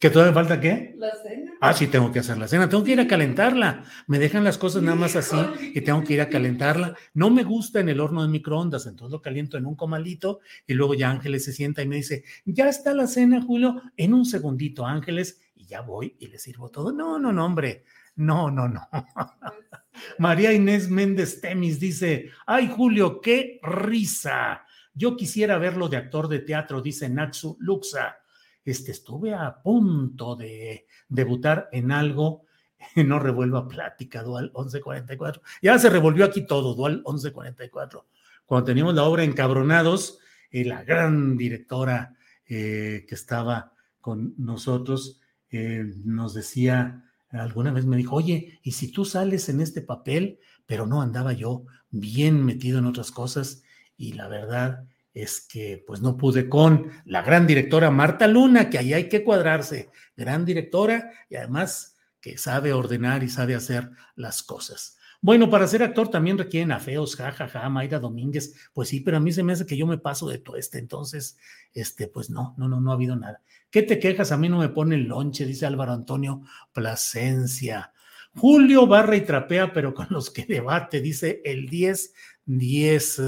¿Que 0.04 0.10
todavía 0.10 0.34
falta 0.34 0.60
qué? 0.60 0.94
La 0.98 1.16
cena. 1.22 1.52
Ah, 1.62 1.72
sí, 1.72 1.86
tengo 1.86 2.12
que 2.12 2.18
hacer 2.18 2.36
la 2.36 2.46
cena. 2.46 2.68
Tengo 2.68 2.84
que 2.84 2.92
ir 2.92 3.00
a 3.00 3.08
calentarla. 3.08 3.84
Me 4.06 4.18
dejan 4.18 4.44
las 4.44 4.58
cosas 4.58 4.82
nada 4.82 4.98
más 4.98 5.16
así 5.16 5.34
y 5.72 5.80
tengo 5.80 6.04
que 6.04 6.12
ir 6.12 6.20
a 6.20 6.28
calentarla. 6.28 6.94
No 7.14 7.30
me 7.30 7.42
gusta 7.42 7.80
en 7.80 7.88
el 7.88 8.00
horno 8.00 8.20
de 8.20 8.28
microondas, 8.28 8.84
entonces 8.84 9.10
lo 9.10 9.22
caliento 9.22 9.56
en 9.56 9.64
un 9.64 9.76
comalito 9.76 10.40
y 10.66 10.74
luego 10.74 10.92
ya 10.92 11.08
Ángeles 11.08 11.46
se 11.46 11.54
sienta 11.54 11.80
y 11.80 11.88
me 11.88 11.96
dice, 11.96 12.22
ya 12.44 12.68
está 12.68 12.92
la 12.92 13.06
cena, 13.06 13.40
Julio, 13.40 13.80
en 13.96 14.12
un 14.12 14.26
segundito, 14.26 14.84
Ángeles, 14.84 15.40
y 15.54 15.64
ya 15.64 15.80
voy 15.80 16.14
y 16.18 16.26
le 16.26 16.38
sirvo 16.38 16.70
todo. 16.70 16.92
No, 16.92 17.18
no, 17.18 17.32
no, 17.32 17.42
hombre. 17.42 17.84
No, 18.16 18.50
no, 18.50 18.68
no. 18.68 18.86
María 20.18 20.52
Inés 20.52 20.90
Méndez 20.90 21.40
Temis 21.40 21.80
dice, 21.80 22.28
ay, 22.44 22.70
Julio, 22.76 23.22
qué 23.22 23.58
risa. 23.62 24.66
Yo 24.92 25.16
quisiera 25.16 25.56
verlo 25.56 25.88
de 25.88 25.96
actor 25.96 26.28
de 26.28 26.40
teatro, 26.40 26.82
dice 26.82 27.08
Natsu 27.08 27.56
Luxa 27.58 28.18
este, 28.64 28.92
estuve 28.92 29.34
a 29.34 29.62
punto 29.62 30.36
de 30.36 30.86
debutar 31.08 31.68
en 31.72 31.92
algo, 31.92 32.44
no 32.96 33.18
revuelva 33.18 33.68
plática, 33.68 34.22
Dual 34.22 34.52
1144. 34.54 35.42
Ya 35.62 35.78
se 35.78 35.90
revolvió 35.90 36.24
aquí 36.24 36.46
todo, 36.46 36.74
Dual 36.74 37.02
1144. 37.06 38.06
Cuando 38.46 38.64
teníamos 38.66 38.94
la 38.94 39.04
obra 39.04 39.24
Encabronados, 39.24 40.18
eh, 40.50 40.64
la 40.64 40.84
gran 40.84 41.36
directora 41.36 42.16
eh, 42.46 43.04
que 43.08 43.14
estaba 43.14 43.72
con 44.00 44.34
nosotros 44.36 45.20
eh, 45.50 45.84
nos 46.04 46.34
decía, 46.34 47.04
alguna 47.30 47.72
vez 47.72 47.86
me 47.86 47.96
dijo, 47.96 48.16
oye, 48.16 48.60
¿y 48.62 48.72
si 48.72 48.92
tú 48.92 49.04
sales 49.04 49.48
en 49.48 49.60
este 49.60 49.82
papel? 49.82 50.38
Pero 50.66 50.86
no 50.86 51.00
andaba 51.00 51.32
yo 51.32 51.64
bien 51.90 52.44
metido 52.44 52.78
en 52.78 52.86
otras 52.86 53.10
cosas 53.10 53.62
y 53.96 54.12
la 54.12 54.28
verdad 54.28 54.84
es 55.14 55.40
que 55.40 55.82
pues 55.86 56.00
no 56.00 56.16
pude 56.16 56.48
con 56.48 56.90
la 57.04 57.22
gran 57.22 57.46
directora 57.46 57.90
Marta 57.90 58.26
Luna, 58.26 58.68
que 58.68 58.78
ahí 58.78 58.92
hay 58.92 59.08
que 59.08 59.22
cuadrarse, 59.22 59.90
gran 60.16 60.44
directora 60.44 61.12
y 61.30 61.36
además 61.36 61.96
que 62.20 62.36
sabe 62.36 62.72
ordenar 62.72 63.22
y 63.22 63.28
sabe 63.28 63.54
hacer 63.54 63.90
las 64.16 64.42
cosas. 64.42 64.98
Bueno, 65.20 65.48
para 65.48 65.66
ser 65.66 65.82
actor 65.82 66.08
también 66.08 66.36
requieren 66.36 66.72
afeos, 66.72 67.16
jajaja, 67.16 67.48
ja, 67.48 67.60
ja, 67.60 67.68
Mayra 67.70 67.98
Domínguez, 67.98 68.54
pues 68.74 68.90
sí, 68.90 69.00
pero 69.00 69.16
a 69.16 69.20
mí 69.20 69.32
se 69.32 69.42
me 69.42 69.54
hace 69.54 69.64
que 69.64 69.76
yo 69.76 69.86
me 69.86 69.96
paso 69.96 70.28
de 70.28 70.38
todo 70.38 70.56
este, 70.56 70.78
entonces, 70.78 71.38
este, 71.72 72.08
pues 72.08 72.28
no, 72.28 72.54
no, 72.58 72.68
no, 72.68 72.80
no 72.80 72.90
ha 72.90 72.94
habido 72.94 73.16
nada. 73.16 73.40
¿Qué 73.70 73.82
te 73.82 73.98
quejas? 73.98 74.32
A 74.32 74.36
mí 74.36 74.50
no 74.50 74.58
me 74.58 74.68
pone 74.68 74.96
el 74.96 75.04
lonche, 75.04 75.46
dice 75.46 75.64
Álvaro 75.64 75.92
Antonio 75.92 76.42
Plasencia. 76.72 77.92
Julio 78.34 78.86
barra 78.86 79.16
y 79.16 79.22
trapea, 79.22 79.72
pero 79.72 79.94
con 79.94 80.08
los 80.10 80.30
que 80.30 80.44
debate, 80.44 81.00
dice 81.00 81.40
el 81.44 81.68
10, 81.68 82.12
10. 82.44 83.22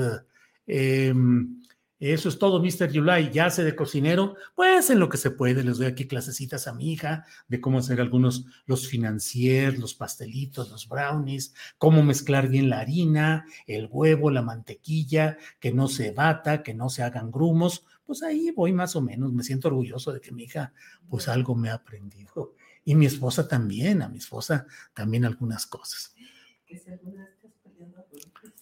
Eh, 0.66 1.14
eso 1.98 2.28
es 2.28 2.38
todo, 2.38 2.62
Mr. 2.62 2.92
Yulai. 2.92 3.32
Ya 3.32 3.46
hace 3.46 3.64
de 3.64 3.74
cocinero, 3.74 4.36
pues 4.54 4.90
en 4.90 4.98
lo 4.98 5.08
que 5.08 5.16
se 5.16 5.30
puede. 5.30 5.64
Les 5.64 5.78
doy 5.78 5.86
aquí 5.86 6.06
clasecitas 6.06 6.66
a 6.68 6.74
mi 6.74 6.92
hija 6.92 7.24
de 7.48 7.60
cómo 7.60 7.78
hacer 7.78 8.00
algunos, 8.00 8.44
los 8.66 8.86
financiers, 8.86 9.78
los 9.78 9.94
pastelitos, 9.94 10.70
los 10.70 10.88
brownies, 10.88 11.54
cómo 11.78 12.02
mezclar 12.02 12.48
bien 12.48 12.68
la 12.68 12.80
harina, 12.80 13.46
el 13.66 13.88
huevo, 13.90 14.30
la 14.30 14.42
mantequilla, 14.42 15.38
que 15.58 15.72
no 15.72 15.88
se 15.88 16.12
bata, 16.12 16.62
que 16.62 16.74
no 16.74 16.90
se 16.90 17.02
hagan 17.02 17.30
grumos. 17.30 17.86
Pues 18.04 18.22
ahí 18.22 18.50
voy 18.50 18.72
más 18.72 18.94
o 18.94 19.00
menos. 19.00 19.32
Me 19.32 19.42
siento 19.42 19.68
orgulloso 19.68 20.12
de 20.12 20.20
que 20.20 20.32
mi 20.32 20.44
hija, 20.44 20.74
pues 21.08 21.28
algo 21.28 21.54
me 21.54 21.70
ha 21.70 21.74
aprendido. 21.74 22.54
Y 22.84 22.94
mi 22.94 23.06
esposa 23.06 23.48
también, 23.48 24.02
a 24.02 24.08
mi 24.08 24.18
esposa 24.18 24.66
también 24.92 25.24
algunas 25.24 25.66
cosas. 25.66 26.14
Que 26.66 26.78
se 26.78 26.98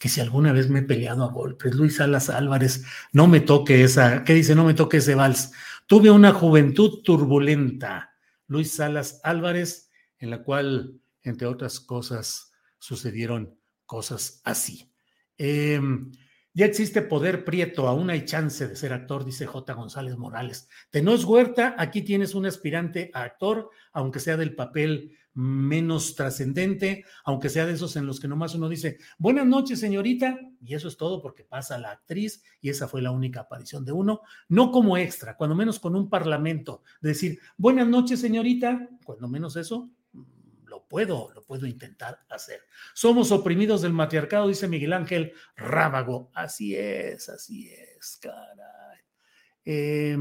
que 0.05 0.11
si 0.11 0.21
alguna 0.21 0.53
vez 0.53 0.69
me 0.69 0.81
he 0.81 0.83
peleado 0.83 1.25
a 1.25 1.33
golpes, 1.33 1.75
Luis 1.75 1.97
Salas 1.97 2.29
Álvarez, 2.29 2.85
no 3.13 3.27
me 3.27 3.41
toque 3.41 3.85
esa, 3.85 4.23
¿qué 4.23 4.35
dice? 4.35 4.55
No 4.55 4.67
me 4.67 4.75
toque 4.75 4.99
ese 4.99 5.15
vals. 5.15 5.53
Tuve 5.87 6.11
una 6.11 6.35
juventud 6.35 7.01
turbulenta, 7.03 8.13
Luis 8.47 8.73
Salas 8.73 9.23
Álvarez, 9.25 9.91
en 10.19 10.29
la 10.29 10.43
cual, 10.43 11.01
entre 11.23 11.47
otras 11.47 11.81
cosas, 11.81 12.53
sucedieron 12.79 13.59
cosas 13.87 14.43
así. 14.45 14.93
Em, 15.39 16.13
ya 16.55 16.67
existe 16.67 17.03
poder 17.03 17.45
prieto, 17.45 17.89
aún 17.89 18.11
hay 18.11 18.25
chance 18.25 18.67
de 18.69 18.77
ser 18.77 18.93
actor, 18.93 19.25
dice 19.25 19.45
J. 19.45 19.73
González 19.75 20.17
Morales. 20.17 20.69
Tenos 20.91 21.25
Huerta, 21.25 21.75
aquí 21.79 22.03
tienes 22.03 22.35
un 22.37 22.47
aspirante 22.47 23.11
a 23.13 23.23
actor, 23.23 23.71
aunque 23.93 24.21
sea 24.21 24.37
del 24.37 24.55
papel 24.55 25.19
menos 25.35 26.15
trascendente, 26.15 27.05
aunque 27.25 27.49
sea 27.49 27.67
de 27.67 27.73
esos 27.73 27.97
en 27.97 28.07
los 28.07 28.21
que 28.21 28.29
nomás 28.29 28.55
uno 28.55 28.69
dice, 28.69 28.99
buenas 29.19 29.47
noches, 29.47 29.81
señorita, 29.81 30.39
y 30.65 30.75
eso 30.75 30.87
es 30.87 30.97
todo 30.97 31.21
porque 31.21 31.43
pasa 31.43 31.77
la 31.77 31.91
actriz 31.91 32.45
y 32.61 32.71
esa 32.71 32.87
fue 32.87 33.03
la 33.03 33.11
única 33.11 33.41
aparición 33.41 33.85
de 33.85 33.91
uno, 33.91 34.21
no 34.49 34.71
como 34.71 34.97
extra, 34.97 35.37
cuando 35.37 35.57
menos 35.57 35.81
con 35.81 35.97
un 35.97 36.09
parlamento, 36.09 36.83
decir, 37.01 37.41
buenas 37.57 37.89
noches, 37.89 38.21
señorita, 38.21 38.89
cuando 39.05 39.27
menos 39.27 39.57
eso, 39.57 39.91
puedo, 40.95 41.33
lo 41.35 41.43
puedo 41.45 41.67
intentar 41.67 42.21
hacer. 42.31 42.61
Somos 42.95 43.33
oprimidos 43.33 43.83
del 43.83 43.93
matriarcado, 43.93 44.47
dice 44.47 44.69
Miguel 44.69 44.93
Ángel 44.93 45.33
Rábago. 45.57 46.31
Así 46.33 46.77
es, 46.77 47.29
así 47.29 47.69
es, 47.69 48.17
caray. 48.23 49.01
Eh, 49.65 50.17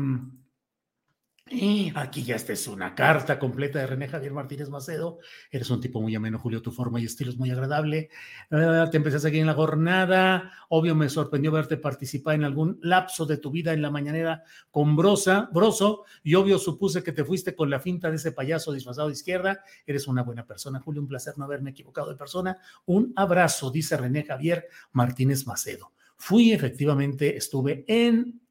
aquí 1.96 2.24
ya 2.24 2.36
esta 2.36 2.54
es 2.54 2.68
una 2.68 2.96
carta 2.96 3.38
completa 3.38 3.80
de 3.80 3.88
René 3.88 4.08
Javier 4.08 4.34
Martínez 4.34 4.70
Macedo. 4.70 5.20
Eres 5.52 5.70
un 5.70 5.82
tipo 5.82 6.02
muy 6.02 6.16
ameno, 6.16 6.39
Julio. 6.39 6.62
Tu 6.62 6.72
forma 6.72 7.00
y 7.00 7.06
estilo 7.06 7.32
es 7.32 7.38
muy 7.38 7.52
agradable. 7.52 8.10
Uh, 8.50 8.89
te 8.89 8.98
empecé 8.98 9.18
a 9.18 9.20
seguir 9.20 9.41
en 9.41 9.48
la 9.48 9.54
jornada. 9.54 10.52
Obvio, 10.70 10.96
me 10.96 11.10
sorprendió 11.10 11.52
verte 11.52 11.78
participar 11.78 12.36
en 12.36 12.44
algún 12.44 12.80
lapso 12.82 13.26
de 13.26 13.38
tu 13.38 13.52
vida 13.52 13.74
en 13.74 13.82
la 13.82 13.91
mañanera 13.91 14.44
con 14.72 14.96
Brosa, 14.96 15.50
Broso. 15.54 16.06
Y 16.24 16.36
obvio, 16.36 16.58
supuse 16.58 17.04
que 17.04 17.12
te 17.12 17.24
fuiste 17.24 17.56
con 17.56 17.70
la 17.70 17.80
finta 17.80 18.10
de 18.10 18.16
ese 18.16 18.32
payaso 18.32 18.72
disfrazado 18.72 19.08
de 19.10 19.14
izquierda. 19.14 19.64
Eres 19.86 20.08
una 20.08 20.24
buena 20.24 20.46
persona, 20.46 20.80
Julio. 20.80 21.02
Un 21.02 21.08
placer 21.08 21.38
no 21.38 21.46
haberme 21.46 21.72
equivocado 21.72 22.10
de 22.10 22.16
persona. 22.16 22.58
Un 22.86 23.14
abrazo, 23.16 23.70
dice 23.70 23.98
René 23.98 24.24
Javier 24.24 24.68
Martínez 24.94 25.46
Macedo. 25.46 25.91
Fui, 26.18 26.54
efectivamente, 26.54 27.36
estuve 27.36 27.84
en 27.88 28.41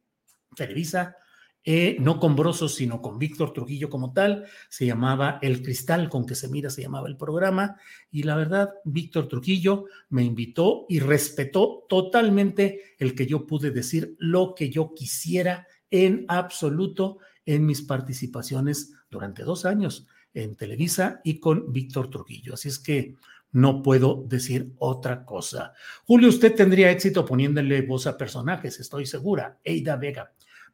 Televisa 0.55 1.16
eh, 1.64 1.96
no 2.00 2.18
con 2.18 2.34
Brosos, 2.34 2.74
sino 2.74 3.00
con 3.00 3.18
Víctor 3.18 3.52
Trujillo 3.52 3.88
como 3.88 4.12
tal. 4.12 4.46
Se 4.68 4.86
llamaba 4.86 5.38
El 5.42 5.62
Cristal 5.62 6.08
con 6.08 6.26
que 6.26 6.34
se 6.34 6.48
mira, 6.48 6.70
se 6.70 6.82
llamaba 6.82 7.08
el 7.08 7.16
programa. 7.16 7.76
Y 8.10 8.24
la 8.24 8.36
verdad, 8.36 8.70
Víctor 8.84 9.28
Trujillo 9.28 9.84
me 10.08 10.24
invitó 10.24 10.86
y 10.88 10.98
respetó 10.98 11.84
totalmente 11.88 12.96
el 12.98 13.14
que 13.14 13.26
yo 13.26 13.46
pude 13.46 13.70
decir 13.70 14.16
lo 14.18 14.54
que 14.54 14.70
yo 14.70 14.92
quisiera 14.94 15.66
en 15.90 16.24
absoluto 16.28 17.18
en 17.46 17.66
mis 17.66 17.82
participaciones 17.82 18.94
durante 19.10 19.42
dos 19.44 19.64
años 19.64 20.06
en 20.34 20.56
Televisa 20.56 21.20
y 21.22 21.38
con 21.38 21.72
Víctor 21.72 22.10
Trujillo. 22.10 22.54
Así 22.54 22.68
es 22.68 22.78
que 22.78 23.14
no 23.52 23.82
puedo 23.82 24.24
decir 24.26 24.72
otra 24.78 25.24
cosa. 25.24 25.74
Julio, 26.04 26.30
usted 26.30 26.54
tendría 26.54 26.90
éxito 26.90 27.24
poniéndole 27.24 27.82
voz 27.82 28.06
a 28.06 28.16
personajes, 28.16 28.80
estoy 28.80 29.06
segura. 29.06 29.58
Eida 29.62 29.96
Vega 29.96 30.32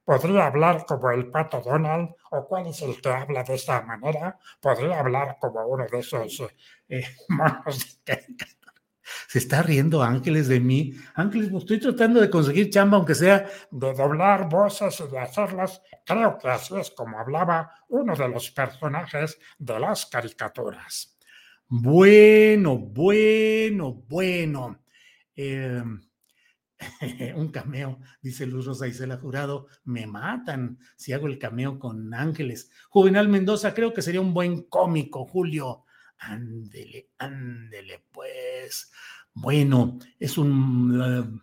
podría 0.08 0.46
hablar 0.46 0.86
como 0.86 1.10
el 1.10 1.30
pato 1.30 1.60
Donald, 1.60 2.14
o 2.30 2.46
cuál 2.48 2.68
es 2.68 2.80
el 2.80 2.98
que 2.98 3.10
habla 3.10 3.44
de 3.44 3.56
esta 3.56 3.82
manera, 3.82 4.38
podría 4.58 5.00
hablar 5.00 5.36
como 5.38 5.66
uno 5.66 5.84
de 5.84 5.98
esos 5.98 6.44
eh, 6.88 7.04
monos 7.28 8.00
Se 9.28 9.38
está 9.38 9.62
riendo 9.62 10.02
Ángeles 10.02 10.48
de 10.48 10.60
mí. 10.60 10.94
Ángeles, 11.14 11.52
estoy 11.52 11.78
tratando 11.78 12.22
de 12.22 12.30
conseguir 12.30 12.70
chamba, 12.70 12.96
aunque 12.96 13.14
sea 13.14 13.50
de 13.70 13.92
doblar 13.92 14.48
voces 14.48 14.98
y 15.00 15.12
de 15.12 15.18
hacerlas. 15.18 15.82
Creo 16.06 16.38
que 16.38 16.48
así 16.48 16.74
es 16.78 16.90
como 16.90 17.18
hablaba 17.18 17.70
uno 17.88 18.16
de 18.16 18.28
los 18.28 18.50
personajes 18.50 19.38
de 19.58 19.78
las 19.78 20.06
caricaturas. 20.06 21.18
Bueno, 21.68 22.78
bueno, 22.78 23.92
bueno. 24.08 24.80
Eh, 25.36 25.82
un 27.36 27.48
cameo, 27.48 27.98
dice 28.20 28.46
Luz 28.46 28.66
Rosa 28.66 28.86
Isela 28.86 29.16
Jurado, 29.16 29.66
me 29.84 30.06
matan 30.06 30.78
si 30.96 31.12
hago 31.12 31.26
el 31.26 31.38
cameo 31.38 31.78
con 31.78 32.14
Ángeles. 32.14 32.70
Juvenal 32.88 33.28
Mendoza, 33.28 33.74
creo 33.74 33.92
que 33.92 34.02
sería 34.02 34.20
un 34.20 34.34
buen 34.34 34.62
cómico, 34.64 35.26
Julio. 35.26 35.84
Ándele, 36.18 37.10
ándele, 37.18 38.04
pues. 38.10 38.90
Bueno, 39.32 39.98
es 40.18 40.38
un... 40.38 41.00
Uh, 41.00 41.42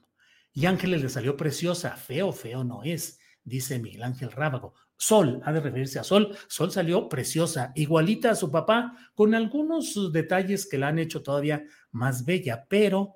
y 0.54 0.66
Ángeles 0.66 1.02
le 1.02 1.10
salió 1.10 1.36
preciosa, 1.36 1.98
feo, 1.98 2.32
feo 2.32 2.64
no 2.64 2.84
es, 2.84 3.20
dice 3.44 3.78
Miguel 3.80 4.04
Ángel 4.04 4.32
Rábago. 4.32 4.74
Sol, 4.98 5.42
ha 5.44 5.52
de 5.52 5.60
referirse 5.60 6.00
a 6.00 6.04
Sol. 6.06 6.36
Sol 6.48 6.72
salió 6.72 7.10
preciosa, 7.10 7.74
igualita 7.76 8.32
a 8.32 8.36
su 8.36 8.50
papá, 8.50 8.94
con 9.14 9.36
algunos 9.36 10.14
detalles 10.14 10.66
que 10.66 10.78
la 10.78 10.88
han 10.88 11.00
hecho 11.00 11.22
todavía 11.22 11.66
más 11.92 12.24
bella, 12.24 12.66
pero 12.70 13.16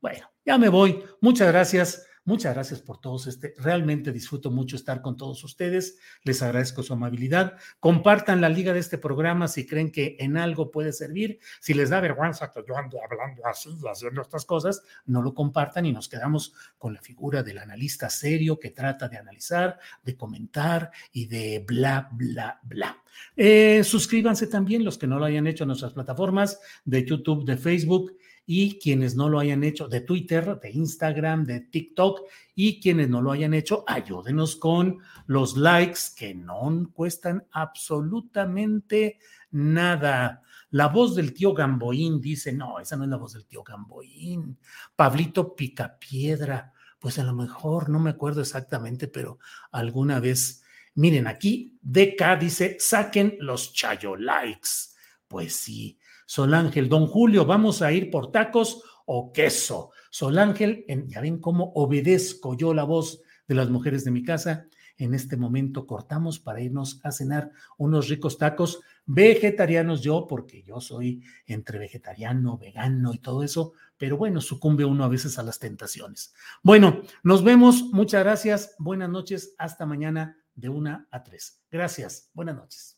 bueno, 0.00 0.30
ya 0.44 0.58
me 0.58 0.68
voy. 0.68 1.02
Muchas 1.20 1.48
gracias. 1.48 2.04
Muchas 2.28 2.52
gracias 2.52 2.82
por 2.82 3.00
todos. 3.00 3.26
Este, 3.26 3.54
realmente 3.56 4.12
disfruto 4.12 4.50
mucho 4.50 4.76
estar 4.76 5.00
con 5.00 5.16
todos 5.16 5.42
ustedes. 5.44 5.98
Les 6.24 6.42
agradezco 6.42 6.82
su 6.82 6.92
amabilidad. 6.92 7.56
Compartan 7.80 8.42
la 8.42 8.50
liga 8.50 8.74
de 8.74 8.80
este 8.80 8.98
programa 8.98 9.48
si 9.48 9.66
creen 9.66 9.90
que 9.90 10.14
en 10.20 10.36
algo 10.36 10.70
puede 10.70 10.92
servir. 10.92 11.38
Si 11.58 11.72
les 11.72 11.88
da 11.88 12.02
vergüenza 12.02 12.52
que 12.52 12.62
yo 12.68 12.76
ande 12.76 12.98
hablando 13.02 13.46
así 13.46 13.70
haciendo 13.90 14.20
estas 14.20 14.44
cosas, 14.44 14.82
no 15.06 15.22
lo 15.22 15.32
compartan 15.32 15.86
y 15.86 15.92
nos 15.94 16.10
quedamos 16.10 16.52
con 16.76 16.92
la 16.92 17.00
figura 17.00 17.42
del 17.42 17.60
analista 17.60 18.10
serio 18.10 18.58
que 18.58 18.72
trata 18.72 19.08
de 19.08 19.16
analizar, 19.16 19.78
de 20.02 20.14
comentar 20.14 20.90
y 21.12 21.28
de 21.28 21.64
bla, 21.66 22.10
bla, 22.12 22.60
bla. 22.62 23.02
Eh, 23.36 23.82
suscríbanse 23.82 24.48
también 24.48 24.84
los 24.84 24.98
que 24.98 25.06
no 25.06 25.18
lo 25.18 25.24
hayan 25.24 25.46
hecho 25.46 25.64
en 25.64 25.68
nuestras 25.68 25.94
plataformas 25.94 26.60
de 26.84 27.06
YouTube, 27.06 27.46
de 27.46 27.56
Facebook 27.56 28.18
y 28.50 28.78
quienes 28.78 29.14
no 29.14 29.28
lo 29.28 29.38
hayan 29.38 29.62
hecho 29.62 29.88
de 29.88 30.00
Twitter, 30.00 30.58
de 30.58 30.70
Instagram, 30.70 31.44
de 31.44 31.60
TikTok 31.60 32.22
y 32.54 32.80
quienes 32.80 33.10
no 33.10 33.20
lo 33.20 33.30
hayan 33.30 33.52
hecho, 33.52 33.84
ayúdenos 33.86 34.56
con 34.56 35.00
los 35.26 35.58
likes 35.58 36.00
que 36.16 36.34
no 36.34 36.88
cuestan 36.94 37.46
absolutamente 37.52 39.18
nada. 39.50 40.40
La 40.70 40.88
voz 40.88 41.14
del 41.14 41.34
tío 41.34 41.52
Gamboín 41.52 42.22
dice, 42.22 42.50
no, 42.54 42.80
esa 42.80 42.96
no 42.96 43.04
es 43.04 43.10
la 43.10 43.18
voz 43.18 43.34
del 43.34 43.44
tío 43.44 43.62
Gamboín. 43.62 44.58
Pablito 44.96 45.54
Picapiedra, 45.54 46.72
pues 46.98 47.18
a 47.18 47.24
lo 47.24 47.34
mejor, 47.34 47.90
no 47.90 47.98
me 47.98 48.08
acuerdo 48.08 48.40
exactamente, 48.40 49.08
pero 49.08 49.38
alguna 49.72 50.20
vez, 50.20 50.62
miren 50.94 51.26
aquí, 51.26 51.78
DK 51.82 52.38
dice, 52.40 52.78
saquen 52.80 53.36
los 53.40 53.74
chayo 53.74 54.16
likes. 54.16 54.96
Pues 55.28 55.54
sí, 55.54 55.97
Solángel, 56.28 56.90
don 56.90 57.06
Julio, 57.06 57.46
¿vamos 57.46 57.80
a 57.80 57.90
ir 57.90 58.10
por 58.10 58.30
tacos 58.30 58.82
o 59.06 59.32
queso? 59.32 59.92
Solángel, 60.10 60.84
ya 61.06 61.22
ven 61.22 61.38
cómo 61.38 61.72
obedezco 61.74 62.54
yo 62.54 62.74
la 62.74 62.84
voz 62.84 63.22
de 63.46 63.54
las 63.54 63.70
mujeres 63.70 64.04
de 64.04 64.10
mi 64.10 64.22
casa. 64.22 64.66
En 64.98 65.14
este 65.14 65.38
momento 65.38 65.86
cortamos 65.86 66.38
para 66.38 66.60
irnos 66.60 67.00
a 67.02 67.12
cenar 67.12 67.50
unos 67.78 68.08
ricos 68.08 68.36
tacos 68.36 68.80
vegetarianos 69.06 70.02
yo, 70.02 70.26
porque 70.28 70.62
yo 70.62 70.82
soy 70.82 71.22
entre 71.46 71.78
vegetariano, 71.78 72.58
vegano 72.58 73.14
y 73.14 73.18
todo 73.20 73.42
eso, 73.42 73.72
pero 73.96 74.18
bueno, 74.18 74.42
sucumbe 74.42 74.84
uno 74.84 75.04
a 75.04 75.08
veces 75.08 75.38
a 75.38 75.42
las 75.42 75.58
tentaciones. 75.58 76.34
Bueno, 76.62 77.00
nos 77.22 77.42
vemos, 77.42 77.84
muchas 77.84 78.22
gracias, 78.22 78.76
buenas 78.78 79.08
noches, 79.08 79.54
hasta 79.56 79.86
mañana 79.86 80.36
de 80.54 80.68
una 80.68 81.08
a 81.10 81.22
tres. 81.22 81.62
Gracias, 81.70 82.28
buenas 82.34 82.56
noches. 82.56 82.97